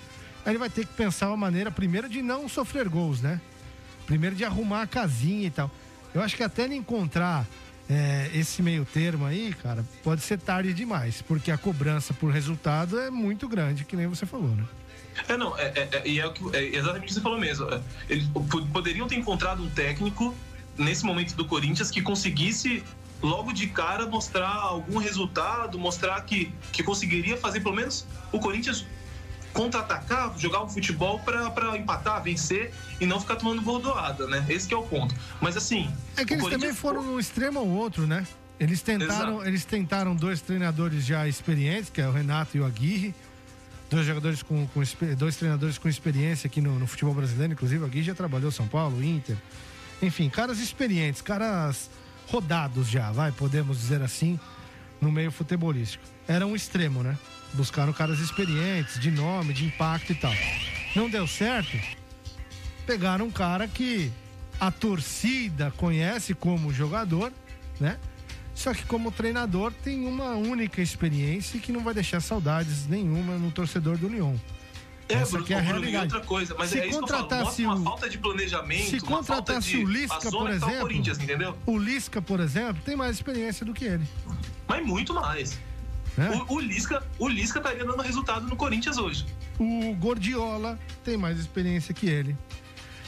Aí 0.44 0.52
ele 0.52 0.60
vai 0.60 0.70
ter 0.70 0.86
que 0.86 0.94
pensar 0.94 1.26
uma 1.26 1.36
maneira, 1.36 1.72
primeiro, 1.72 2.08
de 2.08 2.22
não 2.22 2.48
sofrer 2.48 2.88
gols, 2.88 3.20
né? 3.20 3.40
Primeiro 4.06 4.36
de 4.36 4.44
arrumar 4.44 4.82
a 4.82 4.86
casinha 4.86 5.48
e 5.48 5.50
tal. 5.50 5.68
Eu 6.14 6.22
acho 6.22 6.36
que 6.36 6.44
até 6.44 6.62
ele 6.62 6.76
encontrar 6.76 7.44
é, 7.88 8.30
esse 8.32 8.62
meio 8.62 8.84
termo 8.84 9.26
aí, 9.26 9.52
cara, 9.60 9.84
pode 10.04 10.20
ser 10.20 10.38
tarde 10.38 10.72
demais, 10.72 11.20
porque 11.20 11.50
a 11.50 11.58
cobrança 11.58 12.14
por 12.14 12.30
resultado 12.30 12.96
é 13.00 13.10
muito 13.10 13.48
grande, 13.48 13.84
que 13.84 13.96
nem 13.96 14.06
você 14.06 14.24
falou, 14.24 14.54
né? 14.54 14.64
É, 15.28 15.36
não, 15.36 15.56
é, 15.58 15.64
é- 15.74 15.88
é- 15.92 16.02
e 16.08 16.20
é, 16.20 16.26
o 16.26 16.32
que, 16.32 16.56
é 16.56 16.76
exatamente 16.76 17.04
o 17.04 17.06
que 17.08 17.14
você 17.14 17.20
falou 17.20 17.38
mesmo. 17.38 17.66
É, 17.68 17.80
Eles 18.08 18.26
po- 18.28 18.66
poderiam 18.66 19.06
ter 19.06 19.16
encontrado 19.16 19.62
um 19.62 19.68
técnico 19.70 20.34
nesse 20.78 21.04
momento 21.04 21.34
do 21.34 21.44
Corinthians 21.44 21.90
que 21.90 22.00
conseguisse 22.00 22.82
logo 23.22 23.52
de 23.52 23.66
cara 23.66 24.06
mostrar 24.06 24.48
algum 24.48 24.98
resultado, 24.98 25.78
mostrar 25.78 26.20
que, 26.22 26.50
que 26.72 26.82
conseguiria 26.82 27.36
fazer 27.36 27.60
pelo 27.60 27.74
menos 27.76 28.06
o 28.32 28.38
Corinthians 28.40 28.86
contra-atacar, 29.52 30.32
jogar 30.38 30.62
um 30.62 30.68
futebol 30.68 31.18
para 31.20 31.76
empatar, 31.76 32.22
vencer 32.22 32.72
e 33.00 33.06
não 33.06 33.20
ficar 33.20 33.36
tomando 33.36 33.60
bordoada, 33.60 34.26
né? 34.26 34.44
Esse 34.48 34.68
que 34.68 34.74
é 34.74 34.76
o 34.76 34.82
ponto. 34.84 35.14
Mas 35.40 35.56
assim. 35.56 35.90
É 36.16 36.24
que 36.24 36.32
o 36.32 36.34
eles 36.34 36.42
Corinthians- 36.44 36.50
também 36.62 36.74
foram 36.74 37.02
num 37.02 37.18
extremo 37.18 37.58
ao 37.58 37.66
outro, 37.66 38.06
né? 38.06 38.26
Eles 38.58 38.80
tentaram, 38.82 39.34
Exato. 39.36 39.48
eles 39.48 39.64
tentaram 39.64 40.14
dois 40.14 40.40
treinadores 40.40 41.04
já 41.04 41.26
experientes, 41.26 41.90
que 41.90 42.00
é 42.00 42.06
o 42.08 42.12
Renato 42.12 42.56
e 42.56 42.60
o 42.60 42.64
Aguirre. 42.66 43.14
Dois 43.90 44.06
jogadores 44.06 44.42
com, 44.42 44.68
com 44.68 44.82
dois 45.18 45.36
treinadores 45.36 45.76
com 45.76 45.88
experiência 45.88 46.46
aqui 46.46 46.60
no, 46.60 46.78
no 46.78 46.86
futebol 46.86 47.12
brasileiro, 47.12 47.54
inclusive 47.54 47.82
o 47.82 47.86
Aguirre 47.86 48.04
já 48.04 48.14
trabalhou 48.14 48.52
São 48.52 48.68
Paulo, 48.68 49.02
Inter. 49.02 49.36
Enfim, 50.00 50.30
caras 50.30 50.60
experientes, 50.60 51.20
caras 51.20 51.90
rodados 52.28 52.88
já, 52.88 53.10
vai, 53.10 53.32
podemos 53.32 53.78
dizer 53.78 54.00
assim, 54.00 54.38
no 55.00 55.10
meio 55.10 55.32
futebolístico. 55.32 56.04
Era 56.28 56.46
um 56.46 56.54
extremo, 56.54 57.02
né? 57.02 57.18
Buscaram 57.52 57.92
caras 57.92 58.20
experientes, 58.20 59.00
de 59.00 59.10
nome, 59.10 59.52
de 59.52 59.64
impacto 59.64 60.12
e 60.12 60.14
tal. 60.14 60.32
Não 60.94 61.10
deu 61.10 61.26
certo, 61.26 61.76
pegaram 62.86 63.26
um 63.26 63.30
cara 63.30 63.66
que 63.66 64.12
a 64.60 64.70
torcida 64.70 65.72
conhece 65.76 66.34
como 66.34 66.72
jogador, 66.72 67.32
né? 67.80 67.98
Só 68.54 68.74
que 68.74 68.84
como 68.84 69.10
treinador 69.10 69.72
tem 69.82 70.06
uma 70.06 70.32
única 70.34 70.82
experiência 70.82 71.58
que 71.60 71.72
não 71.72 71.82
vai 71.82 71.94
deixar 71.94 72.20
saudades 72.20 72.86
nenhuma 72.86 73.36
no 73.38 73.50
torcedor 73.50 73.96
do 73.96 74.08
Lyon. 74.08 74.34
É, 75.08 75.14
Essa 75.14 75.30
Bruno, 75.32 75.44
aqui 75.44 75.54
é 75.54 75.56
a 75.56 75.60
realidade. 75.60 76.14
outra 76.14 76.20
coisa, 76.20 76.54
mas 76.56 76.70
Se 76.70 76.78
é 76.78 76.88
contratasse 76.88 77.66
o- 77.66 77.82
falta 77.82 78.08
de 78.08 78.18
planejamento, 78.18 78.90
Se 78.90 79.00
contratasse 79.00 79.76
o 79.76 79.88
Lisca, 79.88 80.30
por 80.30 80.44
tá 80.44 80.54
exemplo, 80.54 81.52
o 81.66 81.78
Lisca, 81.78 82.22
por 82.22 82.38
exemplo, 82.38 82.80
tem 82.84 82.94
mais 82.94 83.16
experiência 83.16 83.66
do 83.66 83.72
que 83.72 83.84
ele. 83.86 84.06
Mas 84.68 84.86
muito 84.86 85.12
mais. 85.14 85.58
É. 86.18 86.28
O, 86.36 86.54
o 86.54 86.60
Lisca, 86.60 87.02
o 87.18 87.28
Lisca 87.28 87.58
estaria 87.58 87.84
dando 87.84 88.02
resultado 88.02 88.46
no 88.46 88.54
Corinthians 88.56 88.98
hoje. 88.98 89.26
O 89.58 89.94
Gordiola 89.94 90.78
tem 91.04 91.16
mais 91.16 91.38
experiência 91.40 91.92
que 91.94 92.06
ele. 92.08 92.36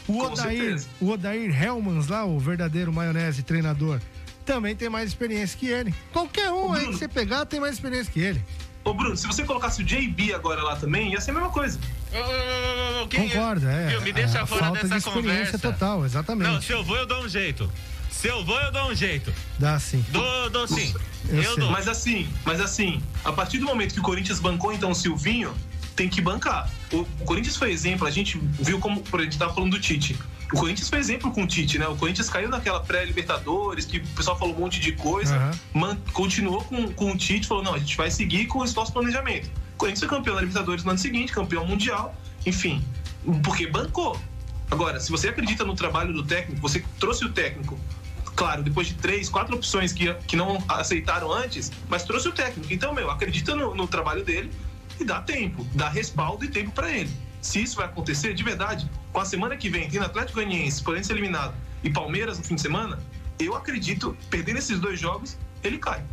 O 0.09 0.14
Com 0.14 0.18
Odair, 0.32 0.59
certeza. 0.61 0.88
o 1.01 1.11
Odair 1.11 1.62
Helmans 1.62 2.09
lá, 2.09 2.24
o 2.24 2.36
verdadeiro 2.38 2.93
maionese 2.93 3.43
treinador, 3.45 4.01
também 4.43 4.74
tem 4.76 4.88
mais 4.88 5.09
experiência 5.09 5.59
que 5.59 5.66
ele. 5.66 5.95
Qualquer 6.12 6.51
um 6.51 6.72
aí 6.72 6.86
que 6.86 6.93
você 6.93 7.09
pegar 7.09 7.47
tem 7.47 7.61
mais 7.61 7.74
experiência 7.74 8.12
que 8.12 8.20
ele. 8.20 8.43
Ô, 8.84 8.93
Bruno, 8.93 9.16
se 9.16 9.26
você 9.26 9.45
colocasse 9.45 9.80
o 9.80 9.84
JB 9.84 10.34
agora 10.34 10.62
lá 10.62 10.74
também, 10.76 11.12
ia 11.12 11.20
ser 11.20 11.30
a 11.30 11.34
mesma 11.34 11.51
coisa. 11.51 11.78
Concordo, 13.14 13.68
é. 13.68 13.88
Viu, 13.88 14.03
me 14.03 14.12
deixa 14.12 14.43
a 14.43 14.47
fora 14.47 14.64
falta 14.66 14.82
dessa 14.82 14.88
de 14.88 14.97
experiência 15.09 15.53
conversa. 15.53 15.59
total, 15.59 16.05
exatamente. 16.05 16.51
Não, 16.51 16.61
se 16.62 16.72
eu 16.72 16.82
vou, 16.82 16.97
eu 16.97 17.07
dou 17.07 17.22
um 17.24 17.28
jeito. 17.28 17.70
Se 18.11 18.28
eu 18.28 18.45
vou, 18.45 18.61
eu 18.61 18.70
dou 18.72 18.90
um 18.90 18.95
jeito. 18.95 19.32
Dá 19.59 19.78
sim. 19.78 20.05
Dou, 20.11 20.51
dou 20.51 20.68
sim. 20.68 20.95
Eu 21.28 21.43
Eu, 21.43 21.57
dou. 21.57 21.70
Mas 21.70 21.88
assim, 21.88 22.28
mas 22.45 22.61
assim, 22.61 23.03
a 23.24 23.32
partir 23.32 23.59
do 23.59 23.66
momento 23.66 23.95
que 23.95 24.01
o 24.01 24.03
Corinthians 24.03 24.38
bancou 24.40 24.72
então 24.72 24.90
o 24.90 24.95
Silvinho, 24.95 25.55
tem 25.97 26.09
que 26.09 26.20
bancar. 26.20 26.70
O, 26.93 26.99
o 26.99 27.24
Corinthians 27.24 27.57
foi 27.57 27.70
exemplo, 27.70 28.07
a 28.07 28.11
gente 28.11 28.38
viu 28.61 28.78
como, 28.78 29.01
por 29.03 29.20
a 29.20 29.24
gente 29.24 29.38
tava 29.38 29.55
falando 29.55 29.72
do 29.72 29.80
Tite. 29.80 30.18
O 30.53 30.57
Corinthians 30.59 30.88
foi 30.88 30.98
exemplo 30.98 31.30
com 31.32 31.44
o 31.44 31.46
Tite, 31.46 31.78
né? 31.78 31.88
O 31.88 31.96
Corinthians 31.96 32.28
caiu 32.28 32.48
naquela 32.48 32.80
pré-Libertadores, 32.80 33.84
que 33.84 33.98
o 33.98 34.07
pessoal 34.09 34.38
falou 34.38 34.55
um 34.55 34.59
monte 34.61 34.78
de 34.80 34.92
coisa, 34.92 35.34
man- 35.72 35.96
continuou 36.12 36.62
com, 36.64 36.92
com 36.92 37.12
o 37.12 37.16
Tite, 37.16 37.46
falou: 37.46 37.62
não, 37.64 37.74
a 37.74 37.78
gente 37.78 37.96
vai 37.96 38.11
seguir 38.11 38.46
com 38.46 38.62
esse 38.64 38.74
nosso 38.76 38.92
planejamento. 38.92 39.46
O 39.74 39.76
Corinthians 39.78 40.00
foi 40.00 40.09
campeão 40.09 40.34
da 40.34 40.40
Libertadores 40.40 40.84
no 40.84 40.90
ano 40.90 40.98
seguinte, 40.98 41.32
campeão 41.32 41.66
mundial, 41.66 42.14
enfim, 42.44 42.84
porque 43.42 43.66
bancou. 43.66 44.18
Agora, 44.70 45.00
se 45.00 45.11
você 45.11 45.28
acredita 45.28 45.64
no 45.64 45.74
trabalho 45.74 46.12
do 46.12 46.22
técnico, 46.24 46.61
você 46.61 46.84
trouxe 47.00 47.24
o 47.24 47.30
técnico, 47.30 47.78
claro, 48.36 48.62
depois 48.62 48.86
de 48.88 48.94
três, 48.94 49.28
quatro 49.28 49.55
opções 49.57 49.92
que, 49.92 50.12
que 50.26 50.36
não 50.36 50.62
aceitaram 50.68 51.30
antes, 51.32 51.70
mas 51.88 52.05
trouxe 52.05 52.28
o 52.28 52.32
técnico. 52.32 52.72
Então, 52.72 52.94
meu, 52.94 53.11
acredita 53.11 53.55
no, 53.55 53.74
no 53.74 53.86
trabalho 53.86 54.24
dele 54.24 54.50
e 55.00 55.05
dá 55.05 55.20
tempo, 55.20 55.66
dá 55.74 55.88
respaldo 55.88 56.44
e 56.44 56.48
tempo 56.48 56.70
pra 56.70 56.90
ele. 56.90 57.11
Se 57.43 57.61
isso 57.61 57.76
vai 57.76 57.86
acontecer, 57.86 58.32
de 58.34 58.43
verdade, 58.43 58.88
com 59.12 59.20
a 59.20 59.24
semana 59.24 59.57
que 59.57 59.68
vem, 59.68 59.90
tendo 59.90 60.05
Atlético 60.05 60.36
Goianiense, 60.36 60.82
Corinthians 60.82 61.11
eliminado 61.11 61.55
e 61.82 61.90
Palmeiras 61.90 62.38
no 62.38 62.45
fim 62.45 62.55
de 62.55 62.62
semana, 62.62 62.99
eu 63.38 63.57
acredito, 63.57 64.16
perdendo 64.30 64.59
esses 64.59 64.78
dois 64.78 64.99
jogos, 64.99 65.36
ele 65.62 65.76
cai. 65.76 66.05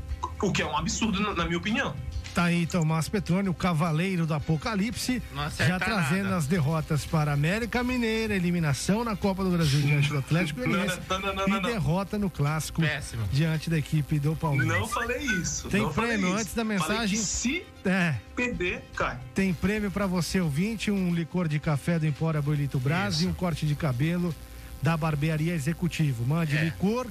O 0.41 0.51
que 0.51 0.61
é 0.61 0.65
um 0.65 0.75
absurdo, 0.75 1.21
na, 1.21 1.33
na 1.35 1.45
minha 1.45 1.57
opinião. 1.57 1.95
Tá 2.33 2.43
aí 2.45 2.65
Tomás 2.67 3.09
Petrone, 3.09 3.49
o 3.49 3.53
cavaleiro 3.53 4.25
do 4.25 4.33
apocalipse, 4.33 5.21
já 5.57 5.79
trazendo 5.79 6.25
nada. 6.25 6.37
as 6.37 6.47
derrotas 6.47 7.03
para 7.05 7.33
América 7.33 7.83
Mineira, 7.83 8.35
eliminação 8.35 9.03
na 9.03 9.15
Copa 9.15 9.43
do 9.43 9.49
Brasil 9.49 9.81
diante 9.81 10.09
do 10.09 10.19
Atlético 10.19 10.59
Não, 10.61 10.67
Goianiense 10.69 10.99
não, 11.09 11.19
não, 11.19 11.47
não, 11.47 11.57
e 11.57 11.61
derrota 11.63 12.17
no 12.19 12.29
clássico 12.29 12.81
Péssimo. 12.81 13.23
diante 13.31 13.69
da 13.69 13.77
equipe 13.77 14.19
do 14.19 14.35
Palmeiras. 14.35 14.77
Não 14.79 14.87
falei 14.87 15.17
isso. 15.23 15.67
Tem 15.69 15.81
não 15.81 15.91
falei 15.91 16.11
prêmio 16.11 16.29
isso. 16.29 16.37
antes 16.37 16.53
da 16.53 16.63
Falei 16.63 16.77
mensagem. 16.77 17.17
que 17.19 17.25
se 17.25 17.63
É, 17.83 18.13
perder, 18.35 18.83
cai. 18.95 19.17
tem 19.33 19.53
prêmio 19.53 19.89
para 19.89 20.05
você 20.05 20.39
ouvinte, 20.39 20.91
um 20.91 21.13
licor 21.13 21.47
de 21.47 21.59
café 21.59 21.97
do 21.97 22.05
Empório 22.05 22.37
Abuelito 22.39 22.79
Brás 22.79 23.21
e 23.21 23.27
um 23.27 23.33
corte 23.33 23.65
de 23.65 23.73
cabelo 23.75 24.33
da 24.81 24.95
Barbearia 24.95 25.53
Executivo. 25.55 26.25
Mande 26.25 26.55
É. 26.55 26.63
licor 26.65 27.07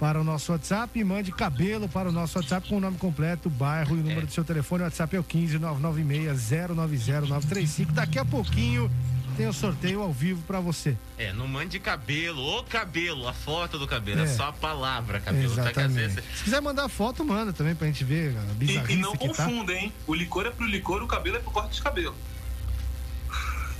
para 0.00 0.18
o 0.18 0.24
nosso 0.24 0.50
WhatsApp 0.50 0.98
e 0.98 1.04
mande 1.04 1.30
cabelo 1.30 1.86
para 1.86 2.08
o 2.08 2.12
nosso 2.12 2.38
WhatsApp 2.38 2.66
com 2.70 2.78
o 2.78 2.80
nome 2.80 2.96
completo, 2.96 3.50
bairro 3.50 3.94
e 3.94 4.00
o 4.00 4.02
número 4.02 4.26
do 4.26 4.32
seu 4.32 4.42
telefone. 4.42 4.80
O 4.82 4.84
WhatsApp 4.86 5.14
é 5.14 5.20
o 5.20 5.22
15 5.22 5.58
996 5.58 6.48
090 7.28 7.92
Daqui 7.92 8.18
a 8.18 8.24
pouquinho 8.24 8.90
tem 9.36 9.46
o 9.46 9.52
sorteio 9.52 10.00
ao 10.00 10.10
vivo 10.10 10.42
para 10.46 10.58
você. 10.58 10.96
É, 11.18 11.34
não 11.34 11.46
mande 11.46 11.78
cabelo, 11.78 12.40
o 12.58 12.64
cabelo, 12.64 13.28
a 13.28 13.34
foto 13.34 13.78
do 13.78 13.86
cabelo. 13.86 14.20
É, 14.22 14.24
É. 14.24 14.26
só 14.26 14.44
a 14.48 14.52
palavra 14.54 15.20
cabelo. 15.20 15.54
Tá? 15.54 15.62
Exatamente. 15.70 15.94
vezes- 16.14 16.24
Se 16.38 16.44
quiser 16.44 16.62
mandar 16.62 16.88
foto, 16.88 17.22
manda 17.22 17.52
também 17.52 17.74
pra 17.74 17.86
gente 17.86 18.02
ver 18.02 18.34
a 18.38 18.64
E, 18.64 18.92
e 18.94 18.96
não 18.96 19.12
que 19.12 19.28
tá. 19.28 19.44
confunda, 19.44 19.74
hein? 19.74 19.92
O 20.06 20.14
licor 20.14 20.46
é 20.46 20.50
pro 20.50 20.64
licor, 20.66 21.02
o 21.02 21.06
cabelo 21.06 21.36
é 21.36 21.40
pro 21.40 21.50
corte 21.50 21.74
de 21.74 21.82
cabelo. 21.82 22.14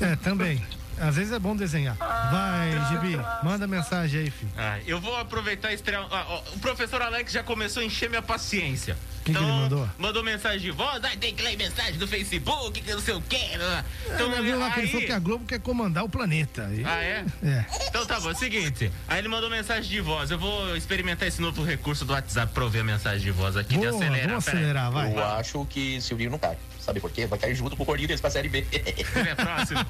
É, 0.00 0.16
também. 0.16 0.62
Às 1.00 1.16
vezes 1.16 1.32
é 1.32 1.38
bom 1.38 1.56
desenhar. 1.56 1.96
Vai, 1.96 2.70
Gibi, 2.88 3.18
manda 3.42 3.66
mensagem 3.66 4.20
aí, 4.20 4.30
filho. 4.30 4.50
Ah, 4.56 4.78
eu 4.86 5.00
vou 5.00 5.16
aproveitar 5.16 5.72
e 5.72 5.74
estrear. 5.74 6.06
ah, 6.10 6.26
ó, 6.28 6.42
o 6.54 6.58
professor 6.60 7.00
Alex 7.00 7.32
já 7.32 7.42
começou 7.42 7.82
a 7.82 7.86
encher 7.86 8.08
minha 8.10 8.22
paciência. 8.22 8.96
que 9.24 9.32
ele 9.32 9.40
mandou? 9.40 9.88
Mandou 9.98 10.22
mensagem 10.24 10.60
de 10.60 10.70
voz, 10.70 11.02
aí 11.04 11.16
tem 11.16 11.34
que 11.34 11.42
ler 11.42 11.56
mensagem 11.56 11.98
do 11.98 12.08
Facebook, 12.08 12.80
que 12.80 12.90
não 12.92 13.00
sei 13.00 13.14
o 13.14 13.20
quê. 13.22 13.56
né? 13.58 13.84
Então, 14.06 14.28
Então, 14.30 14.42
viu 14.42 14.58
lá 14.58 14.70
que 14.70 14.80
aí- 14.80 14.86
falou 14.88 15.06
que 15.06 15.12
a 15.12 15.18
Globo 15.18 15.44
quer 15.46 15.60
comandar 15.60 16.04
o 16.04 16.08
planeta. 16.08 16.68
E- 16.72 16.84
Ah, 16.84 17.02
é? 17.02 17.24
É. 17.42 17.64
Então 17.88 18.04
tá 18.06 18.18
bom, 18.20 18.30
é 18.30 18.32
o 18.32 18.36
seguinte. 18.36 18.90
Aí 19.08 19.18
ele 19.18 19.28
mandou 19.28 19.48
mensagem 19.50 19.90
de 19.90 20.00
voz. 20.00 20.30
Eu 20.30 20.38
vou 20.38 20.74
experimentar 20.76 21.28
esse 21.28 21.40
novo 21.40 21.62
recurso 21.62 22.04
do 22.04 22.12
WhatsApp 22.12 22.52
pra 22.52 22.64
ouvir 22.64 22.80
a 22.80 22.84
mensagem 22.84 23.20
de 23.20 23.30
voz 23.30 23.56
aqui. 23.56 23.70
de 23.74 23.78
Boa, 23.78 23.90
acelerar. 23.90 24.28
vamos 24.28 24.48
acelerar, 24.48 24.90
vai. 24.90 25.12
Eu 25.12 25.24
acho 25.24 25.64
que 25.66 26.00
Silvinho 26.00 26.30
não 26.30 26.38
cai. 26.38 26.56
Sabe 26.80 27.00
por 27.00 27.10
quê? 27.10 27.26
Vai 27.26 27.38
cair 27.38 27.54
junto 27.54 27.76
com 27.76 27.82
o 27.82 27.86
Corinthians 27.86 28.20
pra 28.20 28.30
Série 28.30 28.48
B. 28.48 28.66
Ele 28.72 29.28
é 29.28 29.34
próximo. 29.34 29.84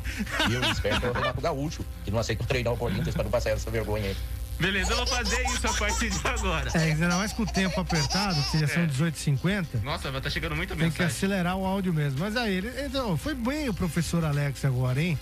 E 0.48 0.54
eu 0.54 0.62
espero 0.70 1.00
que 1.00 1.06
é 1.06 1.10
o 1.10 1.12
Renato 1.12 1.40
Gaúcho, 1.40 1.84
que 2.04 2.10
não 2.10 2.18
aceita 2.18 2.44
treinar 2.44 2.72
o 2.72 2.76
Corinthians 2.76 3.14
pra 3.14 3.22
não 3.24 3.30
passar 3.30 3.50
essa 3.50 3.70
vergonha 3.70 4.06
aí. 4.06 4.16
Beleza, 4.58 4.92
eu 4.92 4.96
vou 4.98 5.06
fazer 5.06 5.42
isso 5.46 5.66
a 5.66 5.72
partir 5.72 6.10
de 6.10 6.28
agora. 6.28 6.70
É, 6.74 6.78
ainda 6.78 7.08
mais 7.16 7.32
com 7.32 7.44
o 7.44 7.46
tempo 7.46 7.80
apertado, 7.80 8.36
que 8.50 8.58
já 8.58 8.68
são 8.68 8.82
É. 8.82 8.86
18h50, 8.86 9.82
Nossa, 9.82 10.10
vai 10.10 10.20
tá 10.20 10.28
chegando 10.28 10.54
muita 10.54 10.76
tem 10.76 10.90
que 10.90 11.02
acelerar 11.02 11.56
o 11.56 11.64
áudio 11.64 11.94
mesmo. 11.94 12.18
Mas 12.20 12.36
aí, 12.36 12.56
ele, 12.56 12.70
então, 12.84 13.16
foi 13.16 13.34
bem 13.34 13.70
o 13.70 13.74
professor 13.74 14.22
Alex 14.22 14.62
agora, 14.66 15.00
hein? 15.00 15.18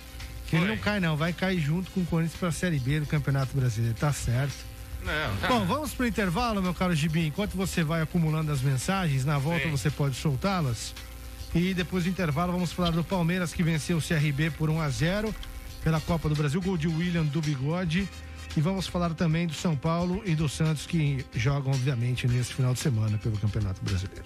Que 0.47 0.57
ele 0.57 0.65
Foi. 0.65 0.75
não 0.75 0.81
cai, 0.83 0.99
não. 0.99 1.15
Vai 1.15 1.31
cair 1.31 1.59
junto 1.61 1.89
com 1.91 2.01
o 2.01 2.05
Corinthians 2.05 2.37
pra 2.37 2.51
Série 2.51 2.79
B 2.79 2.99
do 2.99 3.05
Campeonato 3.05 3.55
Brasileiro. 3.55 3.95
Tá 3.97 4.11
certo. 4.11 4.67
Não, 5.05 5.37
tá. 5.37 5.47
Bom, 5.47 5.65
vamos 5.65 5.93
pro 5.93 6.05
intervalo, 6.05 6.61
meu 6.61 6.73
caro 6.73 6.93
Gibi. 6.93 7.27
Enquanto 7.27 7.55
você 7.55 7.81
vai 7.83 8.01
acumulando 8.01 8.51
as 8.51 8.59
mensagens, 8.61 9.23
na 9.23 9.37
volta 9.37 9.63
Sim. 9.65 9.71
você 9.71 9.89
pode 9.89 10.15
soltá-las. 10.17 10.93
E 11.53 11.73
depois 11.73 12.03
do 12.03 12.09
intervalo 12.09 12.51
vamos 12.51 12.71
falar 12.71 12.91
do 12.91 13.03
Palmeiras 13.03 13.53
que 13.53 13.63
venceu 13.63 13.97
o 13.97 14.01
CRB 14.01 14.51
por 14.51 14.69
1 14.69 14.81
a 14.81 14.89
0 14.89 15.33
pela 15.83 15.99
Copa 15.99 16.29
do 16.29 16.35
Brasil, 16.35 16.61
gol 16.61 16.77
de 16.77 16.87
William 16.87 17.25
do 17.25 17.41
Bigode. 17.41 18.07
E 18.57 18.61
vamos 18.61 18.87
falar 18.87 19.13
também 19.13 19.45
do 19.47 19.53
São 19.53 19.75
Paulo 19.75 20.21
e 20.25 20.35
do 20.35 20.49
Santos 20.49 20.85
que 20.85 21.25
jogam, 21.35 21.71
obviamente, 21.71 22.27
nesse 22.27 22.53
final 22.53 22.73
de 22.73 22.79
semana 22.79 23.17
pelo 23.17 23.37
Campeonato 23.37 23.83
Brasileiro. 23.83 24.25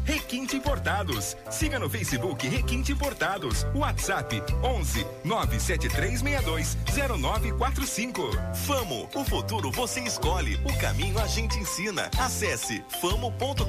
Requinte 0.03 0.55
Importados. 0.55 1.37
Siga 1.49 1.77
no 1.79 1.89
Facebook 1.89 2.47
Requinte 2.47 2.91
Importados. 2.91 3.65
WhatsApp 3.75 4.41
11 4.63 5.05
97362 5.23 6.77
0945. 7.19 8.29
Famo, 8.65 9.09
o 9.13 9.23
futuro 9.23 9.71
você 9.71 9.99
escolhe, 10.01 10.55
o 10.65 10.77
caminho 10.79 11.19
a 11.19 11.27
gente 11.27 11.57
ensina. 11.59 12.09
Acesse 12.17 12.83
famo.com.br. 13.01 13.65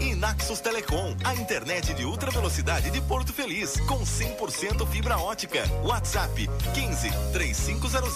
E 0.00 0.14
Naxos 0.14 0.60
Telecom, 0.60 1.14
a 1.24 1.34
internet 1.34 1.92
de 1.94 2.04
ultra 2.04 2.30
velocidade 2.30 2.90
de 2.90 3.00
Porto 3.02 3.32
Feliz, 3.32 3.78
com 3.80 4.00
100% 4.00 4.86
fibra 4.88 5.18
ótica. 5.18 5.62
WhatsApp 5.84 6.48
15 6.74 7.10
3500 7.32 8.10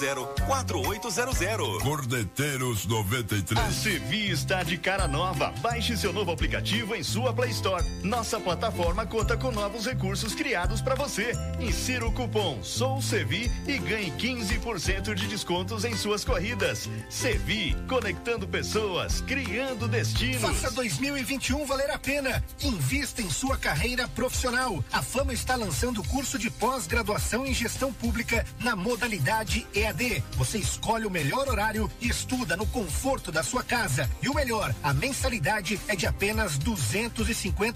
4800. 0.46 1.82
Cordeteiros 1.82 2.86
93. 2.86 3.58
A 3.58 3.70
Sevi 3.70 4.30
está 4.30 4.62
de 4.62 4.78
cara 4.78 5.06
nova. 5.06 5.52
Baixe 5.60 5.96
seu 5.96 6.12
novo 6.12 6.32
aplicativo 6.32 6.63
em 6.64 7.02
sua 7.02 7.30
Play 7.30 7.50
Store. 7.50 7.84
Nossa 8.02 8.40
plataforma 8.40 9.04
conta 9.04 9.36
com 9.36 9.50
novos 9.50 9.84
recursos 9.84 10.34
criados 10.34 10.80
para 10.80 10.94
você. 10.94 11.32
Insira 11.60 12.06
o 12.06 12.12
cupom 12.12 12.62
SOUCEVI 12.62 13.52
e 13.66 13.78
ganhe 13.78 14.10
15% 14.12 15.14
de 15.14 15.26
descontos 15.26 15.84
em 15.84 15.94
suas 15.94 16.24
corridas. 16.24 16.88
Sevi, 17.10 17.76
conectando 17.86 18.48
pessoas, 18.48 19.20
criando 19.20 19.86
destinos. 19.86 20.40
Faça 20.40 20.70
2021 20.70 21.66
valer 21.66 21.90
a 21.90 21.98
pena. 21.98 22.42
Invista 22.62 23.20
em 23.20 23.28
sua 23.28 23.58
carreira 23.58 24.08
profissional. 24.08 24.82
A 24.90 25.02
Fama 25.02 25.34
está 25.34 25.56
lançando 25.56 26.00
o 26.00 26.08
curso 26.08 26.38
de 26.38 26.50
pós-graduação 26.50 27.44
em 27.44 27.52
gestão 27.52 27.92
pública 27.92 28.44
na 28.60 28.74
modalidade 28.74 29.66
EAD. 29.74 30.24
Você 30.36 30.56
escolhe 30.56 31.04
o 31.04 31.10
melhor 31.10 31.46
horário 31.46 31.90
e 32.00 32.08
estuda 32.08 32.56
no 32.56 32.66
conforto 32.66 33.30
da 33.30 33.42
sua 33.42 33.62
casa. 33.62 34.08
E 34.22 34.30
o 34.30 34.34
melhor, 34.34 34.74
a 34.82 34.94
mensalidade 34.94 35.78
é 35.88 35.94
de 35.94 36.06
apenas 36.06 36.53
duzentos 36.59 37.28
e 37.28 37.34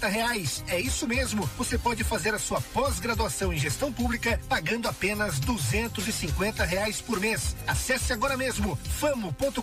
reais. 0.09 0.63
É 0.69 0.81
isso 0.81 1.07
mesmo. 1.07 1.49
Você 1.57 1.79
pode 1.79 2.05
fazer 2.05 2.35
a 2.35 2.39
sua 2.39 2.61
pós-graduação 2.61 3.53
em 3.53 3.59
gestão 3.59 3.93
pública 3.93 4.41
pagando 4.49 4.89
apenas 4.89 5.39
duzentos 5.39 6.07
e 6.09 6.13
reais 6.65 7.01
por 7.01 7.21
mês. 7.21 7.57
Acesse 7.67 8.13
agora 8.13 8.37
mesmo 8.37 8.77
famo.com.br 8.99 9.63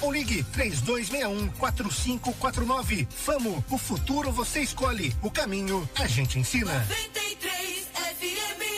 ou 0.00 0.12
ligue 0.12 0.42
três 0.44 0.80
dois 0.80 1.08
um 1.28 1.48
4549. 1.48 3.08
Famo, 3.10 3.64
o 3.70 3.78
futuro 3.78 4.32
você 4.32 4.60
escolhe. 4.60 5.14
O 5.22 5.30
caminho 5.30 5.88
a 5.96 6.06
gente 6.06 6.38
ensina. 6.38 6.72
93 6.72 7.88
FM. 8.18 8.77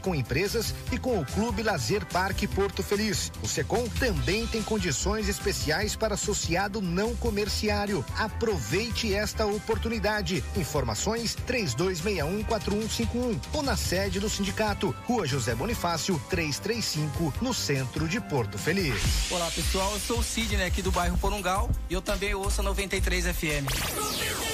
com 0.00 0.14
empresas 0.14 0.72
e 0.92 0.98
com 0.98 1.18
o 1.18 1.26
Clube 1.26 1.62
Lazer 1.62 2.06
Parque 2.06 2.46
Porto 2.46 2.82
Feliz. 2.82 3.32
O 3.42 3.48
Secom 3.48 3.88
também 3.98 4.46
tem 4.46 4.62
condições 4.62 5.28
especiais 5.28 5.96
para 5.96 6.14
associado 6.14 6.80
não 6.80 7.16
comerciário. 7.16 8.04
Aproveite 8.16 9.12
esta 9.12 9.46
oportunidade. 9.46 10.44
Informações 10.56 11.36
32614151 11.48 13.40
ou 13.52 13.62
na 13.62 13.76
sede 13.76 14.20
do 14.20 14.28
sindicato, 14.30 14.94
Rua 15.04 15.26
José 15.26 15.54
Bonifácio, 15.54 16.20
335, 16.30 17.34
no 17.40 17.52
centro 17.52 18.06
de 18.06 18.20
Porto 18.20 18.56
Feliz. 18.58 19.30
Olá 19.30 19.50
pessoal, 19.50 19.92
eu 19.92 20.00
sou 20.00 20.18
o 20.20 20.22
Sidney 20.22 20.66
aqui 20.66 20.82
do 20.82 20.92
bairro 20.92 21.18
Porungal 21.18 21.70
e 21.88 21.94
eu 21.94 22.02
também 22.02 22.34
ouço 22.34 22.60
a 22.60 22.64
93 22.64 23.26
FM. 23.26 24.49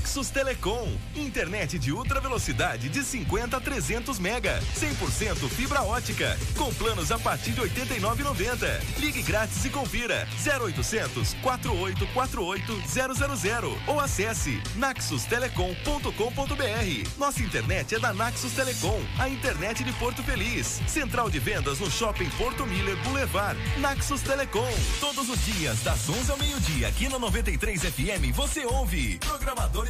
Naxos 0.00 0.30
Telecom, 0.30 0.88
internet 1.14 1.78
de 1.78 1.92
ultra 1.92 2.22
velocidade 2.22 2.88
de 2.88 3.04
50 3.04 3.58
a 3.58 3.60
300 3.60 4.18
mega, 4.18 4.58
100% 4.74 5.46
fibra 5.50 5.82
ótica, 5.82 6.38
com 6.56 6.72
planos 6.72 7.12
a 7.12 7.18
partir 7.18 7.50
de 7.50 7.60
89,90. 7.60 8.80
Ligue 8.98 9.22
grátis 9.22 9.62
e 9.62 9.68
confira 9.68 10.26
0800 10.42 11.34
4848 11.42 12.82
000 13.36 13.78
ou 13.86 14.00
acesse 14.00 14.62
naxustelecom.com.br. 14.76 17.18
Nossa 17.18 17.42
internet 17.42 17.96
é 17.96 17.98
da 17.98 18.14
Naxos 18.14 18.52
Telecom, 18.52 19.02
a 19.18 19.28
internet 19.28 19.84
de 19.84 19.92
Porto 19.92 20.22
Feliz. 20.22 20.80
Central 20.86 21.28
de 21.28 21.38
vendas 21.38 21.78
no 21.78 21.90
Shopping 21.90 22.30
Porto 22.38 22.66
Miller 22.66 22.96
Boulevard. 23.04 23.60
Naxos 23.78 24.22
Telecom, 24.22 24.72
todos 24.98 25.28
os 25.28 25.44
dias 25.44 25.80
das 25.80 26.08
11 26.08 26.30
ao 26.30 26.38
meio-dia 26.38 26.88
aqui 26.88 27.06
na 27.06 27.18
93 27.18 27.82
FM 27.82 28.34
você 28.34 28.64
ouve 28.64 29.18
Programadores 29.18 29.89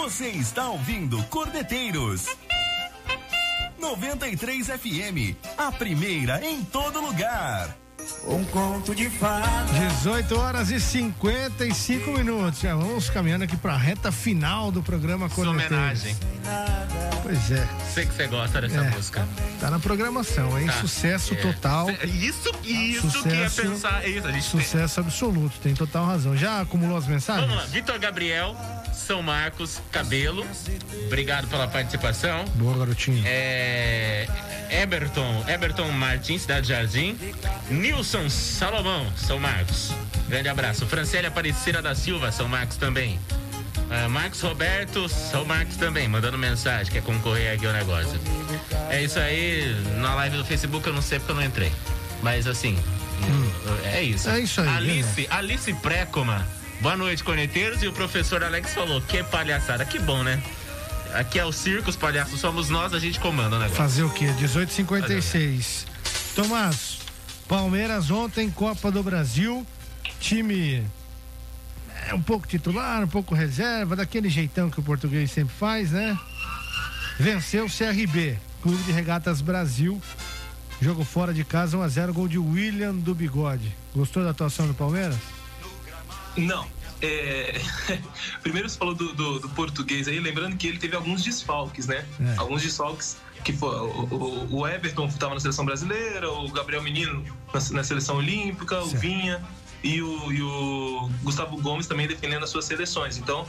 Você 0.00 0.28
está 0.28 0.68
ouvindo 0.70 1.22
Cordeteiros. 1.24 2.24
93 3.78 4.66
FM, 4.68 5.36
a 5.58 5.70
primeira 5.70 6.42
em 6.44 6.64
todo 6.64 7.00
lugar. 7.00 7.76
Um 8.26 8.42
conto 8.46 8.94
de 8.94 9.08
fadas. 9.10 9.70
18 9.98 10.38
horas 10.38 10.70
e 10.70 10.80
55 10.80 12.10
minutos. 12.12 12.60
Já 12.60 12.74
vamos 12.74 13.10
caminhando 13.10 13.44
aqui 13.44 13.56
para 13.56 13.74
a 13.74 13.76
reta 13.76 14.10
final 14.10 14.72
do 14.72 14.82
programa 14.82 15.28
Sua 15.28 15.44
Corneteiros. 15.44 15.76
homenagem. 15.76 16.16
Pois 17.22 17.50
é. 17.50 17.68
Sei 17.92 18.06
que 18.06 18.14
você 18.14 18.26
gosta 18.26 18.60
dessa 18.62 18.78
É. 18.84 18.90
música. 18.90 19.28
Tá 19.60 19.70
na 19.70 19.78
programação, 19.78 20.58
hein? 20.58 20.66
Tá. 20.66 20.72
Sucesso 20.80 21.34
É. 21.34 21.36
total. 21.36 21.90
Isso, 21.90 22.50
isso 22.64 23.22
que 23.22 23.28
é 23.28 23.48
Sucesso- 23.48 23.62
pensar. 23.62 24.08
Isso, 24.08 24.26
a 24.26 24.32
gente 24.32 24.50
tem- 24.50 24.60
Sucesso 24.62 25.00
absoluto, 25.00 25.58
tem 25.60 25.74
total 25.74 26.06
razão. 26.06 26.34
Já 26.36 26.62
acumulou 26.62 26.96
as 26.96 27.06
mensagens? 27.06 27.46
Vamos 27.46 27.62
lá, 27.62 27.68
Vitor 27.70 27.98
Gabriel, 27.98 28.56
São 29.10 29.24
Marcos, 29.24 29.82
Cabelo. 29.90 30.46
Obrigado 31.06 31.48
pela 31.48 31.66
participação. 31.66 32.44
Boa, 32.54 32.78
garotinho. 32.78 33.24
É, 33.26 34.24
Eberton, 34.70 35.44
Eberton 35.48 35.90
Martins, 35.90 36.42
Cidade 36.42 36.68
Jardim. 36.68 37.18
Nilson 37.68 38.30
Salomão, 38.30 39.12
São 39.16 39.36
Marcos. 39.40 39.92
Grande 40.28 40.48
abraço. 40.48 40.86
Francélia 40.86 41.26
Aparecida 41.26 41.82
da 41.82 41.92
Silva, 41.92 42.30
São 42.30 42.46
Marcos 42.46 42.76
também. 42.76 43.18
Ah, 43.90 44.08
Marcos 44.08 44.42
Roberto, 44.42 45.08
São 45.08 45.44
Marcos 45.44 45.74
também, 45.74 46.06
mandando 46.06 46.38
mensagem, 46.38 46.92
quer 46.92 47.02
concorrer 47.02 47.52
aqui 47.52 47.66
ao 47.66 47.72
negócio. 47.72 48.16
É 48.90 49.02
isso 49.02 49.18
aí, 49.18 49.74
na 49.96 50.14
live 50.14 50.36
do 50.36 50.44
Facebook 50.44 50.86
eu 50.86 50.94
não 50.94 51.02
sei 51.02 51.18
porque 51.18 51.32
eu 51.32 51.36
não 51.36 51.42
entrei. 51.42 51.72
Mas 52.22 52.46
assim, 52.46 52.78
é 53.92 54.02
isso. 54.02 54.30
É 54.30 54.38
isso 54.38 54.60
aí, 54.60 54.68
Alice, 54.68 55.26
Alice 55.28 55.74
Précoma. 55.74 56.59
Boa 56.80 56.96
noite, 56.96 57.22
corneteiros. 57.22 57.82
E 57.82 57.88
o 57.88 57.92
professor 57.92 58.42
Alex 58.42 58.72
falou: 58.72 59.00
que 59.02 59.22
palhaçada. 59.24 59.84
Que 59.84 59.98
bom, 59.98 60.22
né? 60.22 60.42
Aqui 61.14 61.38
é 61.38 61.44
o 61.44 61.52
circo, 61.52 61.90
os 61.90 61.96
palhaços 61.96 62.40
somos 62.40 62.70
nós, 62.70 62.94
a 62.94 62.98
gente 62.98 63.18
comanda 63.18 63.58
negócio. 63.58 63.76
Fazer 63.76 64.04
o 64.04 64.10
quê? 64.10 64.26
18h56. 64.38 65.84
Tomás, 66.34 66.98
Palmeiras 67.48 68.10
ontem, 68.10 68.48
Copa 68.50 68.90
do 68.90 69.02
Brasil. 69.02 69.66
Time 70.20 70.84
é 72.06 72.14
um 72.14 72.22
pouco 72.22 72.46
titular, 72.46 73.02
um 73.02 73.08
pouco 73.08 73.34
reserva, 73.34 73.96
daquele 73.96 74.30
jeitão 74.30 74.70
que 74.70 74.78
o 74.78 74.82
português 74.82 75.30
sempre 75.32 75.54
faz, 75.54 75.90
né? 75.90 76.16
Venceu 77.18 77.66
o 77.66 77.68
CRB, 77.68 78.38
Clube 78.62 78.82
de 78.84 78.92
Regatas 78.92 79.40
Brasil. 79.40 80.00
Jogo 80.80 81.04
fora 81.04 81.34
de 81.34 81.44
casa, 81.44 81.76
1x0, 81.76 82.12
gol 82.12 82.28
de 82.28 82.38
William 82.38 82.94
do 82.94 83.14
Bigode. 83.14 83.74
Gostou 83.94 84.24
da 84.24 84.30
atuação 84.30 84.66
do 84.66 84.72
Palmeiras? 84.74 85.16
Não. 86.36 86.66
É... 87.02 87.60
Primeiro 88.42 88.68
você 88.68 88.78
falou 88.78 88.94
do, 88.94 89.12
do- 89.14 89.38
do 89.40 89.48
português 89.50 90.06
aí, 90.08 90.18
lembrando 90.20 90.56
que 90.56 90.66
ele 90.66 90.78
teve 90.78 90.94
alguns 90.96 91.22
desfalques, 91.22 91.86
né? 91.86 92.04
É. 92.20 92.34
Alguns 92.38 92.62
desfalques 92.62 93.16
que 93.44 93.52
foi 93.54 93.70
o, 93.74 94.48
o- 94.50 94.68
Everton 94.68 95.06
estava 95.06 95.32
na 95.34 95.40
seleção 95.40 95.64
brasileira, 95.64 96.30
o 96.30 96.50
Gabriel 96.50 96.82
Menino 96.82 97.24
na, 97.54 97.60
na 97.78 97.84
seleção 97.84 98.16
olímpica, 98.16 98.78
o 98.82 98.86
Vinha 98.88 99.42
e 99.82 100.02
o, 100.02 100.30
e 100.32 100.42
o 100.42 101.10
Gustavo 101.22 101.56
Gomes 101.60 101.86
também 101.86 102.06
defendendo 102.06 102.42
as 102.44 102.50
suas 102.50 102.66
seleções. 102.66 103.16
Então, 103.16 103.46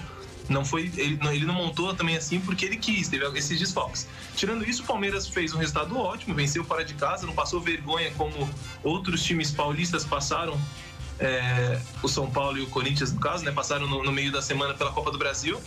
não 0.47 0.63
foi 0.63 0.89
ele, 0.95 1.19
não- 1.21 1.33
ele 1.33 1.45
não 1.45 1.53
montou 1.53 1.93
também 1.93 2.15
assim 2.15 2.39
porque 2.39 2.65
ele 2.65 2.77
quis, 2.77 3.09
teve 3.09 3.25
esses 3.37 3.59
desfalques. 3.59 4.07
Tirando 4.35 4.63
isso, 4.67 4.83
o 4.83 4.85
Palmeiras 4.85 5.27
fez 5.27 5.53
um 5.53 5.57
resultado 5.57 5.97
ótimo, 5.97 6.33
venceu 6.33 6.63
fora 6.63 6.85
de 6.85 6.93
casa, 6.93 7.27
não 7.27 7.33
passou 7.33 7.59
vergonha 7.59 8.11
como 8.17 8.49
outros 8.81 9.21
times 9.23 9.51
paulistas 9.51 10.05
passaram 10.05 10.57
é, 11.21 11.79
o 12.03 12.07
São 12.09 12.29
Paulo 12.29 12.57
e 12.57 12.61
o 12.61 12.67
Corinthians, 12.67 13.13
no 13.13 13.19
caso, 13.19 13.45
né? 13.45 13.51
Passaram 13.51 13.87
no, 13.87 14.03
no 14.03 14.11
meio 14.11 14.31
da 14.31 14.41
semana 14.41 14.73
pela 14.73 14.91
Copa 14.91 15.11
do 15.11 15.17
Brasil. 15.17 15.61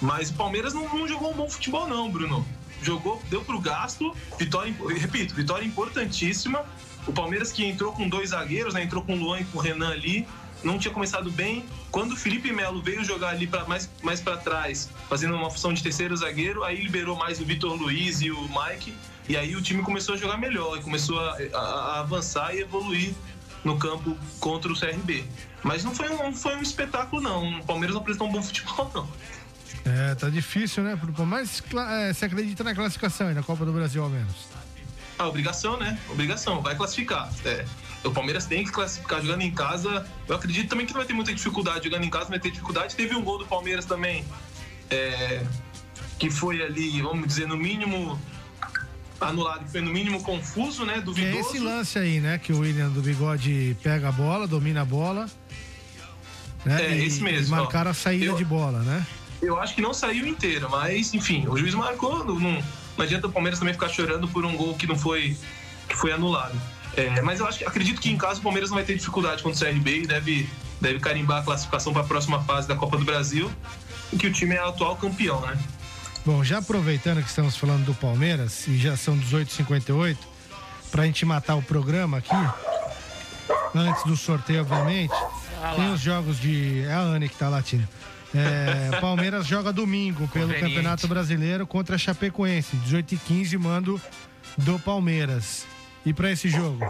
Mas 0.00 0.30
o 0.30 0.34
Palmeiras 0.34 0.72
não, 0.72 0.88
não 0.94 1.08
jogou 1.08 1.30
um 1.32 1.34
bom 1.34 1.48
futebol, 1.50 1.86
não, 1.88 2.10
Bruno. 2.10 2.46
Jogou, 2.82 3.20
deu 3.28 3.42
pro 3.44 3.58
gasto. 3.60 4.14
Vitória, 4.38 4.74
repito, 4.98 5.34
vitória 5.34 5.64
importantíssima. 5.64 6.64
O 7.06 7.12
Palmeiras 7.12 7.50
que 7.52 7.64
entrou 7.64 7.92
com 7.92 8.08
dois 8.08 8.30
zagueiros, 8.30 8.74
né? 8.74 8.82
Entrou 8.84 9.02
com 9.02 9.14
o 9.14 9.16
Luan 9.18 9.40
e 9.40 9.44
com 9.46 9.58
o 9.58 9.60
Renan 9.60 9.90
ali. 9.90 10.26
não 10.62 10.78
tinha 10.78 10.92
começado 10.92 11.30
bem. 11.30 11.64
Quando 11.90 12.12
o 12.12 12.16
Felipe 12.16 12.52
Melo 12.52 12.82
veio 12.82 13.02
jogar 13.04 13.30
ali 13.30 13.46
pra, 13.46 13.64
mais, 13.64 13.88
mais 14.02 14.20
para 14.20 14.36
trás, 14.36 14.90
fazendo 15.08 15.34
uma 15.34 15.50
função 15.50 15.72
de 15.72 15.82
terceiro 15.82 16.14
zagueiro, 16.16 16.62
aí 16.62 16.82
liberou 16.82 17.16
mais 17.16 17.40
o 17.40 17.44
Vitor 17.44 17.72
Luiz 17.74 18.20
e 18.20 18.30
o 18.30 18.40
Mike. 18.48 18.92
E 19.28 19.36
aí 19.36 19.56
o 19.56 19.62
time 19.62 19.82
começou 19.82 20.14
a 20.14 20.18
jogar 20.18 20.36
melhor, 20.36 20.80
começou 20.82 21.18
a, 21.18 21.36
a- 21.54 21.58
a 21.58 22.00
avançar 22.00 22.54
e 22.54 22.60
evoluir 22.60 23.14
no 23.66 23.76
campo 23.78 24.16
contra 24.38 24.72
o 24.72 24.78
CRB. 24.78 25.24
Mas 25.62 25.82
não 25.84 25.92
foi 25.94 26.08
um, 26.08 26.32
foi 26.32 26.54
um 26.56 26.62
espetáculo, 26.62 27.20
não. 27.20 27.58
O 27.58 27.64
Palmeiras 27.64 27.92
não 27.94 28.00
apresentou 28.00 28.28
um 28.28 28.32
bom 28.32 28.40
futebol, 28.42 28.90
não. 28.94 29.08
É, 29.84 30.14
tá 30.14 30.30
difícil, 30.30 30.82
né? 30.82 30.98
Mas 31.26 31.60
cla- 31.60 31.92
é, 32.02 32.12
você 32.12 32.24
acredita 32.24 32.62
na 32.64 32.74
classificação 32.74 33.28
aí, 33.28 33.34
na 33.34 33.42
Copa 33.42 33.64
do 33.64 33.72
Brasil 33.72 34.02
ao 34.02 34.08
menos? 34.08 34.34
Ah, 35.18 35.26
obrigação, 35.28 35.76
né? 35.78 35.98
Obrigação, 36.10 36.62
vai 36.62 36.76
classificar. 36.76 37.30
É. 37.44 37.64
O 38.04 38.10
Palmeiras 38.12 38.46
tem 38.46 38.64
que 38.64 38.70
classificar 38.70 39.20
jogando 39.20 39.42
em 39.42 39.50
casa. 39.50 40.06
Eu 40.28 40.36
acredito 40.36 40.68
também 40.68 40.86
que 40.86 40.92
não 40.92 41.00
vai 41.00 41.06
ter 41.06 41.14
muita 41.14 41.34
dificuldade 41.34 41.84
jogando 41.84 42.04
em 42.04 42.10
casa, 42.10 42.28
vai 42.28 42.38
ter 42.38 42.50
dificuldade. 42.50 42.94
Teve 42.94 43.14
um 43.16 43.22
gol 43.22 43.38
do 43.38 43.46
Palmeiras 43.46 43.84
também, 43.84 44.24
é, 44.90 45.44
que 46.18 46.30
foi 46.30 46.62
ali, 46.62 47.00
vamos 47.02 47.26
dizer, 47.26 47.48
no 47.48 47.56
mínimo 47.56 48.20
anulado, 49.20 49.64
que 49.64 49.70
foi 49.72 49.80
no 49.80 49.90
mínimo 49.90 50.22
confuso, 50.22 50.84
né? 50.84 50.94
Que 50.94 50.98
é 50.98 51.02
Duvidoso. 51.02 51.38
esse 51.48 51.58
lance 51.58 51.98
aí, 51.98 52.20
né? 52.20 52.38
Que 52.38 52.52
o 52.52 52.60
William 52.60 52.88
do 52.90 53.00
Bigode 53.00 53.76
pega 53.82 54.08
a 54.08 54.12
bola, 54.12 54.46
domina 54.46 54.82
a 54.82 54.84
bola. 54.84 55.26
Né? 56.64 56.84
É, 56.84 56.96
e, 56.98 57.04
esse 57.06 57.22
mesmo, 57.22 57.54
E 57.54 57.58
ó. 57.58 57.62
marcaram 57.62 57.90
a 57.90 57.94
saída 57.94 58.24
Eu- 58.26 58.36
de 58.36 58.44
bola, 58.44 58.80
né? 58.80 59.06
Eu 59.40 59.60
acho 59.60 59.74
que 59.74 59.82
não 59.82 59.92
saiu 59.92 60.26
inteiro, 60.26 60.68
mas 60.70 61.12
enfim, 61.14 61.46
o 61.46 61.56
juiz 61.56 61.74
marcou. 61.74 62.24
Não, 62.24 62.38
não, 62.38 62.62
adianta 62.98 63.26
o 63.26 63.32
Palmeiras 63.32 63.58
também 63.58 63.74
ficar 63.74 63.88
chorando 63.88 64.26
por 64.26 64.44
um 64.46 64.56
gol 64.56 64.74
que 64.74 64.86
não 64.86 64.96
foi, 64.96 65.36
que 65.88 65.94
foi 65.94 66.10
anulado. 66.12 66.58
É, 66.96 67.20
mas 67.20 67.38
eu 67.40 67.46
acho 67.46 67.66
acredito 67.68 68.00
que 68.00 68.10
em 68.10 68.16
casa 68.16 68.40
o 68.40 68.42
Palmeiras 68.42 68.70
não 68.70 68.76
vai 68.76 68.84
ter 68.84 68.96
dificuldade 68.96 69.42
contra 69.42 69.56
o 69.70 69.72
CRB 69.74 70.02
e 70.02 70.06
deve, 70.06 70.48
deve 70.80 70.98
carimbar 70.98 71.40
a 71.40 71.44
classificação 71.44 71.92
para 71.92 72.00
a 72.02 72.06
próxima 72.06 72.42
fase 72.44 72.66
da 72.66 72.74
Copa 72.74 72.96
do 72.96 73.04
Brasil, 73.04 73.52
em 74.12 74.16
que 74.16 74.26
o 74.26 74.32
time 74.32 74.54
é 74.54 74.58
atual 74.58 74.96
campeão, 74.96 75.40
né? 75.42 75.58
Bom, 76.26 76.42
já 76.42 76.58
aproveitando 76.58 77.22
que 77.22 77.28
estamos 77.28 77.56
falando 77.56 77.84
do 77.84 77.94
Palmeiras, 77.94 78.66
e 78.66 78.76
já 78.76 78.96
são 78.96 79.16
18h58, 79.16 80.16
pra 80.90 81.06
gente 81.06 81.24
matar 81.24 81.54
o 81.54 81.62
programa 81.62 82.18
aqui, 82.18 82.34
antes 83.72 84.02
do 84.02 84.16
sorteio, 84.16 84.62
obviamente, 84.62 85.14
tem 85.76 85.92
os 85.92 86.00
jogos 86.00 86.40
de. 86.40 86.82
É 86.82 86.92
a 86.92 86.98
Anne 86.98 87.28
que 87.28 87.36
tá 87.36 87.48
latindo. 87.48 87.86
É, 88.34 88.98
Palmeiras 89.00 89.46
joga 89.46 89.72
domingo 89.72 90.26
pelo. 90.26 90.52
Campeonato 90.52 91.06
Brasileiro 91.06 91.64
contra 91.64 91.94
a 91.94 91.98
Chapecoense, 91.98 92.76
18h15, 92.78 93.56
mando 93.56 94.00
do 94.58 94.80
Palmeiras. 94.80 95.64
E 96.04 96.12
pra 96.12 96.32
esse 96.32 96.48
jogo? 96.48 96.84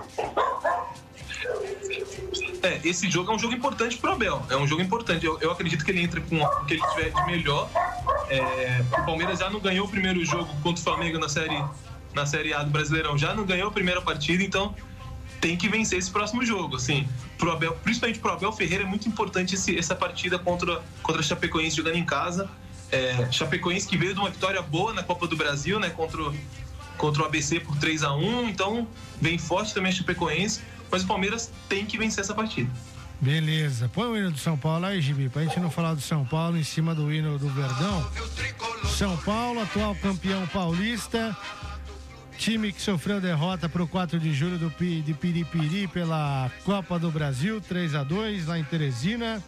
É, 2.63 2.81
esse 2.85 3.11
jogo 3.11 3.31
é 3.31 3.35
um 3.35 3.39
jogo 3.39 3.55
importante 3.55 3.97
pro 3.99 4.13
Abel. 4.13 4.45
É 4.51 4.57
um 4.57 4.67
jogo 4.67 4.83
importante. 4.83 5.25
Eu, 5.25 5.39
eu 5.41 5.51
acredito 5.51 5.85
que 5.85 5.91
ele 5.91 6.01
entra 6.03 6.21
com 6.21 6.37
o 6.43 6.65
que 6.65 6.75
ele 6.75 6.83
tiver 6.95 7.11
de 7.11 7.27
melhor. 7.27 7.69
É, 8.29 8.83
o 8.99 9.05
Palmeiras 9.05 9.39
já 9.39 9.51
não 9.51 9.61
ganhou 9.61 9.87
o 9.87 9.89
primeiro 9.89 10.25
jogo 10.25 10.47
contra 10.63 10.81
o 10.81 10.85
Flamengo 10.85 11.19
na 11.19 11.29
série, 11.29 11.63
na 12.15 12.27
série 12.27 12.53
A 12.55 12.63
do 12.63 12.71
Brasileirão. 12.71 13.17
Já 13.17 13.35
não 13.35 13.45
ganhou 13.45 13.69
a 13.69 13.73
primeira 13.73 14.01
partida, 14.01 14.43
então 14.43 14.75
tem 15.41 15.57
que 15.57 15.69
vencer 15.69 15.99
esse 15.99 16.11
próximo 16.11 16.45
jogo. 16.45 16.77
Assim, 16.77 17.07
pro 17.39 17.53
Abel, 17.53 17.73
principalmente 17.85 18.19
pro 18.19 18.33
Abel 18.33 18.53
Ferreira 18.53 18.85
é 18.85 18.87
muito 18.87 19.07
importante 19.09 19.55
esse- 19.55 19.79
essa 19.79 19.95
partida 19.95 20.39
contra, 20.39 20.83
contra 21.03 21.21
a 21.21 21.25
Chapecoense 21.25 21.77
jogando 21.77 21.97
em 21.97 22.05
casa. 22.05 22.49
É, 22.91 23.31
Chapecoense 23.31 23.87
que 23.87 23.97
veio 23.97 24.15
de 24.15 24.21
uma 24.21 24.31
vitória 24.31 24.63
boa 24.63 24.93
na 24.95 25.03
Copa 25.03 25.27
do 25.27 25.37
Brasil, 25.37 25.79
né? 25.79 25.91
Contra, 25.91 26.23
o- 26.23 26.35
contra 26.97 27.23
o 27.23 27.27
ABC 27.27 27.61
por 27.61 27.77
3 27.77 28.03
a 28.03 28.13
1 28.15 28.49
então 28.49 28.89
vem 29.21 29.37
forte 29.39 29.75
também 29.75 29.93
a 29.93 29.95
Chapecoense. 29.95 30.63
Mas 30.91 31.03
o 31.03 31.07
Palmeiras 31.07 31.51
tem 31.69 31.85
que 31.85 31.99
vencer 31.99 32.23
essa 32.23 32.35
partida. 32.35 32.71
Beleza. 33.21 33.89
Põe 33.89 34.09
o 34.09 34.17
hino 34.17 34.31
do 34.31 34.39
São 34.39 34.57
Paulo 34.57 34.85
aí, 34.87 35.01
Gibi, 35.01 35.29
pra 35.29 35.43
gente 35.43 35.59
não 35.59 35.71
falar 35.71 35.95
do 35.95 36.01
São 36.01 36.25
Paulo 36.25 36.57
em 36.57 36.65
cima 36.65 36.95
do 36.95 37.13
hino 37.13 37.39
do 37.39 37.49
Verdão. 37.49 38.11
São 38.97 39.17
Paulo, 39.19 39.61
atual 39.61 39.95
campeão 39.97 40.47
paulista. 40.49 41.37
Time 42.37 42.71
que 42.73 42.83
sofreu 42.83 43.21
derrota 43.21 43.69
pro 43.69 43.89
4 43.89 44.21
de 44.21 44.35
julho 44.35 44.59
do 44.59 44.71
de 44.71 45.15
Piripiri 45.15 45.89
pela 45.89 46.51
Copa 46.65 46.99
do 46.99 47.11
Brasil, 47.11 47.61
3 47.61 47.95
a 47.95 48.05
2 48.05 48.47
lá 48.47 48.59
em 48.59 48.65
Teresina. 48.65 49.43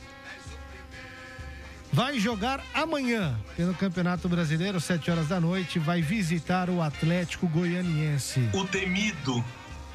Vai 1.92 2.18
jogar 2.18 2.62
amanhã 2.74 3.38
pelo 3.56 3.74
Campeonato 3.74 4.28
Brasileiro, 4.28 4.80
7 4.80 5.10
horas 5.10 5.28
da 5.28 5.40
noite. 5.40 5.78
Vai 5.78 6.02
visitar 6.02 6.68
o 6.68 6.82
Atlético 6.82 7.46
Goianiense. 7.48 8.48
O 8.52 8.64
temido. 8.64 9.44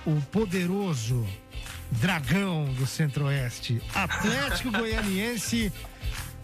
O 0.06 0.20
poderoso 0.32 1.26
dragão 1.92 2.66
do 2.74 2.86
Centro-Oeste. 2.86 3.82
Atlético 3.94 4.72
Goianiense, 4.78 5.72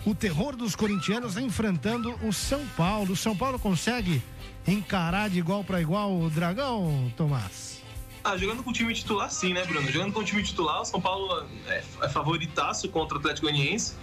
o 0.06 0.14
terror 0.16 0.56
dos 0.56 0.76
corintianos 0.76 1.38
enfrentando 1.38 2.14
o 2.26 2.32
São 2.32 2.66
Paulo. 2.78 3.14
O 3.14 3.18
São 3.18 3.36
Paulo 3.36 3.60
consegue 3.60 4.22
encarar 4.68 5.30
de 5.30 5.40
igual 5.40 5.64
para 5.64 5.82
igual 5.82 6.18
o 6.18 6.30
dragão, 6.30 7.12
Tomás? 7.18 7.82
Ah, 8.24 8.38
jogando 8.38 8.64
com 8.64 8.70
o 8.70 8.74
time 8.74 8.94
titular, 8.94 9.30
sim, 9.32 9.54
né, 9.54 9.66
Bruno? 9.66 9.90
Jogando 9.92 10.14
com 10.14 10.20
o 10.20 10.24
time 10.24 10.44
titular, 10.44 10.82
o 10.82 10.86
São 10.86 11.02
Paulo 11.02 11.46
é, 11.68 11.84
é 12.04 12.10
favoritaço 12.10 12.88
contra 12.90 13.18
o 13.18 13.20
Atlético 13.20 13.48
Goianiense. 13.48 13.94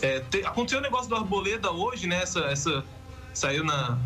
É, 0.00 0.20
te- 0.20 0.44
aconteceu 0.44 0.78
o 0.78 0.82
negócio 0.82 1.08
do 1.08 1.16
Arboleda 1.16 1.70
hoje, 1.70 2.06
né? 2.06 2.22
Essa, 2.22 2.40
essa- 2.46 2.84
saiu 3.34 3.64
na, 3.64 3.98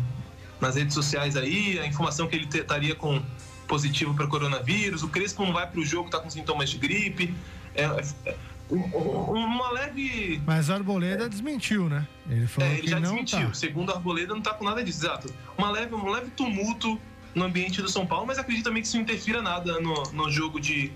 nas 0.59 0.75
redes 0.75 0.93
sociais 0.93 1.35
aí, 1.37 1.77
a 1.79 1.85
informação 1.85 2.27
que 2.27 2.35
ele 2.35 2.45
estaria 2.51 2.95
com 2.95 3.21
positivo 3.67 4.13
para 4.13 4.25
coronavírus. 4.27 5.03
O 5.03 5.07
Crespo 5.09 5.43
não 5.45 5.53
vai 5.53 5.67
para 5.67 5.79
o 5.79 5.85
jogo, 5.85 6.09
tá 6.09 6.19
com 6.19 6.29
sintomas 6.29 6.69
de 6.69 6.77
gripe. 6.77 7.33
É, 7.75 7.83
é, 8.25 8.35
um- 8.69 8.77
um- 8.79 9.31
uma 9.33 9.69
leve 9.71 10.41
Mas 10.45 10.69
o 10.69 10.73
Arboleda 10.73 11.29
desmentiu, 11.29 11.87
né? 11.89 12.07
Ele 12.29 12.47
falou 12.47 12.69
é, 12.69 12.73
ele 12.73 12.81
que 12.83 12.89
já 12.89 12.99
não 12.99 13.09
desmentiu. 13.23 13.47
tá. 13.49 13.53
Segundo 13.53 13.91
a 13.91 13.95
Arboleda, 13.95 14.33
não 14.33 14.41
tá 14.41 14.53
com 14.53 14.65
nada 14.65 14.83
disso. 14.83 15.05
Exato. 15.05 15.33
Uma 15.57 15.69
leve, 15.71 15.93
um 15.93 16.09
leve 16.09 16.31
tumulto 16.31 16.99
no 17.35 17.45
ambiente 17.45 17.81
do 17.81 17.89
São 17.89 18.05
Paulo, 18.07 18.25
mas 18.25 18.39
acredito 18.39 18.65
também 18.65 18.81
que 18.81 18.87
isso 18.87 18.97
não 18.97 19.03
interfira 19.03 19.41
nada 19.41 19.79
no, 19.79 20.03
no 20.13 20.31
jogo 20.31 20.59
de. 20.59 20.91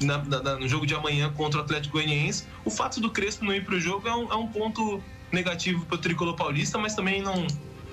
na- 0.00 0.18
na- 0.18 0.56
no 0.56 0.68
jogo 0.68 0.86
de 0.86 0.94
amanhã 0.94 1.32
contra 1.32 1.60
o 1.60 1.62
Atlético 1.62 1.94
Goianiense. 1.94 2.44
O 2.64 2.70
fato 2.70 3.00
do 3.00 3.10
Crespo 3.10 3.44
não 3.44 3.52
ir 3.54 3.64
pro 3.64 3.78
jogo 3.80 4.06
é 4.08 4.14
um, 4.14 4.30
é 4.32 4.36
um 4.36 4.46
ponto 4.46 5.02
negativo 5.32 5.84
pro 5.86 5.98
tricolor 5.98 6.34
paulista, 6.36 6.78
mas 6.78 6.94
também 6.94 7.20
não, 7.22 7.46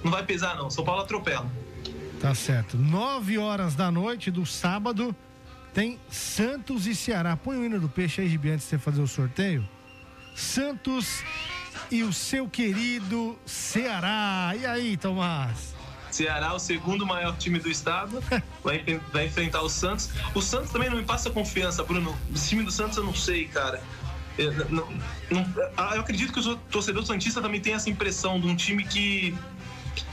não 0.03 0.11
vai 0.11 0.24
pesar, 0.24 0.55
não. 0.55 0.70
São 0.70 0.84
Paulo 0.86 1.01
atropela. 1.01 1.49
Tá 2.20 2.34
certo. 2.34 2.78
9 2.78 3.38
horas 3.38 3.76
da 3.76 3.91
noite 3.91 4.32
do 4.32 4.45
sábado 4.45 5.16
tem 5.74 5.99
Santos 6.09 6.88
e 6.88 6.95
Ceará. 6.95 7.36
Põe 7.36 7.57
o 7.57 7.66
hino 7.66 7.80
do 7.80 7.89
peixe 7.89 8.22
aí, 8.22 8.30
Gibi, 8.30 8.51
antes 8.51 8.63
de 8.66 8.70
você 8.72 8.78
fazer 8.78 9.01
o 9.01 9.07
sorteio. 9.07 9.68
Santos 10.36 11.24
e 11.91 12.03
o 12.03 12.11
seu 12.13 12.47
querido 12.47 13.38
Ceará. 13.45 14.53
E 14.59 14.66
aí, 14.66 14.97
Tomás? 14.97 15.76
Ceará, 16.09 16.53
o 16.53 16.59
segundo 16.59 17.05
maior 17.05 17.36
time 17.38 17.59
do 17.59 17.70
estado, 17.70 18.24
vai, 18.63 18.82
vai 19.11 19.26
enfrentar 19.28 19.61
o 19.61 19.70
Santos. 19.70 20.09
O 20.34 20.41
Santos 20.41 20.72
também 20.72 20.89
não 20.89 20.97
me 20.97 21.03
passa 21.03 21.30
confiança, 21.30 21.84
Bruno. 21.84 22.16
O 22.30 22.34
time 22.34 22.63
do 22.63 22.72
Santos 22.72 22.97
eu 22.97 23.03
não 23.03 23.13
sei, 23.13 23.45
cara. 23.49 23.82
Eu, 24.38 24.51
não- 24.70 24.88
não- 25.30 25.53
eu 25.93 25.99
acredito 26.01 26.32
que 26.34 26.39
o 26.39 26.55
torcedor 26.55 27.05
Santista 27.05 27.41
também 27.41 27.59
tem 27.59 27.74
essa 27.74 27.89
impressão 27.89 28.39
de 28.39 28.47
um 28.47 28.55
time 28.55 28.84
que, 28.86 29.36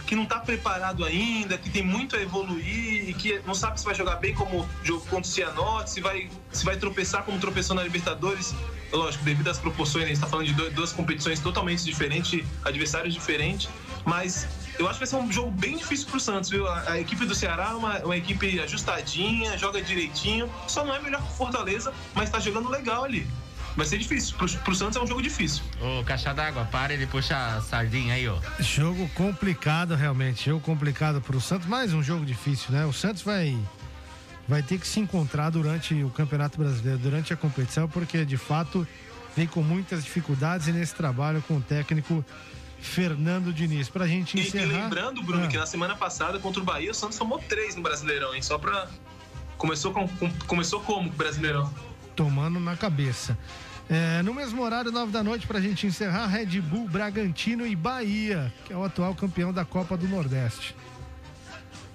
que 0.06 0.14
não 0.14 0.26
tá 0.26 0.40
preparado 0.40 1.04
ainda, 1.04 1.56
que 1.56 1.70
tem 1.70 1.82
muito 1.82 2.16
a 2.16 2.22
evoluir 2.22 3.08
e 3.08 3.14
que 3.14 3.40
não 3.46 3.54
sabe 3.54 3.78
se 3.78 3.84
vai 3.84 3.94
jogar 3.94 4.16
bem 4.16 4.34
como 4.34 4.68
jogo 4.82 5.04
contra 5.06 5.20
o 5.20 5.24
Cianorte, 5.24 5.90
se 5.90 6.00
vai, 6.00 6.30
se 6.50 6.64
vai 6.64 6.76
tropeçar 6.76 7.22
como 7.24 7.38
tropeçou 7.38 7.74
na 7.74 7.82
Libertadores. 7.82 8.54
Lógico, 8.92 9.24
devido 9.24 9.48
às 9.48 9.58
proporções, 9.58 10.04
a 10.04 10.08
gente 10.08 10.20
tá 10.20 10.26
falando 10.26 10.46
de 10.46 10.70
duas 10.70 10.92
competições 10.92 11.40
totalmente 11.40 11.82
diferentes, 11.84 12.44
adversários 12.62 13.14
diferentes, 13.14 13.70
mas 14.04 14.46
eu 14.78 14.86
acho 14.86 14.98
que 14.98 15.06
vai 15.06 15.06
ser 15.06 15.16
um 15.16 15.32
jogo 15.32 15.50
bem 15.50 15.76
difícil 15.76 16.08
pro 16.08 16.20
Santos, 16.20 16.50
viu? 16.50 16.66
A, 16.66 16.92
a 16.92 17.00
equipe 17.00 17.24
do 17.24 17.34
Ceará 17.34 17.70
é 17.70 17.74
uma, 17.74 17.98
uma 18.00 18.16
equipe 18.16 18.60
ajustadinha, 18.60 19.56
joga 19.56 19.80
direitinho, 19.80 20.50
só 20.66 20.84
não 20.84 20.94
é 20.94 21.00
melhor 21.00 21.22
que 21.22 21.28
o 21.28 21.36
Fortaleza, 21.36 21.92
mas 22.14 22.30
tá 22.30 22.38
jogando 22.38 22.68
legal 22.68 23.04
ali. 23.04 23.26
Vai 23.76 23.86
ser 23.86 23.98
difícil. 23.98 24.36
Pro, 24.36 24.48
pro 24.48 24.74
Santos 24.74 24.96
é 24.96 25.00
um 25.00 25.06
jogo 25.06 25.22
difícil. 25.22 25.62
Ô, 25.80 26.04
caixa 26.04 26.32
d'água, 26.34 26.64
para 26.66 26.92
ele 26.92 27.06
puxa 27.06 27.36
a 27.56 27.60
sardinha 27.62 28.14
aí, 28.14 28.28
ó. 28.28 28.36
Jogo 28.60 29.08
complicado, 29.14 29.94
realmente. 29.94 30.46
Jogo 30.46 30.60
complicado 30.60 31.20
pro 31.20 31.40
Santos. 31.40 31.66
Mais 31.66 31.92
um 31.94 32.02
jogo 32.02 32.24
difícil, 32.26 32.70
né? 32.70 32.84
O 32.84 32.92
Santos 32.92 33.22
vai, 33.22 33.58
vai 34.46 34.62
ter 34.62 34.78
que 34.78 34.86
se 34.86 35.00
encontrar 35.00 35.48
durante 35.50 35.94
o 36.02 36.10
Campeonato 36.10 36.58
Brasileiro, 36.58 36.98
durante 36.98 37.32
a 37.32 37.36
competição, 37.36 37.88
porque 37.88 38.24
de 38.26 38.36
fato 38.36 38.86
vem 39.34 39.46
com 39.46 39.62
muitas 39.62 40.04
dificuldades 40.04 40.68
e 40.68 40.72
nesse 40.72 40.94
trabalho 40.94 41.42
com 41.48 41.56
o 41.56 41.60
técnico 41.62 42.22
Fernando 42.78 43.52
Diniz. 43.54 43.88
Pra 43.88 44.06
gente 44.06 44.36
E, 44.36 44.40
e 44.42 44.46
encerrar. 44.48 44.82
lembrando, 44.84 45.22
Bruno, 45.22 45.44
Ah. 45.44 45.48
que 45.48 45.56
na 45.56 45.64
semana 45.66 45.96
passada 45.96 46.38
contra 46.38 46.60
o 46.60 46.64
Bahia, 46.64 46.90
o 46.90 46.94
Santos 46.94 47.16
tomou 47.16 47.38
três 47.38 47.74
no 47.74 47.82
Brasileirão, 47.82 48.34
hein? 48.34 48.42
Só 48.42 48.58
pra. 48.58 48.88
Começou, 49.56 49.92
com, 49.92 50.06
com- 50.08 50.30
começou 50.46 50.80
como 50.80 51.08
o 51.08 51.12
Brasileirão? 51.12 51.72
Tomando 52.14 52.60
na 52.60 52.76
cabeça. 52.76 53.36
É, 53.88 54.22
no 54.22 54.32
mesmo 54.32 54.62
horário, 54.62 54.90
nove 54.90 55.12
da 55.12 55.22
noite, 55.22 55.46
pra 55.46 55.60
gente 55.60 55.86
encerrar, 55.86 56.26
Red 56.26 56.60
Bull, 56.60 56.88
Bragantino 56.88 57.66
e 57.66 57.76
Bahia, 57.76 58.52
que 58.64 58.72
é 58.72 58.76
o 58.76 58.84
atual 58.84 59.14
campeão 59.14 59.52
da 59.52 59.64
Copa 59.64 59.96
do 59.96 60.08
Nordeste. 60.08 60.74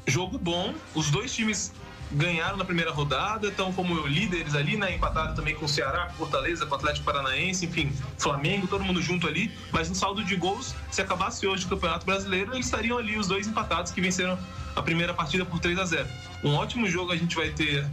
Jogo 0.05 0.37
bom, 0.37 0.73
os 0.93 1.09
dois 1.09 1.33
times 1.33 1.73
ganharam 2.11 2.57
na 2.57 2.63
primeira 2.63 2.91
rodada, 2.91 3.47
estão 3.47 3.73
como 3.73 4.05
líderes 4.07 4.55
ali, 4.55 4.77
né? 4.77 4.95
Empatado 4.95 5.35
também 5.35 5.55
com 5.55 5.65
o 5.65 5.67
Ceará, 5.67 6.05
com 6.05 6.13
Fortaleza, 6.13 6.65
com 6.65 6.73
o 6.73 6.77
Atlético 6.77 7.05
Paranaense, 7.05 7.65
enfim, 7.65 7.91
Flamengo, 8.17 8.67
todo 8.67 8.83
mundo 8.83 9.01
junto 9.01 9.27
ali. 9.27 9.51
Mas 9.71 9.89
no 9.89 9.95
saldo 9.95 10.23
de 10.23 10.35
gols, 10.35 10.73
se 10.91 11.01
acabasse 11.01 11.45
hoje 11.45 11.65
o 11.65 11.69
Campeonato 11.69 12.05
Brasileiro, 12.05 12.53
eles 12.53 12.65
estariam 12.65 12.97
ali 12.97 13.17
os 13.17 13.27
dois 13.27 13.47
empatados 13.47 13.91
que 13.91 13.99
venceram 13.99 14.37
a 14.75 14.81
primeira 14.81 15.13
partida 15.13 15.43
por 15.45 15.59
3 15.59 15.79
a 15.79 15.85
0 15.85 16.07
Um 16.43 16.53
ótimo 16.53 16.87
jogo 16.87 17.11
a 17.11 17.17
gente 17.17 17.35
vai 17.35 17.49
ter 17.49 17.85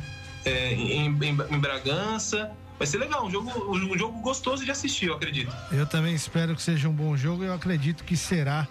é, 0.44 0.72
em, 0.74 1.06
em, 1.06 1.28
em 1.28 1.58
Bragança. 1.58 2.50
Vai 2.78 2.86
ser 2.88 2.98
legal, 2.98 3.24
um 3.26 3.30
jogo, 3.30 3.50
um 3.76 3.96
jogo 3.96 4.20
gostoso 4.20 4.64
de 4.64 4.70
assistir, 4.70 5.06
eu 5.06 5.14
acredito. 5.14 5.54
Eu 5.70 5.86
também 5.86 6.14
espero 6.14 6.54
que 6.56 6.62
seja 6.62 6.88
um 6.88 6.92
bom 6.92 7.16
jogo 7.16 7.44
e 7.44 7.46
eu 7.46 7.54
acredito 7.54 8.02
que 8.02 8.16
será 8.16 8.66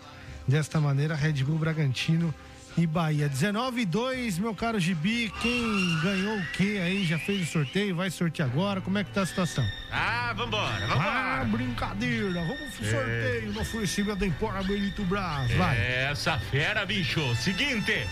desta 0.47 0.79
maneira 0.79 1.15
Red 1.15 1.41
Bull 1.43 1.57
Bragantino 1.57 2.33
e 2.77 2.85
Bahia. 2.85 3.29
19 3.29 3.81
e 3.81 3.85
2, 3.85 4.39
meu 4.39 4.53
caro 4.53 4.77
Gibi, 4.77 5.31
quem 5.41 5.99
ganhou 6.01 6.37
o 6.37 6.45
que 6.47 6.77
aí? 6.79 7.05
Já 7.05 7.17
fez 7.17 7.47
o 7.47 7.51
sorteio? 7.51 7.95
Vai 7.95 8.09
sortear 8.09 8.49
agora? 8.49 8.81
Como 8.81 8.97
é 8.97 9.05
que 9.05 9.11
tá 9.11 9.21
a 9.21 9.25
situação? 9.25 9.65
Ah, 9.89 10.33
vambora, 10.35 10.85
vambora. 10.87 11.09
Ah, 11.09 11.45
brincadeira. 11.45 12.33
Vamos 12.43 12.73
pro 12.75 12.85
É. 12.85 12.89
sorteio 12.91 13.53
no 13.53 13.61
oferecimento 13.61 14.17
da 14.19 14.25
Empora 14.25 14.61
Benito 14.63 15.01
Brás. 15.05 15.49
Vai. 15.51 15.77
Essa 15.79 16.37
fera, 16.39 16.85
bicho. 16.85 17.21
Seguinte, 17.37 17.91
É. 17.91 18.07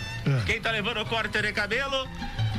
quem 0.46 0.62
tá 0.62 0.72
levando 0.72 1.02
o 1.02 1.06
corte 1.06 1.42
de 1.42 1.52
cabelo? 1.52 2.08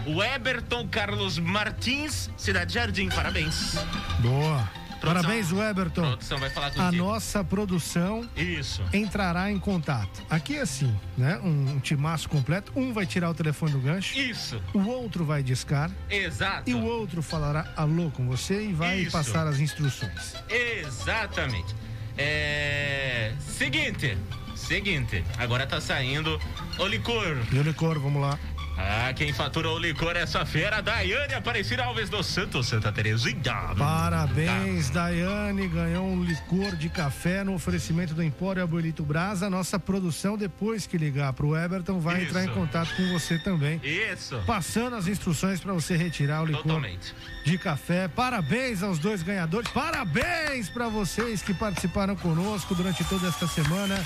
O 0.06 0.22
Eberton 0.22 0.88
Carlos 0.88 1.38
Martins, 1.38 2.30
Cidade 2.36 2.74
Jardim, 2.74 3.08
parabéns. 3.08 3.74
Boa. 4.20 4.68
Parabéns, 5.00 5.50
Weberton. 5.50 6.04
A 6.04 6.06
produção 6.10 6.38
vai 6.38 6.48
falar 6.48 6.68
A 6.68 6.70
contigo. 6.70 7.04
nossa 7.04 7.42
produção 7.42 8.28
Isso. 8.36 8.84
entrará 8.92 9.50
em 9.50 9.58
contato. 9.58 10.22
Aqui 10.30 10.56
é 10.56 10.60
assim, 10.60 10.96
né? 11.18 11.40
Um, 11.42 11.72
um 11.72 11.80
timaço 11.80 12.28
completo. 12.28 12.72
Um 12.76 12.92
vai 12.92 13.04
tirar 13.04 13.28
o 13.30 13.34
telefone 13.34 13.72
do 13.72 13.80
gancho. 13.80 14.16
Isso. 14.16 14.62
O 14.72 14.86
outro 14.86 15.24
vai 15.24 15.42
discar. 15.42 15.90
Exato. 16.08 16.70
E 16.70 16.74
o 16.74 16.84
outro 16.84 17.20
falará 17.20 17.66
alô 17.76 18.12
com 18.12 18.28
você 18.28 18.62
e 18.66 18.72
vai 18.72 19.00
Isso. 19.00 19.10
passar 19.10 19.44
as 19.48 19.58
instruções. 19.58 20.36
Exatamente. 20.48 21.74
É. 22.16 23.32
Seguinte. 23.40 24.16
Seguinte. 24.54 25.24
Agora 25.36 25.66
tá 25.66 25.80
saindo 25.80 26.40
o 26.78 26.86
licor. 26.86 27.38
E 27.50 27.58
o 27.58 27.62
licor, 27.62 27.98
vamos 27.98 28.22
lá. 28.22 28.38
Ah, 28.76 29.12
quem 29.14 29.32
faturou 29.32 29.76
o 29.76 29.78
licor 29.78 30.16
essa 30.16 30.44
fera, 30.46 30.80
Daiane 30.80 31.34
Aparecida 31.34 31.84
Alves 31.84 32.08
do 32.08 32.22
Santos, 32.22 32.68
Santa 32.68 32.90
Terezinha. 32.90 33.74
Parabéns, 33.76 34.90
Daiane. 34.90 35.68
Ganhou 35.68 36.06
um 36.06 36.24
licor 36.24 36.74
de 36.76 36.88
café 36.88 37.44
no 37.44 37.54
oferecimento 37.54 38.14
do 38.14 38.22
Empório 38.22 38.62
Abuelito 38.62 39.02
Brasa. 39.04 39.50
Nossa 39.50 39.78
produção, 39.78 40.36
depois 40.38 40.86
que 40.86 40.96
ligar 40.96 41.32
pro 41.34 41.56
Everton, 41.56 42.00
vai 42.00 42.18
Isso. 42.18 42.28
entrar 42.28 42.44
em 42.44 42.48
contato 42.48 42.94
com 42.96 43.12
você 43.12 43.38
também. 43.38 43.80
Isso. 43.84 44.40
Passando 44.46 44.96
as 44.96 45.06
instruções 45.06 45.60
para 45.60 45.72
você 45.72 45.96
retirar 45.96 46.42
o 46.42 46.46
licor 46.46 46.62
Totalmente. 46.62 47.14
de 47.44 47.58
café. 47.58 48.08
Parabéns 48.08 48.82
aos 48.82 48.98
dois 48.98 49.22
ganhadores. 49.22 49.70
Parabéns 49.70 50.68
para 50.70 50.88
vocês 50.88 51.42
que 51.42 51.52
participaram 51.52 52.16
conosco 52.16 52.74
durante 52.74 53.04
toda 53.04 53.28
esta 53.28 53.46
semana 53.46 53.96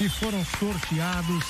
e 0.00 0.08
foram 0.08 0.44
sorteados 0.44 1.44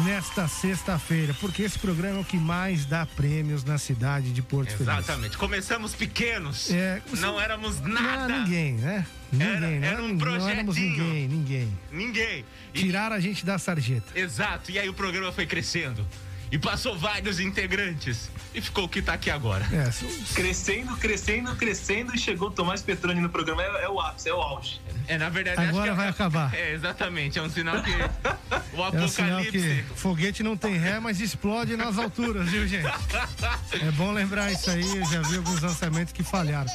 nesta 0.00 0.48
sexta-feira, 0.48 1.34
porque 1.40 1.62
esse 1.62 1.78
programa 1.78 2.18
é 2.18 2.20
o 2.20 2.24
que 2.24 2.36
mais 2.36 2.84
dá 2.84 3.06
prêmios 3.06 3.62
na 3.64 3.78
cidade 3.78 4.32
de 4.32 4.42
Porto 4.42 4.70
Feliz. 4.70 4.80
Exatamente. 4.88 5.36
Começamos 5.38 5.94
pequenos. 5.94 6.70
É, 6.70 7.00
não 7.18 7.40
éramos 7.40 7.80
nada. 7.80 8.28
Não 8.28 8.44
ninguém, 8.44 8.72
né? 8.74 9.06
Ninguém, 9.32 9.48
Era- 9.48 9.60
não, 9.60 9.66
era 9.68 9.86
era 9.86 10.02
um 10.02 10.08
ninguém, 10.08 10.38
não 10.38 10.48
éramos 10.48 10.76
ninguém, 10.76 11.28
ninguém. 11.28 11.78
Ninguém. 11.92 12.44
E- 12.72 12.78
Tiraram 12.80 13.16
a 13.16 13.20
gente 13.20 13.44
da 13.44 13.58
sarjeta. 13.58 14.18
Exato. 14.18 14.70
E 14.70 14.78
aí 14.78 14.88
o 14.88 14.94
programa 14.94 15.30
foi 15.32 15.46
crescendo. 15.46 16.06
E 16.50 16.58
passou 16.58 16.96
vários 16.96 17.40
integrantes. 17.40 18.30
E 18.54 18.60
ficou 18.60 18.84
o 18.84 18.88
que 18.88 19.02
tá 19.02 19.14
aqui 19.14 19.28
agora. 19.30 19.66
É, 19.72 19.90
Crescendo, 20.34 20.96
crescendo, 20.96 21.56
crescendo 21.56 22.14
e 22.14 22.18
chegou 22.18 22.48
o 22.48 22.50
Tomás 22.50 22.80
Petroni 22.82 23.20
no 23.20 23.28
programa. 23.28 23.62
É, 23.62 23.84
é 23.84 23.88
o 23.88 24.00
ápice, 24.00 24.28
é 24.28 24.34
o 24.34 24.40
auge. 24.40 24.80
É, 25.08 25.18
na 25.18 25.28
verdade, 25.28 25.58
acho 25.60 25.68
Agora 25.70 25.84
que 25.84 25.90
é- 25.90 25.94
vai 25.94 26.08
acabar. 26.08 26.54
É, 26.54 26.72
exatamente. 26.72 27.38
É 27.38 27.42
um 27.42 27.50
sinal 27.50 27.82
que 27.82 27.90
o 27.90 27.94
É 27.96 29.00
um 29.02 29.08
sinal 29.08 29.38
apocalipse. 29.40 29.84
que 29.88 29.98
foguete 29.98 30.42
não 30.44 30.56
tem 30.56 30.76
ré, 30.76 31.00
mas 31.00 31.20
explode 31.20 31.76
nas 31.76 31.98
alturas, 31.98 32.48
viu, 32.48 32.66
gente? 32.68 32.86
É 32.86 33.90
bom 33.92 34.12
lembrar 34.12 34.52
isso 34.52 34.70
aí, 34.70 34.96
eu 34.98 35.04
já 35.06 35.22
vi 35.22 35.36
alguns 35.36 35.60
lançamentos 35.60 36.12
que 36.12 36.22
falharam. 36.22 36.70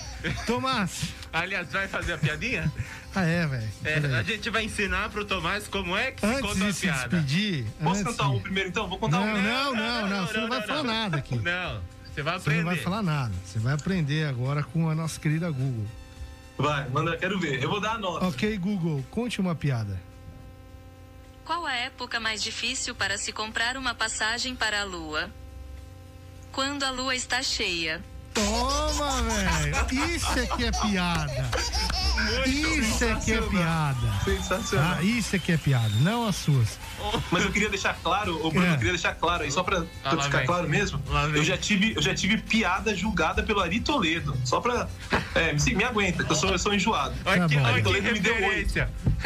Tomás. 0.45 1.03
Aliás, 1.31 1.71
vai 1.71 1.87
fazer 1.87 2.13
a 2.13 2.17
piadinha? 2.17 2.71
Ah, 3.15 3.23
é, 3.23 3.47
velho. 3.47 3.69
É, 3.83 4.19
a 4.19 4.23
gente 4.23 4.49
vai 4.49 4.63
ensinar 4.65 5.09
pro 5.09 5.25
Tomás 5.25 5.67
como 5.67 5.97
é 5.97 6.11
que 6.11 6.21
se 6.21 6.27
Antes 6.27 6.41
conta 6.41 6.55
uma 6.55 6.65
de 6.67 6.73
se 6.73 6.81
piada. 6.81 7.07
despedir. 7.09 7.65
Posso 7.83 8.01
antes... 8.01 8.03
cantar 8.03 8.29
um 8.29 8.39
primeiro 8.39 8.69
então? 8.69 8.87
Vou 8.87 8.99
contar 8.99 9.19
não, 9.19 9.25
um. 9.33 9.41
não, 9.41 9.73
não, 9.75 10.07
não, 10.07 10.27
Você 10.27 10.37
não 10.37 10.47
vai 10.49 10.61
falar 10.61 10.83
nada 10.83 11.17
aqui. 11.17 11.35
Não, 11.35 11.81
você 12.13 12.21
vai 12.21 12.33
Você 12.33 12.39
aprender. 12.49 12.57
não 12.57 12.65
vai 12.65 12.77
falar 12.77 13.01
nada. 13.01 13.33
Você 13.45 13.59
vai 13.59 13.73
aprender 13.73 14.27
agora 14.27 14.63
com 14.63 14.89
a 14.89 14.95
nossa 14.95 15.19
querida 15.19 15.49
Google. 15.49 15.87
Vai, 16.57 16.87
manda, 16.89 17.17
quero 17.17 17.39
ver. 17.39 17.63
Eu 17.63 17.69
vou 17.69 17.79
dar 17.79 17.93
a 17.93 17.97
nota. 17.97 18.25
Ok, 18.27 18.57
Google, 18.57 19.03
conte 19.09 19.39
uma 19.41 19.55
piada. 19.55 19.99
Qual 21.45 21.65
a 21.65 21.73
época 21.73 22.19
mais 22.19 22.43
difícil 22.43 22.93
para 22.93 23.17
se 23.17 23.31
comprar 23.31 23.75
uma 23.75 23.95
passagem 23.95 24.55
para 24.55 24.81
a 24.81 24.83
Lua? 24.83 25.31
Quando 26.51 26.83
a 26.83 26.91
Lua 26.91 27.15
está 27.15 27.41
cheia. 27.41 28.01
Toma, 28.45 29.21
velho. 29.23 30.15
Isso 30.15 30.39
é 30.39 30.45
que 30.45 30.65
é 30.65 30.71
piada. 30.71 31.49
Isso 32.45 33.03
é 33.03 33.15
que 33.15 33.33
é 33.33 33.41
piada. 33.41 34.13
Sensacional. 34.23 34.97
Ah, 34.97 35.03
isso 35.03 35.35
é 35.35 35.39
que 35.39 35.51
é 35.51 35.57
piada, 35.57 35.91
não 36.01 36.27
as 36.27 36.35
suas. 36.35 36.77
Mas 37.31 37.43
eu 37.43 37.51
queria 37.51 37.69
deixar 37.69 37.93
claro, 38.01 38.39
ô 38.45 38.49
Bruno, 38.51 38.65
É. 38.67 38.71
eu 38.73 38.77
queria 38.77 38.91
deixar 38.93 39.13
claro 39.15 39.43
aí, 39.43 39.51
só 39.51 39.63
pra, 39.63 39.81
pra 39.81 39.87
Ah, 40.13 40.21
ficar 40.23 40.37
vem. 40.39 40.47
claro 40.47 40.69
mesmo. 40.69 41.01
Eu 41.33 41.43
já, 41.43 41.57
tive, 41.57 41.93
eu 41.95 42.01
já 42.01 42.13
tive 42.13 42.37
piada 42.37 42.95
julgada 42.95 43.41
pelo 43.43 43.59
Ari 43.61 43.79
Toledo. 43.79 44.35
Só 44.43 44.59
pra. 44.59 44.87
É, 45.35 45.53
me, 45.53 45.75
me 45.75 45.83
aguenta, 45.83 46.23
que 46.23 46.31
eu 46.31 46.35
sou, 46.35 46.49
eu 46.49 46.59
sou 46.59 46.73
enjoado. 46.73 47.13
Tá 47.23 47.47
bom. 47.47 47.65
Ari 47.65 47.75
que 47.77 47.83
Toledo 47.83 48.11
me 48.11 48.19
deu 48.19 48.35
oito. 48.47 48.73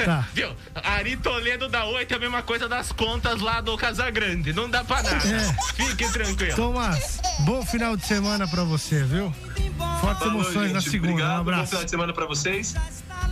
Tá. 0.03 0.27
Viu? 0.33 0.49
Ari 0.75 1.17
Toledo 1.17 1.69
da 1.69 1.85
8 1.85 2.11
é 2.13 2.17
a 2.17 2.19
mesma 2.19 2.41
coisa 2.41 2.67
das 2.67 2.91
contas 2.91 3.39
lá 3.41 3.61
do 3.61 3.77
Casagrande. 3.77 4.53
Não 4.53 4.69
dá 4.69 4.83
pra 4.83 5.01
nada. 5.03 5.15
É. 5.27 5.73
Fique 5.73 6.11
tranquilo. 6.11 6.55
Tomás, 6.55 7.19
bom 7.39 7.63
final 7.65 7.95
de 7.95 8.05
semana 8.05 8.47
pra 8.47 8.63
você, 8.63 9.03
viu? 9.03 9.33
Fortes 10.01 10.19
Falou, 10.19 10.33
emoções 10.41 10.71
na 10.73 10.79
gente. 10.79 10.91
segunda. 10.91 11.11
Obrigado, 11.13 11.31
um 11.31 11.43
bom 11.43 11.51
abraço. 11.51 11.67
final 11.69 11.83
de 11.85 11.89
semana 11.89 12.13
pra 12.13 12.25
vocês. 12.25 12.73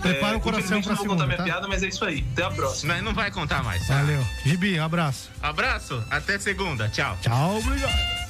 Prepara 0.01 0.33
É, 0.33 0.37
o 0.37 0.39
coração 0.39 0.77
infelizmente 0.77 0.83
pra 0.85 0.91
não 0.93 0.97
vou 0.97 1.05
contar 1.07 1.23
segunda, 1.23 1.25
minha 1.25 1.37
tá? 1.37 1.43
piada, 1.43 1.67
mas 1.67 1.83
é 1.83 1.87
isso 1.87 2.03
aí. 2.05 2.25
Até 2.33 2.43
a 2.43 2.49
próxima. 2.51 2.93
Mas 2.93 3.03
não 3.03 3.13
vai 3.13 3.29
contar 3.31 3.63
mais. 3.63 3.85
tá? 3.87 3.97
Valeu. 3.97 4.25
Gibi, 4.43 4.79
abraço. 4.79 5.29
Abraço, 5.41 6.03
até 6.09 6.39
segunda. 6.39 6.89
Tchau. 6.89 7.17
Tchau, 7.21 7.57
obrigado. 7.57 8.21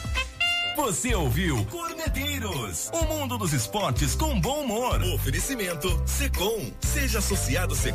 Você 0.75 1.13
ouviu 1.13 1.65
Corneteiros, 1.65 2.89
o 2.93 3.05
mundo 3.05 3.37
dos 3.37 3.53
esportes 3.53 4.15
com 4.15 4.39
bom 4.39 4.61
humor. 4.63 5.01
Oferecimento 5.13 6.01
Secom. 6.07 6.71
Seja 6.79 7.19
associado 7.19 7.75
Secom. 7.75 7.89